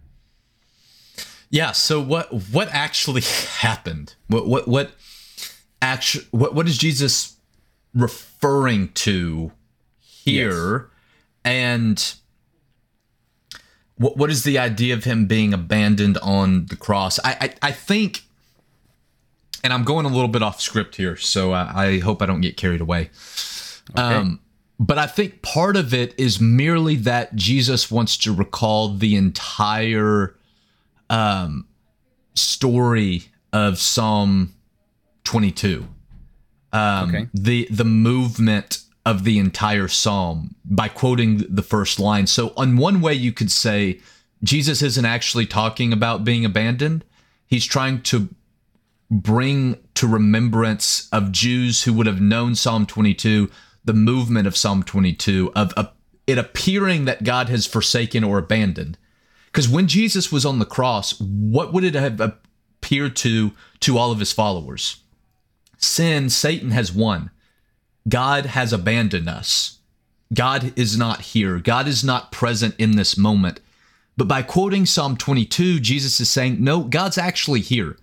Yeah. 1.50 1.72
So 1.72 2.00
what 2.00 2.32
what 2.52 2.68
actually 2.72 3.22
happened? 3.60 4.14
What 4.28 4.46
what 4.46 4.68
what 4.68 4.92
actually 5.80 6.26
what 6.30 6.54
what 6.54 6.68
is 6.68 6.78
Jesus 6.78 7.36
referring 7.94 8.88
to 8.92 9.52
here? 10.00 10.90
Yes. 10.90 10.90
And 11.44 12.14
what 13.96 14.16
what 14.18 14.30
is 14.30 14.44
the 14.44 14.58
idea 14.58 14.94
of 14.94 15.04
him 15.04 15.26
being 15.26 15.54
abandoned 15.54 16.18
on 16.18 16.66
the 16.66 16.76
cross? 16.76 17.18
I 17.24 17.36
I, 17.62 17.68
I 17.68 17.72
think 17.72 18.22
and 19.64 19.72
I'm 19.72 19.84
going 19.84 20.06
a 20.06 20.08
little 20.08 20.28
bit 20.28 20.42
off 20.42 20.60
script 20.60 20.96
here, 20.96 21.16
so 21.16 21.52
I, 21.52 21.84
I 21.84 21.98
hope 21.98 22.22
I 22.22 22.26
don't 22.26 22.40
get 22.40 22.56
carried 22.56 22.80
away. 22.80 23.10
Okay. 23.90 24.02
Um, 24.02 24.40
but 24.80 24.98
I 24.98 25.06
think 25.06 25.42
part 25.42 25.76
of 25.76 25.92
it 25.92 26.14
is 26.18 26.40
merely 26.40 26.94
that 26.96 27.34
Jesus 27.34 27.90
wants 27.90 28.16
to 28.18 28.32
recall 28.32 28.94
the 28.94 29.16
entire 29.16 30.36
um, 31.10 31.66
story 32.34 33.24
of 33.52 33.78
Psalm 33.78 34.54
22. 35.24 35.86
Um, 36.72 37.08
okay. 37.08 37.28
The 37.34 37.66
the 37.70 37.84
movement 37.84 38.82
of 39.04 39.24
the 39.24 39.38
entire 39.38 39.88
psalm 39.88 40.54
by 40.64 40.86
quoting 40.88 41.38
the 41.48 41.62
first 41.62 41.98
line. 41.98 42.26
So, 42.26 42.52
on 42.56 42.76
one 42.76 43.00
way, 43.00 43.14
you 43.14 43.32
could 43.32 43.50
say 43.50 44.00
Jesus 44.44 44.82
isn't 44.82 45.04
actually 45.04 45.46
talking 45.46 45.92
about 45.92 46.24
being 46.24 46.44
abandoned. 46.44 47.04
He's 47.46 47.64
trying 47.64 48.02
to 48.02 48.28
bring 49.10 49.78
to 49.94 50.06
remembrance 50.06 51.08
of 51.12 51.32
Jews 51.32 51.84
who 51.84 51.92
would 51.94 52.06
have 52.06 52.20
known 52.20 52.54
Psalm 52.54 52.86
22, 52.86 53.50
the 53.84 53.94
movement 53.94 54.46
of 54.46 54.56
Psalm 54.56 54.82
22, 54.82 55.52
of, 55.56 55.72
it 56.26 56.38
appearing 56.38 57.06
that 57.06 57.24
God 57.24 57.48
has 57.48 57.66
forsaken 57.66 58.22
or 58.22 58.38
abandoned. 58.38 58.98
Because 59.46 59.68
when 59.68 59.86
Jesus 59.88 60.30
was 60.30 60.44
on 60.44 60.58
the 60.58 60.66
cross, 60.66 61.18
what 61.18 61.72
would 61.72 61.84
it 61.84 61.94
have 61.94 62.20
appeared 62.20 63.16
to 63.16 63.52
to 63.80 63.96
all 63.96 64.12
of 64.12 64.18
his 64.18 64.32
followers? 64.32 65.02
Sin, 65.78 66.28
Satan 66.28 66.70
has 66.70 66.92
won. 66.92 67.30
God 68.08 68.46
has 68.46 68.72
abandoned 68.72 69.28
us. 69.28 69.78
God 70.34 70.72
is 70.76 70.98
not 70.98 71.22
here. 71.22 71.58
God 71.58 71.88
is 71.88 72.04
not 72.04 72.32
present 72.32 72.74
in 72.78 72.96
this 72.96 73.16
moment. 73.16 73.60
But 74.16 74.28
by 74.28 74.42
quoting 74.42 74.84
Psalm 74.84 75.16
22, 75.16 75.80
Jesus 75.80 76.20
is 76.20 76.30
saying, 76.30 76.62
no, 76.62 76.82
God's 76.82 77.16
actually 77.16 77.60
here. 77.60 77.96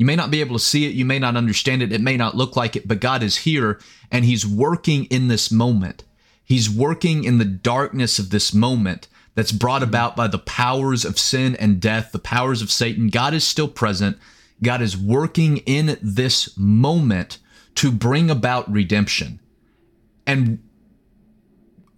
You 0.00 0.06
may 0.06 0.16
not 0.16 0.30
be 0.30 0.40
able 0.40 0.56
to 0.56 0.64
see 0.64 0.86
it, 0.86 0.94
you 0.94 1.04
may 1.04 1.18
not 1.18 1.36
understand 1.36 1.82
it, 1.82 1.92
it 1.92 2.00
may 2.00 2.16
not 2.16 2.34
look 2.34 2.56
like 2.56 2.74
it, 2.74 2.88
but 2.88 3.00
God 3.00 3.22
is 3.22 3.36
here 3.36 3.78
and 4.10 4.24
He's 4.24 4.46
working 4.46 5.04
in 5.04 5.28
this 5.28 5.50
moment. 5.50 6.04
He's 6.42 6.70
working 6.70 7.24
in 7.24 7.36
the 7.36 7.44
darkness 7.44 8.18
of 8.18 8.30
this 8.30 8.54
moment 8.54 9.08
that's 9.34 9.52
brought 9.52 9.82
mm-hmm. 9.82 9.90
about 9.90 10.16
by 10.16 10.26
the 10.26 10.38
powers 10.38 11.04
of 11.04 11.18
sin 11.18 11.54
and 11.56 11.82
death, 11.82 12.12
the 12.12 12.18
powers 12.18 12.62
of 12.62 12.70
Satan. 12.70 13.08
God 13.08 13.34
is 13.34 13.44
still 13.44 13.68
present. 13.68 14.16
God 14.62 14.80
is 14.80 14.96
working 14.96 15.58
in 15.66 15.98
this 16.00 16.56
moment 16.56 17.36
to 17.74 17.92
bring 17.92 18.30
about 18.30 18.72
redemption. 18.72 19.38
And 20.26 20.60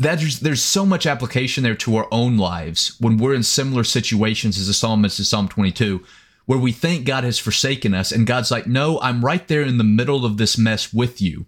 there's, 0.01 0.41
there's 0.41 0.61
so 0.61 0.85
much 0.85 1.07
application 1.07 1.63
there 1.63 1.77
to 1.77 1.95
our 1.99 2.09
own 2.11 2.37
lives 2.37 2.97
when 2.99 3.17
we're 3.17 3.35
in 3.35 3.45
similar 3.45 3.85
situations 3.85 4.59
as 4.59 4.67
the 4.67 4.75
psalmist 4.75 5.21
in 5.21 5.25
Psalm 5.25 5.47
22, 5.47 6.05
where 6.47 6.59
we 6.59 6.73
think 6.73 7.07
God 7.07 7.25
has 7.25 7.39
forsaken 7.39 7.95
us, 7.95 8.13
and 8.13 8.27
God's 8.27 8.51
like, 8.51 8.67
No, 8.67 9.01
I'm 9.01 9.25
right 9.25 9.47
there 9.47 9.63
in 9.63 9.79
the 9.79 9.85
middle 9.85 10.25
of 10.25 10.37
this 10.37 10.59
mess 10.59 10.93
with 10.93 11.21
you, 11.21 11.47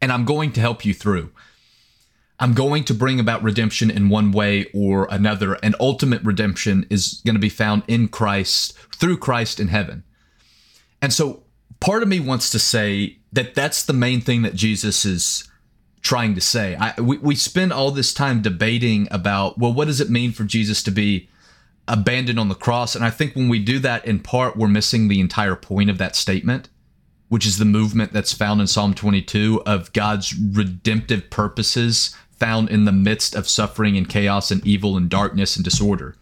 and 0.00 0.12
I'm 0.12 0.24
going 0.24 0.52
to 0.52 0.60
help 0.60 0.84
you 0.84 0.94
through. 0.94 1.32
I'm 2.40 2.54
going 2.54 2.84
to 2.84 2.94
bring 2.94 3.18
about 3.18 3.42
redemption 3.42 3.90
in 3.90 4.08
one 4.08 4.30
way 4.30 4.66
or 4.72 5.08
another, 5.10 5.54
and 5.54 5.74
ultimate 5.80 6.22
redemption 6.22 6.86
is 6.88 7.20
going 7.24 7.34
to 7.34 7.40
be 7.40 7.48
found 7.48 7.82
in 7.88 8.08
Christ, 8.08 8.74
through 8.94 9.18
Christ 9.18 9.58
in 9.58 9.68
heaven. 9.68 10.04
And 11.02 11.12
so 11.12 11.42
part 11.80 12.02
of 12.02 12.08
me 12.08 12.20
wants 12.20 12.50
to 12.50 12.58
say 12.58 13.18
that 13.32 13.54
that's 13.54 13.84
the 13.84 13.92
main 13.92 14.20
thing 14.20 14.42
that 14.42 14.54
Jesus 14.54 15.04
is 15.04 15.48
trying 16.00 16.34
to 16.34 16.40
say. 16.40 16.76
I, 16.76 16.94
we, 17.00 17.18
we 17.18 17.34
spend 17.34 17.72
all 17.72 17.90
this 17.90 18.14
time 18.14 18.40
debating 18.40 19.08
about, 19.10 19.58
well, 19.58 19.72
what 19.72 19.86
does 19.86 20.00
it 20.00 20.10
mean 20.10 20.32
for 20.32 20.44
Jesus 20.44 20.82
to 20.84 20.90
be 20.90 21.28
abandoned 21.88 22.38
on 22.38 22.48
the 22.48 22.54
cross? 22.54 22.94
And 22.94 23.04
I 23.04 23.10
think 23.10 23.34
when 23.34 23.48
we 23.48 23.58
do 23.58 23.78
that, 23.80 24.04
in 24.04 24.20
part, 24.20 24.56
we're 24.56 24.68
missing 24.68 25.08
the 25.08 25.20
entire 25.20 25.56
point 25.56 25.90
of 25.90 25.98
that 25.98 26.16
statement, 26.16 26.68
which 27.28 27.46
is 27.46 27.58
the 27.58 27.64
movement 27.64 28.12
that's 28.12 28.32
found 28.32 28.60
in 28.60 28.66
Psalm 28.66 28.94
22 28.94 29.62
of 29.66 29.92
God's 29.92 30.34
redemptive 30.36 31.30
purposes 31.30 32.14
found 32.38 32.70
in 32.70 32.84
the 32.84 32.92
midst 32.92 33.34
of 33.34 33.48
suffering 33.48 33.96
and 33.96 34.08
chaos 34.08 34.50
and 34.50 34.64
evil 34.66 34.96
and 34.96 35.10
darkness 35.10 35.56
and 35.56 35.64
disorder. 35.64 36.16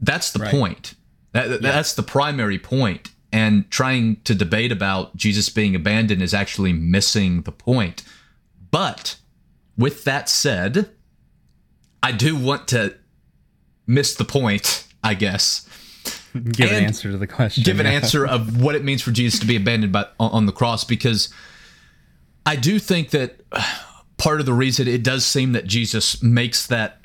That's 0.00 0.30
the 0.32 0.40
right. 0.40 0.50
point. 0.50 0.94
That, 1.32 1.50
yeah. 1.50 1.56
That's 1.58 1.94
the 1.94 2.02
primary 2.02 2.58
point. 2.58 3.10
And 3.32 3.70
trying 3.70 4.16
to 4.24 4.34
debate 4.34 4.72
about 4.72 5.16
Jesus 5.16 5.48
being 5.48 5.74
abandoned 5.74 6.20
is 6.20 6.34
actually 6.34 6.72
missing 6.72 7.42
the 7.42 7.52
point. 7.52 8.02
But 8.70 9.16
with 9.78 10.04
that 10.04 10.28
said, 10.28 10.90
I 12.02 12.12
do 12.12 12.36
want 12.36 12.68
to 12.68 12.96
miss 13.86 14.14
the 14.14 14.24
point, 14.24 14.86
I 15.02 15.14
guess. 15.14 15.66
Give 16.34 16.70
an 16.70 16.84
answer 16.84 17.10
to 17.10 17.18
the 17.18 17.26
question. 17.26 17.64
Give 17.64 17.80
an 17.80 17.86
answer 17.86 18.26
of 18.26 18.62
what 18.62 18.74
it 18.74 18.84
means 18.84 19.02
for 19.02 19.10
Jesus 19.10 19.40
to 19.40 19.46
be 19.46 19.56
abandoned 19.56 19.92
by, 19.92 20.06
on 20.18 20.46
the 20.46 20.52
cross 20.52 20.84
because 20.84 21.28
I 22.46 22.56
do 22.56 22.78
think 22.78 23.10
that 23.10 23.40
part 24.16 24.40
of 24.40 24.46
the 24.46 24.52
reason 24.52 24.86
it 24.86 25.02
does 25.02 25.26
seem 25.26 25.52
that 25.52 25.66
Jesus 25.66 26.22
makes 26.22 26.66
that 26.66 27.00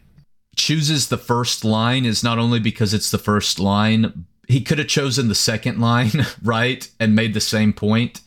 chooses 0.55 1.09
the 1.09 1.17
first 1.17 1.65
line 1.65 2.05
is 2.05 2.23
not 2.23 2.37
only 2.37 2.59
because 2.59 2.93
it's 2.93 3.11
the 3.11 3.17
first 3.17 3.59
line, 3.59 4.25
he 4.47 4.61
could 4.61 4.77
have 4.77 4.87
chosen 4.87 5.27
the 5.27 5.35
second 5.35 5.79
line, 5.79 6.11
right? 6.43 6.89
And 6.99 7.15
made 7.15 7.33
the 7.33 7.41
same 7.41 7.73
point 7.73 8.21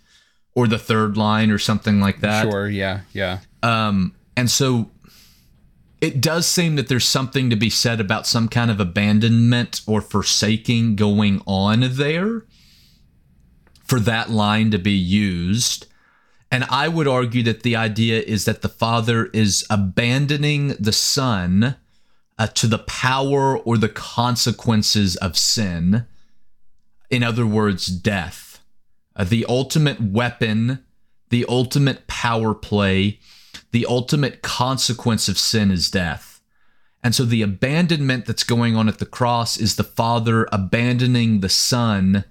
or 0.55 0.67
the 0.67 0.79
third 0.79 1.17
line 1.17 1.51
or 1.51 1.59
something 1.59 2.01
like 2.01 2.21
that. 2.21 2.51
Sure, 2.51 2.69
yeah, 2.69 3.01
yeah. 3.13 3.39
Um 3.63 4.15
and 4.37 4.51
so 4.51 4.91
it 6.01 6.21
does 6.21 6.47
seem 6.47 6.77
that 6.77 6.89
there's 6.89 7.07
something 7.07 7.51
to 7.51 7.57
be 7.57 7.71
said 7.71 8.01
about 8.01 8.27
some 8.27 8.49
kind 8.49 8.71
of 8.71 8.79
abandonment 8.79 9.81
or 9.87 10.01
forsaking 10.01 10.97
going 10.97 11.43
on 11.47 11.81
there 11.97 12.45
for 13.85 13.99
that 14.01 14.31
line 14.31 14.71
to 14.71 14.79
be 14.79 14.93
used. 14.93 15.87
And 16.51 16.65
I 16.65 16.89
would 16.89 17.09
argue 17.09 17.43
that 17.45 17.63
the 17.63 17.77
idea 17.77 18.21
is 18.21 18.45
that 18.45 18.63
the 18.63 18.69
Father 18.69 19.27
is 19.27 19.67
abandoning 19.69 20.69
the 20.79 20.93
Son 20.93 21.77
uh, 22.39 22.47
to 22.47 22.67
the 22.67 22.79
power 22.79 23.59
or 23.59 23.77
the 23.77 23.89
consequences 23.89 25.17
of 25.17 25.37
sin. 25.37 26.07
In 27.11 27.23
other 27.23 27.47
words, 27.47 27.87
death. 27.87 28.61
Uh, 29.17 29.25
the 29.25 29.45
ultimate 29.49 30.01
weapon, 30.01 30.85
the 31.31 31.45
ultimate 31.49 32.07
power 32.07 32.55
play, 32.55 33.19
the 33.71 33.87
ultimate 33.87 34.43
consequence 34.43 35.29
of 35.29 35.39
sin 35.39 35.71
is 35.71 35.91
death. 35.91 36.41
And 37.03 37.15
so 37.15 37.25
the 37.25 37.43
abandonment 37.43 38.27
that's 38.27 38.45
going 38.45 38.77
on 38.77 38.89
at 38.89 38.99
the 38.99 39.07
cross 39.07 39.57
is 39.57 39.77
the 39.77 39.85
Father 39.85 40.49
abandoning 40.51 41.41
the 41.41 41.49
Son 41.49 42.25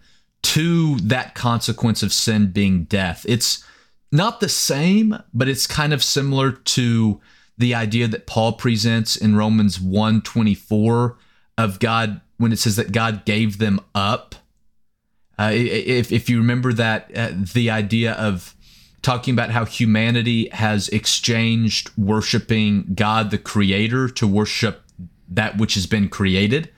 to 0.43 0.97
that 0.97 1.35
consequence 1.35 2.03
of 2.03 2.13
sin 2.13 2.51
being 2.51 2.83
death. 2.83 3.25
It's 3.27 3.63
not 4.11 4.39
the 4.39 4.49
same, 4.49 5.17
but 5.33 5.47
it's 5.47 5.67
kind 5.67 5.93
of 5.93 6.03
similar 6.03 6.51
to 6.51 7.21
the 7.57 7.73
idea 7.73 8.07
that 8.07 8.27
Paul 8.27 8.53
presents 8.53 9.15
in 9.15 9.35
Romans 9.35 9.79
1:24 9.79 11.17
of 11.57 11.79
God 11.79 12.21
when 12.37 12.51
it 12.51 12.59
says 12.59 12.75
that 12.75 12.91
God 12.91 13.25
gave 13.25 13.57
them 13.57 13.79
up. 13.95 14.35
Uh, 15.39 15.51
if 15.53 16.11
if 16.11 16.29
you 16.29 16.37
remember 16.37 16.71
that 16.73 17.11
uh, 17.15 17.31
the 17.33 17.69
idea 17.69 18.13
of 18.13 18.55
talking 19.01 19.33
about 19.33 19.51
how 19.51 19.65
humanity 19.65 20.49
has 20.49 20.89
exchanged 20.89 21.91
worshiping 21.97 22.93
God 22.95 23.31
the 23.31 23.37
creator 23.37 24.09
to 24.09 24.27
worship 24.27 24.83
that 25.29 25.57
which 25.57 25.75
has 25.75 25.85
been 25.85 26.09
created. 26.09 26.69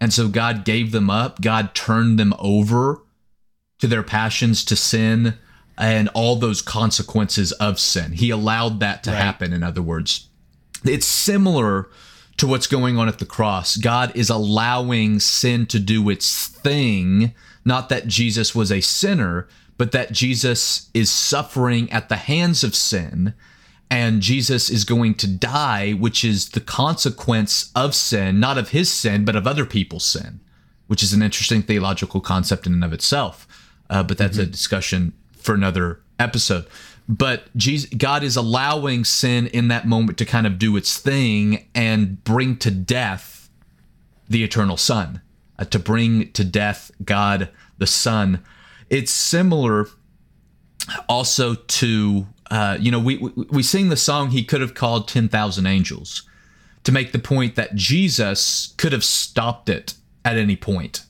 And 0.00 0.12
so 0.12 0.28
God 0.28 0.64
gave 0.64 0.92
them 0.92 1.10
up, 1.10 1.40
God 1.40 1.74
turned 1.74 2.18
them 2.18 2.34
over 2.38 3.02
to 3.78 3.86
their 3.86 4.02
passions 4.02 4.64
to 4.64 4.76
sin 4.76 5.34
and 5.76 6.08
all 6.10 6.36
those 6.36 6.62
consequences 6.62 7.52
of 7.52 7.80
sin. 7.80 8.12
He 8.12 8.30
allowed 8.30 8.80
that 8.80 9.02
to 9.04 9.10
right. 9.10 9.20
happen, 9.20 9.52
in 9.52 9.62
other 9.62 9.82
words. 9.82 10.28
It's 10.84 11.06
similar 11.06 11.88
to 12.36 12.46
what's 12.46 12.66
going 12.66 12.98
on 12.98 13.08
at 13.08 13.18
the 13.18 13.26
cross. 13.26 13.76
God 13.76 14.12
is 14.14 14.30
allowing 14.30 15.20
sin 15.20 15.66
to 15.66 15.78
do 15.78 16.08
its 16.08 16.48
thing, 16.48 17.34
not 17.64 17.88
that 17.88 18.06
Jesus 18.06 18.54
was 18.54 18.70
a 18.70 18.80
sinner, 18.80 19.48
but 19.76 19.92
that 19.92 20.12
Jesus 20.12 20.90
is 20.94 21.10
suffering 21.10 21.90
at 21.90 22.08
the 22.08 22.16
hands 22.16 22.62
of 22.62 22.74
sin 22.74 23.34
and 23.90 24.22
Jesus 24.22 24.70
is 24.70 24.84
going 24.84 25.14
to 25.16 25.26
die, 25.28 25.92
which 25.92 26.24
is 26.24 26.48
the 26.50 26.60
consequence 26.60 27.70
of 27.76 27.94
sin, 27.94 28.40
not 28.40 28.58
of 28.58 28.70
his 28.70 28.92
sin, 28.92 29.24
but 29.24 29.36
of 29.36 29.46
other 29.46 29.64
people's 29.64 30.04
sin, 30.04 30.40
which 30.86 31.02
is 31.02 31.12
an 31.12 31.22
interesting 31.22 31.62
theological 31.62 32.20
concept 32.20 32.66
in 32.66 32.72
and 32.72 32.84
of 32.84 32.92
itself. 32.92 33.46
Uh, 33.90 34.02
but 34.02 34.18
that's 34.18 34.36
mm-hmm. 34.36 34.48
a 34.48 34.50
discussion 34.50 35.12
for 35.36 35.54
another 35.54 36.00
episode. 36.18 36.66
But 37.08 37.54
Jesus, 37.56 37.90
God 37.90 38.22
is 38.22 38.36
allowing 38.36 39.04
sin 39.04 39.46
in 39.48 39.68
that 39.68 39.86
moment 39.86 40.18
to 40.18 40.24
kind 40.24 40.46
of 40.46 40.58
do 40.58 40.76
its 40.76 40.98
thing 40.98 41.68
and 41.74 42.24
bring 42.24 42.56
to 42.58 42.70
death 42.70 43.50
the 44.28 44.42
eternal 44.42 44.78
Son, 44.78 45.20
uh, 45.58 45.66
to 45.66 45.78
bring 45.78 46.32
to 46.32 46.44
death 46.44 46.90
God 47.04 47.50
the 47.78 47.86
Son. 47.86 48.42
It's 48.94 49.10
similar 49.10 49.88
also 51.08 51.54
to 51.54 52.28
uh, 52.48 52.76
you 52.78 52.92
know 52.92 53.00
we, 53.00 53.16
we 53.16 53.32
we 53.50 53.62
sing 53.62 53.88
the 53.88 53.96
song 53.96 54.30
he 54.30 54.44
could 54.44 54.60
have 54.60 54.74
called 54.74 55.08
10,000 55.08 55.66
angels 55.66 56.22
to 56.84 56.92
make 56.92 57.10
the 57.10 57.18
point 57.18 57.56
that 57.56 57.74
Jesus 57.74 58.72
could 58.76 58.92
have 58.92 59.02
stopped 59.02 59.68
it 59.68 59.94
at 60.24 60.36
any 60.36 60.54
point. 60.54 61.06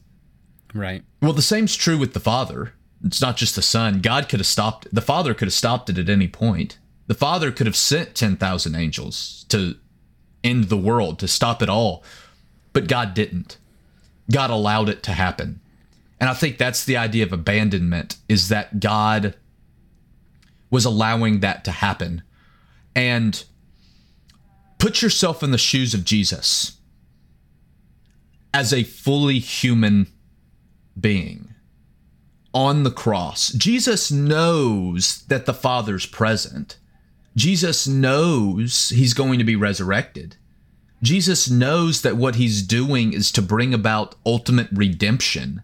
Right. 0.72 1.02
Well, 1.20 1.34
the 1.34 1.42
same's 1.42 1.76
true 1.76 1.98
with 1.98 2.14
the 2.14 2.20
Father. 2.20 2.72
It's 3.04 3.20
not 3.20 3.36
just 3.36 3.54
the 3.54 3.60
Son. 3.60 4.00
God 4.00 4.30
could 4.30 4.40
have 4.40 4.46
stopped 4.46 4.88
the 4.90 5.02
Father 5.02 5.34
could 5.34 5.48
have 5.48 5.52
stopped 5.52 5.90
it 5.90 5.98
at 5.98 6.08
any 6.08 6.26
point. 6.26 6.78
The 7.06 7.14
Father 7.14 7.52
could 7.52 7.66
have 7.66 7.76
sent 7.76 8.14
10,000 8.14 8.74
angels 8.74 9.44
to 9.50 9.76
end 10.42 10.64
the 10.64 10.78
world, 10.78 11.18
to 11.18 11.28
stop 11.28 11.60
it 11.60 11.68
all. 11.68 12.02
But 12.72 12.88
God 12.88 13.12
didn't. 13.12 13.58
God 14.32 14.48
allowed 14.48 14.88
it 14.88 15.02
to 15.02 15.12
happen. 15.12 15.60
And 16.20 16.30
I 16.30 16.34
think 16.34 16.58
that's 16.58 16.84
the 16.84 16.96
idea 16.96 17.24
of 17.24 17.32
abandonment 17.32 18.16
is 18.28 18.48
that 18.48 18.80
God 18.80 19.34
was 20.70 20.84
allowing 20.84 21.40
that 21.40 21.64
to 21.64 21.70
happen. 21.70 22.22
And 22.96 23.42
put 24.78 25.02
yourself 25.02 25.42
in 25.42 25.50
the 25.50 25.58
shoes 25.58 25.94
of 25.94 26.04
Jesus 26.04 26.78
as 28.52 28.72
a 28.72 28.84
fully 28.84 29.38
human 29.40 30.06
being 30.98 31.54
on 32.54 32.84
the 32.84 32.90
cross. 32.90 33.52
Jesus 33.52 34.12
knows 34.12 35.24
that 35.26 35.44
the 35.44 35.52
Father's 35.52 36.06
present. 36.06 36.78
Jesus 37.36 37.88
knows 37.88 38.90
he's 38.90 39.12
going 39.12 39.40
to 39.40 39.44
be 39.44 39.56
resurrected. 39.56 40.36
Jesus 41.02 41.50
knows 41.50 42.02
that 42.02 42.16
what 42.16 42.36
he's 42.36 42.62
doing 42.62 43.12
is 43.12 43.32
to 43.32 43.42
bring 43.42 43.74
about 43.74 44.14
ultimate 44.24 44.68
redemption. 44.72 45.62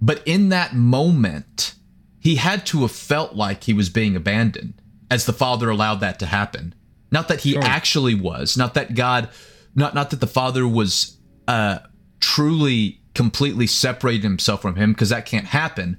But 0.00 0.22
in 0.26 0.48
that 0.50 0.74
moment, 0.74 1.74
he 2.20 2.36
had 2.36 2.66
to 2.66 2.82
have 2.82 2.92
felt 2.92 3.34
like 3.34 3.64
he 3.64 3.72
was 3.72 3.88
being 3.88 4.14
abandoned 4.14 4.74
as 5.10 5.26
the 5.26 5.32
Father 5.32 5.70
allowed 5.70 6.00
that 6.00 6.18
to 6.18 6.26
happen. 6.26 6.74
Not 7.10 7.28
that 7.28 7.40
he 7.40 7.52
sure. 7.52 7.64
actually 7.64 8.14
was, 8.14 8.56
not 8.56 8.74
that 8.74 8.94
God 8.94 9.30
not 9.74 9.94
not 9.94 10.10
that 10.10 10.20
the 10.20 10.26
Father 10.26 10.66
was 10.66 11.16
uh, 11.46 11.78
truly 12.20 13.00
completely 13.14 13.66
separated 13.66 14.24
himself 14.24 14.62
from 14.62 14.76
him 14.76 14.92
because 14.92 15.08
that 15.08 15.24
can't 15.24 15.46
happen. 15.46 15.98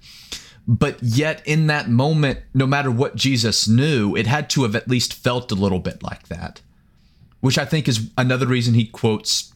But 0.68 1.02
yet, 1.02 1.42
in 1.48 1.68
that 1.68 1.90
moment, 1.90 2.40
no 2.54 2.68
matter 2.68 2.92
what 2.92 3.16
Jesus 3.16 3.68
knew, 3.68 4.16
it 4.16 4.28
had 4.28 4.50
to 4.52 4.64
have 4.64 4.76
at 4.76 4.88
least 4.88 5.14
felt 5.14 5.52
a 5.52 5.56
little 5.56 5.80
bit 5.80 6.04
like 6.04 6.28
that, 6.28 6.62
which 7.40 7.58
I 7.58 7.66
think 7.66 7.88
is 7.88 8.12
another 8.18 8.46
reason 8.46 8.76
he 8.76 8.86
quotes 8.86 9.52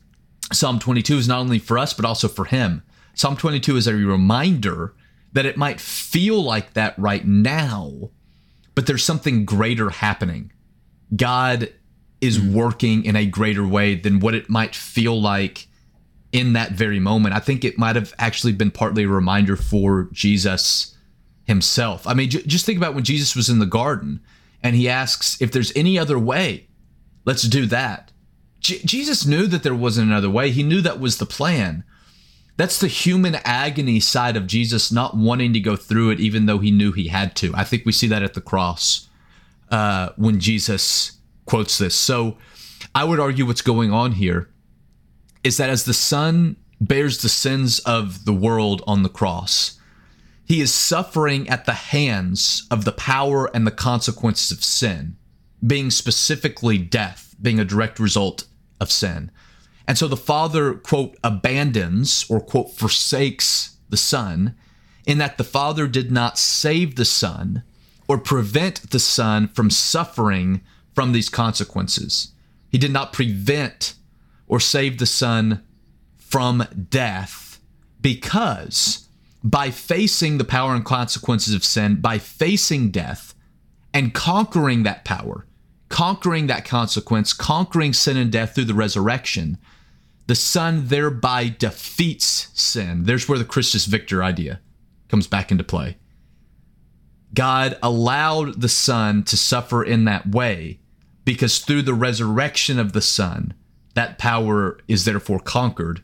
Psalm 0.51 0.79
22 0.79 1.17
is 1.17 1.27
not 1.27 1.39
only 1.39 1.59
for 1.59 1.77
us, 1.77 1.93
but 1.93 2.05
also 2.05 2.27
for 2.27 2.45
him. 2.45 2.81
Psalm 3.13 3.37
22 3.37 3.77
is 3.77 3.87
a 3.87 3.93
reminder 3.93 4.93
that 5.33 5.45
it 5.45 5.57
might 5.57 5.79
feel 5.79 6.41
like 6.41 6.73
that 6.73 6.97
right 6.97 7.25
now, 7.25 8.09
but 8.75 8.87
there's 8.87 9.03
something 9.03 9.45
greater 9.45 9.89
happening. 9.89 10.51
God 11.15 11.69
is 12.21 12.37
hmm. 12.37 12.53
working 12.53 13.05
in 13.05 13.15
a 13.15 13.25
greater 13.25 13.67
way 13.67 13.95
than 13.95 14.19
what 14.19 14.33
it 14.33 14.49
might 14.49 14.75
feel 14.75 15.19
like 15.19 15.67
in 16.31 16.53
that 16.53 16.71
very 16.71 16.99
moment. 16.99 17.35
I 17.35 17.39
think 17.39 17.63
it 17.63 17.77
might 17.77 17.95
have 17.95 18.13
actually 18.17 18.53
been 18.53 18.71
partly 18.71 19.03
a 19.03 19.07
reminder 19.07 19.55
for 19.55 20.09
Jesus 20.11 20.97
himself. 21.45 22.07
I 22.07 22.13
mean, 22.13 22.29
j- 22.29 22.43
just 22.43 22.65
think 22.65 22.77
about 22.77 22.95
when 22.95 23.03
Jesus 23.03 23.35
was 23.35 23.49
in 23.49 23.59
the 23.59 23.65
garden 23.65 24.21
and 24.63 24.75
he 24.75 24.89
asks 24.89 25.39
if 25.41 25.51
there's 25.51 25.73
any 25.75 25.99
other 25.99 26.17
way, 26.17 26.67
let's 27.25 27.43
do 27.43 27.65
that. 27.67 28.11
J- 28.59 28.79
Jesus 28.79 29.25
knew 29.25 29.45
that 29.47 29.61
there 29.61 29.75
wasn't 29.75 30.07
another 30.09 30.29
way. 30.29 30.49
He 30.49 30.63
knew 30.63 30.81
that 30.81 30.99
was 30.99 31.17
the 31.17 31.25
plan. 31.25 31.83
That's 32.55 32.79
the 32.79 32.87
human 32.87 33.35
agony 33.43 33.99
side 33.99 34.37
of 34.37 34.47
Jesus 34.47 34.91
not 34.91 35.17
wanting 35.17 35.53
to 35.53 35.59
go 35.59 35.75
through 35.75 36.11
it, 36.11 36.19
even 36.19 36.45
though 36.45 36.59
he 36.59 36.71
knew 36.71 36.91
he 36.91 37.07
had 37.07 37.35
to. 37.37 37.51
I 37.55 37.63
think 37.63 37.85
we 37.85 37.91
see 37.91 38.07
that 38.07 38.23
at 38.23 38.35
the 38.35 38.41
cross 38.41 39.09
uh, 39.71 40.09
when 40.17 40.39
Jesus 40.39 41.17
quotes 41.45 41.77
this. 41.79 41.95
So 41.95 42.37
I 42.93 43.03
would 43.03 43.19
argue 43.19 43.45
what's 43.45 43.61
going 43.61 43.91
on 43.91 44.13
here 44.13 44.49
is 45.43 45.57
that 45.57 45.69
as 45.69 45.85
the 45.85 45.93
Son 45.93 46.55
bears 46.79 47.21
the 47.21 47.29
sins 47.29 47.79
of 47.79 48.25
the 48.25 48.33
world 48.33 48.83
on 48.85 49.03
the 49.03 49.09
cross, 49.09 49.79
he 50.45 50.61
is 50.61 50.73
suffering 50.73 51.49
at 51.49 51.65
the 51.65 51.73
hands 51.73 52.67
of 52.69 52.85
the 52.85 52.91
power 52.91 53.49
and 53.55 53.65
the 53.65 53.71
consequences 53.71 54.51
of 54.51 54.63
sin, 54.63 55.15
being 55.65 55.89
specifically 55.89 56.77
death, 56.77 57.35
being 57.41 57.59
a 57.59 57.65
direct 57.65 57.99
result 57.99 58.45
of 58.79 58.91
sin. 58.91 59.31
And 59.87 59.97
so 59.97 60.07
the 60.07 60.17
Father, 60.17 60.75
quote, 60.75 61.17
abandons 61.23 62.25
or, 62.29 62.39
quote, 62.39 62.71
forsakes 62.71 63.77
the 63.89 63.97
Son, 63.97 64.55
in 65.05 65.17
that 65.17 65.37
the 65.37 65.43
Father 65.43 65.87
did 65.87 66.11
not 66.11 66.37
save 66.37 66.95
the 66.95 67.05
Son 67.05 67.63
or 68.07 68.17
prevent 68.17 68.91
the 68.91 68.99
Son 68.99 69.47
from 69.49 69.69
suffering 69.69 70.61
from 70.93 71.11
these 71.11 71.29
consequences. 71.29 72.31
He 72.69 72.77
did 72.77 72.91
not 72.91 73.13
prevent 73.13 73.95
or 74.47 74.59
save 74.59 74.97
the 74.97 75.05
Son 75.05 75.63
from 76.17 76.65
death 76.89 77.59
because 78.01 79.07
by 79.43 79.69
facing 79.71 80.37
the 80.37 80.43
power 80.43 80.73
and 80.73 80.85
consequences 80.85 81.53
of 81.53 81.65
sin, 81.65 81.99
by 81.99 82.17
facing 82.17 82.91
death 82.91 83.33
and 83.93 84.13
conquering 84.13 84.83
that 84.83 85.03
power, 85.03 85.45
conquering 85.93 86.47
that 86.47 86.65
consequence, 86.65 87.33
conquering 87.33 87.93
sin 87.93 88.17
and 88.17 88.31
death 88.31 88.55
through 88.55 88.65
the 88.65 88.73
resurrection, 88.73 89.59
the 90.25 90.33
Son 90.33 90.87
thereby 90.87 91.49
defeats 91.49 92.49
sin. 92.59 93.03
There's 93.03 93.29
where 93.29 93.37
the 93.37 93.45
Christus 93.45 93.85
Victor 93.85 94.23
idea 94.23 94.59
comes 95.07 95.27
back 95.27 95.51
into 95.51 95.63
play. 95.63 95.97
God 97.35 97.77
allowed 97.83 98.59
the 98.59 98.69
Son 98.69 99.21
to 99.25 99.37
suffer 99.37 99.83
in 99.83 100.05
that 100.05 100.29
way 100.29 100.79
because 101.25 101.59
through 101.59 101.83
the 101.83 101.93
resurrection 101.93 102.79
of 102.79 102.93
the 102.93 103.01
Son, 103.01 103.53
that 103.93 104.17
power 104.17 104.79
is 104.87 105.05
therefore 105.05 105.39
conquered 105.39 106.01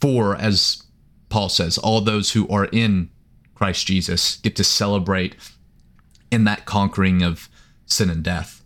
for, 0.00 0.34
as 0.34 0.84
Paul 1.28 1.50
says, 1.50 1.76
all 1.76 2.00
those 2.00 2.32
who 2.32 2.48
are 2.48 2.70
in 2.72 3.10
Christ 3.54 3.86
Jesus 3.86 4.36
get 4.36 4.56
to 4.56 4.64
celebrate 4.64 5.36
in 6.30 6.44
that 6.44 6.64
conquering 6.64 7.22
of 7.22 7.50
sin 7.84 8.08
and 8.08 8.22
death. 8.22 8.59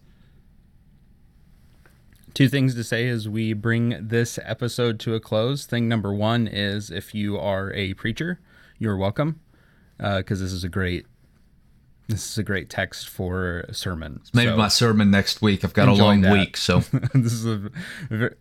Two 2.34 2.48
things 2.48 2.74
to 2.74 2.82
say 2.82 3.08
as 3.08 3.28
we 3.28 3.52
bring 3.52 4.08
this 4.08 4.40
episode 4.42 4.98
to 5.00 5.14
a 5.14 5.20
close. 5.20 5.66
Thing 5.66 5.88
number 5.88 6.12
one 6.12 6.48
is 6.48 6.90
if 6.90 7.14
you 7.14 7.38
are 7.38 7.72
a 7.72 7.94
preacher, 7.94 8.40
you're 8.76 8.96
welcome 8.96 9.38
because 9.98 10.40
uh, 10.40 10.44
this 10.44 10.52
is 10.52 10.64
a 10.64 10.68
great 10.68 11.06
this 12.08 12.28
is 12.32 12.36
a 12.36 12.42
great 12.42 12.68
text 12.68 13.08
for 13.08 13.60
a 13.60 13.72
sermon. 13.72 14.20
Maybe 14.34 14.50
so, 14.50 14.56
my 14.56 14.66
sermon 14.66 15.12
next 15.12 15.42
week. 15.42 15.64
I've 15.64 15.74
got 15.74 15.88
a 15.88 15.92
long 15.92 16.22
that. 16.22 16.32
week, 16.32 16.56
so 16.56 16.78
this 17.14 17.32
is 17.32 17.46
a, 17.46 17.70
very, 18.10 18.34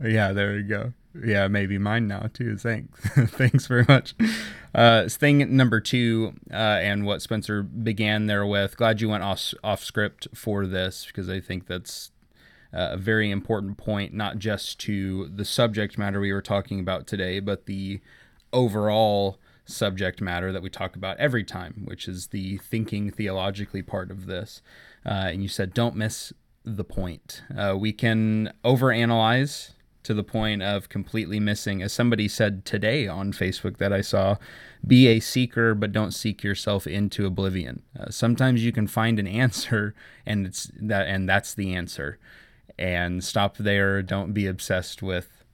yeah. 0.00 0.32
There 0.32 0.56
you 0.56 0.62
go. 0.62 0.92
Yeah, 1.24 1.48
maybe 1.48 1.78
mine 1.78 2.06
now 2.06 2.30
too. 2.32 2.56
Thanks, 2.56 3.00
thanks 3.32 3.66
very 3.66 3.84
much. 3.88 4.14
Uh, 4.72 5.08
thing 5.08 5.56
number 5.56 5.80
two, 5.80 6.34
uh, 6.52 6.54
and 6.54 7.04
what 7.04 7.20
Spencer 7.20 7.64
began 7.64 8.26
there 8.26 8.46
with. 8.46 8.76
Glad 8.76 9.00
you 9.00 9.08
went 9.08 9.24
off 9.24 9.52
off 9.64 9.82
script 9.82 10.28
for 10.34 10.68
this 10.68 11.04
because 11.04 11.28
I 11.28 11.40
think 11.40 11.66
that's 11.66 12.11
a 12.72 12.96
very 12.96 13.30
important 13.30 13.76
point, 13.76 14.14
not 14.14 14.38
just 14.38 14.78
to 14.80 15.28
the 15.28 15.44
subject 15.44 15.98
matter 15.98 16.20
we 16.20 16.32
were 16.32 16.42
talking 16.42 16.80
about 16.80 17.06
today, 17.06 17.40
but 17.40 17.66
the 17.66 18.00
overall 18.52 19.38
subject 19.64 20.20
matter 20.20 20.52
that 20.52 20.62
we 20.62 20.70
talk 20.70 20.96
about 20.96 21.18
every 21.18 21.44
time, 21.44 21.82
which 21.84 22.08
is 22.08 22.28
the 22.28 22.58
thinking 22.58 23.10
theologically 23.10 23.82
part 23.82 24.10
of 24.10 24.26
this. 24.26 24.62
Uh, 25.04 25.28
and 25.30 25.42
you 25.42 25.48
said, 25.48 25.74
don't 25.74 25.96
miss 25.96 26.32
the 26.64 26.84
point. 26.84 27.42
Uh, 27.56 27.76
we 27.78 27.92
can 27.92 28.52
overanalyze 28.64 29.72
to 30.02 30.14
the 30.14 30.24
point 30.24 30.62
of 30.62 30.88
completely 30.88 31.38
missing, 31.38 31.80
as 31.80 31.92
somebody 31.92 32.26
said 32.26 32.64
today 32.64 33.06
on 33.06 33.32
Facebook 33.32 33.76
that 33.78 33.92
I 33.92 34.00
saw, 34.00 34.36
be 34.84 35.06
a 35.06 35.20
seeker, 35.20 35.74
but 35.74 35.92
don't 35.92 36.10
seek 36.12 36.42
yourself 36.42 36.86
into 36.86 37.24
oblivion. 37.24 37.82
Uh, 37.98 38.10
sometimes 38.10 38.64
you 38.64 38.72
can 38.72 38.86
find 38.86 39.18
an 39.18 39.26
answer, 39.42 39.94
and 40.26 40.46
it's 40.46 40.70
that, 40.80 41.06
and 41.06 41.28
that's 41.28 41.54
the 41.54 41.74
answer. 41.74 42.18
And 42.78 43.22
stop 43.22 43.56
there. 43.56 44.02
Don't 44.02 44.32
be 44.32 44.46
obsessed 44.46 45.02
with 45.02 45.44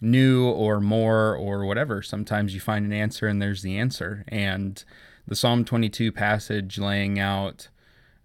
new 0.00 0.48
or 0.48 0.80
more 0.80 1.36
or 1.36 1.64
whatever. 1.64 2.02
Sometimes 2.02 2.54
you 2.54 2.60
find 2.60 2.84
an 2.84 2.92
answer 2.92 3.26
and 3.26 3.40
there's 3.40 3.62
the 3.62 3.78
answer. 3.78 4.24
And 4.28 4.82
the 5.26 5.36
Psalm 5.36 5.64
22 5.64 6.10
passage 6.12 6.78
laying 6.78 7.18
out 7.18 7.68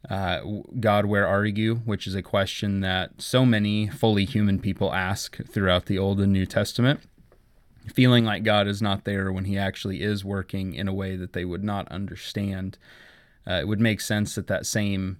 uh, 0.09 0.39
God, 0.79 1.05
where 1.05 1.27
are 1.27 1.45
you? 1.45 1.75
Which 1.77 2.07
is 2.07 2.15
a 2.15 2.21
question 2.21 2.81
that 2.81 3.21
so 3.21 3.45
many 3.45 3.87
fully 3.87 4.25
human 4.25 4.59
people 4.59 4.93
ask 4.93 5.37
throughout 5.45 5.87
the 5.87 5.97
Old 5.97 6.21
and 6.21 6.31
New 6.31 6.45
Testament, 6.45 7.01
feeling 7.93 8.23
like 8.23 8.43
God 8.43 8.67
is 8.67 8.81
not 8.81 9.03
there 9.03 9.31
when 9.31 9.45
He 9.45 9.57
actually 9.57 10.01
is 10.01 10.23
working 10.23 10.73
in 10.73 10.87
a 10.87 10.93
way 10.93 11.15
that 11.17 11.33
they 11.33 11.43
would 11.43 11.63
not 11.63 11.87
understand. 11.89 12.77
Uh, 13.45 13.55
it 13.55 13.67
would 13.67 13.81
make 13.81 13.99
sense 13.99 14.35
that 14.35 14.47
that 14.47 14.65
same 14.65 15.19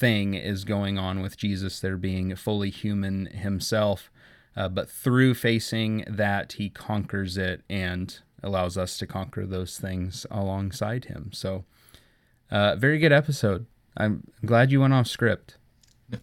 thing 0.00 0.34
is 0.34 0.64
going 0.64 0.98
on 0.98 1.22
with 1.22 1.36
Jesus, 1.36 1.78
there 1.78 1.96
being 1.96 2.34
fully 2.34 2.70
human 2.70 3.26
Himself 3.26 4.10
uh, 4.56 4.68
but 4.68 4.90
through 4.90 5.34
facing 5.34 6.04
that, 6.08 6.52
he 6.52 6.68
conquers 6.68 7.36
it 7.36 7.62
and 7.70 8.18
allows 8.42 8.76
us 8.76 8.98
to 8.98 9.06
conquer 9.06 9.46
those 9.46 9.78
things 9.78 10.26
alongside 10.30 11.06
him. 11.06 11.30
So, 11.32 11.64
uh, 12.50 12.76
very 12.76 12.98
good 12.98 13.12
episode. 13.12 13.66
I'm 13.96 14.24
glad 14.44 14.72
you 14.72 14.80
went 14.80 14.92
off 14.92 15.06
script. 15.06 15.56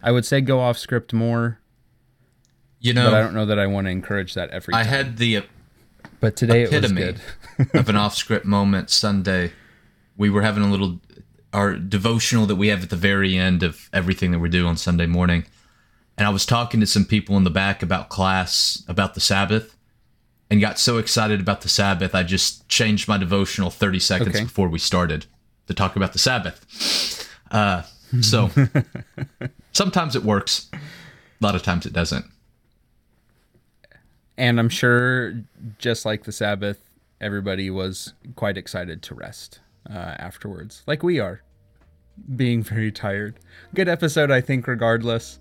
I 0.02 0.12
would 0.12 0.26
say 0.26 0.40
go 0.40 0.60
off 0.60 0.76
script 0.76 1.12
more. 1.12 1.60
You 2.80 2.92
know, 2.92 3.10
but 3.10 3.14
I 3.14 3.20
don't 3.22 3.34
know 3.34 3.46
that 3.46 3.58
I 3.58 3.66
want 3.66 3.86
to 3.86 3.90
encourage 3.90 4.34
that 4.34 4.50
every. 4.50 4.74
I 4.74 4.84
had 4.84 5.16
the, 5.16 5.42
but 6.20 6.36
today 6.36 6.62
epitome 6.62 7.02
it 7.02 7.16
was 7.58 7.66
good. 7.66 7.80
of 7.80 7.88
an 7.88 7.96
off 7.96 8.14
script 8.14 8.44
moment 8.44 8.90
Sunday. 8.90 9.52
We 10.16 10.30
were 10.30 10.42
having 10.42 10.62
a 10.62 10.70
little 10.70 11.00
our 11.52 11.76
devotional 11.76 12.46
that 12.46 12.56
we 12.56 12.68
have 12.68 12.82
at 12.82 12.90
the 12.90 12.96
very 12.96 13.36
end 13.36 13.62
of 13.62 13.88
everything 13.92 14.32
that 14.32 14.38
we 14.38 14.48
do 14.48 14.66
on 14.66 14.76
Sunday 14.76 15.06
morning 15.06 15.44
and 16.18 16.26
I 16.26 16.30
was 16.30 16.44
talking 16.44 16.80
to 16.80 16.86
some 16.86 17.04
people 17.04 17.36
in 17.36 17.44
the 17.44 17.50
back 17.50 17.80
about 17.80 18.08
class, 18.08 18.82
about 18.88 19.14
the 19.14 19.20
Sabbath, 19.20 19.76
and 20.50 20.60
got 20.60 20.80
so 20.80 20.98
excited 20.98 21.40
about 21.40 21.60
the 21.60 21.68
Sabbath, 21.68 22.12
I 22.12 22.24
just 22.24 22.68
changed 22.68 23.06
my 23.06 23.18
devotional 23.18 23.70
30 23.70 24.00
seconds 24.00 24.34
okay. 24.34 24.42
before 24.42 24.68
we 24.68 24.80
started 24.80 25.26
to 25.68 25.74
talk 25.74 25.94
about 25.94 26.12
the 26.12 26.18
Sabbath. 26.18 27.28
Uh, 27.52 27.82
so 28.20 28.50
sometimes 29.72 30.16
it 30.16 30.24
works, 30.24 30.68
a 30.72 30.78
lot 31.40 31.54
of 31.54 31.62
times 31.62 31.86
it 31.86 31.92
doesn't. 31.92 32.26
And 34.36 34.58
I'm 34.58 34.68
sure, 34.68 35.34
just 35.78 36.04
like 36.04 36.24
the 36.24 36.32
Sabbath, 36.32 36.80
everybody 37.20 37.70
was 37.70 38.12
quite 38.34 38.56
excited 38.56 39.02
to 39.02 39.14
rest 39.14 39.60
uh, 39.90 40.14
afterwards, 40.18 40.82
like 40.86 41.02
we 41.02 41.18
are, 41.18 41.42
being 42.34 42.62
very 42.62 42.92
tired. 42.92 43.38
Good 43.74 43.88
episode, 43.88 44.30
I 44.30 44.40
think, 44.40 44.66
regardless. 44.66 45.38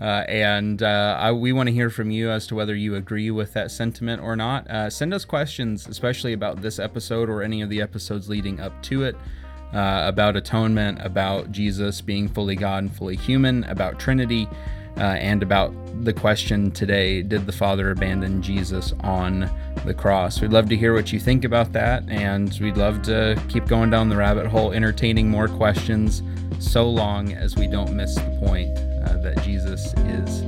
Uh, 0.00 0.24
and 0.26 0.82
uh, 0.82 1.16
I, 1.20 1.32
we 1.32 1.52
want 1.52 1.68
to 1.68 1.72
hear 1.72 1.88
from 1.88 2.10
you 2.10 2.30
as 2.30 2.46
to 2.48 2.54
whether 2.56 2.74
you 2.74 2.96
agree 2.96 3.30
with 3.30 3.52
that 3.52 3.70
sentiment 3.70 4.22
or 4.22 4.34
not. 4.34 4.68
Uh, 4.68 4.90
send 4.90 5.14
us 5.14 5.24
questions, 5.24 5.86
especially 5.86 6.32
about 6.32 6.62
this 6.62 6.78
episode 6.78 7.28
or 7.28 7.42
any 7.42 7.62
of 7.62 7.70
the 7.70 7.80
episodes 7.80 8.28
leading 8.28 8.58
up 8.58 8.82
to 8.84 9.04
it, 9.04 9.14
uh, 9.72 10.02
about 10.04 10.36
atonement, 10.36 10.98
about 11.00 11.52
Jesus 11.52 12.00
being 12.00 12.28
fully 12.28 12.56
God 12.56 12.84
and 12.84 12.96
fully 12.96 13.16
human, 13.16 13.62
about 13.64 14.00
Trinity. 14.00 14.48
Uh, 14.96 15.00
and 15.00 15.42
about 15.42 15.72
the 16.04 16.12
question 16.12 16.70
today 16.70 17.22
Did 17.22 17.46
the 17.46 17.52
Father 17.52 17.90
abandon 17.90 18.42
Jesus 18.42 18.92
on 19.00 19.50
the 19.84 19.94
cross? 19.94 20.40
We'd 20.40 20.52
love 20.52 20.68
to 20.68 20.76
hear 20.76 20.94
what 20.94 21.12
you 21.12 21.20
think 21.20 21.44
about 21.44 21.72
that, 21.72 22.08
and 22.08 22.56
we'd 22.60 22.76
love 22.76 23.02
to 23.02 23.40
keep 23.48 23.66
going 23.66 23.90
down 23.90 24.08
the 24.08 24.16
rabbit 24.16 24.46
hole, 24.46 24.72
entertaining 24.72 25.28
more 25.28 25.48
questions 25.48 26.22
so 26.58 26.88
long 26.88 27.32
as 27.32 27.56
we 27.56 27.66
don't 27.66 27.94
miss 27.94 28.14
the 28.14 28.38
point 28.46 28.70
uh, 28.78 29.18
that 29.18 29.40
Jesus 29.42 29.92
is 29.98 30.42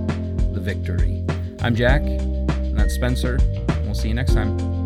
the 0.53 0.61
victory. 0.61 1.25
I'm 1.63 1.75
Jack, 1.75 2.03
and 2.03 2.79
that's 2.79 2.95
Spencer. 2.95 3.39
We'll 3.85 3.95
see 3.95 4.09
you 4.09 4.15
next 4.15 4.35
time. 4.35 4.86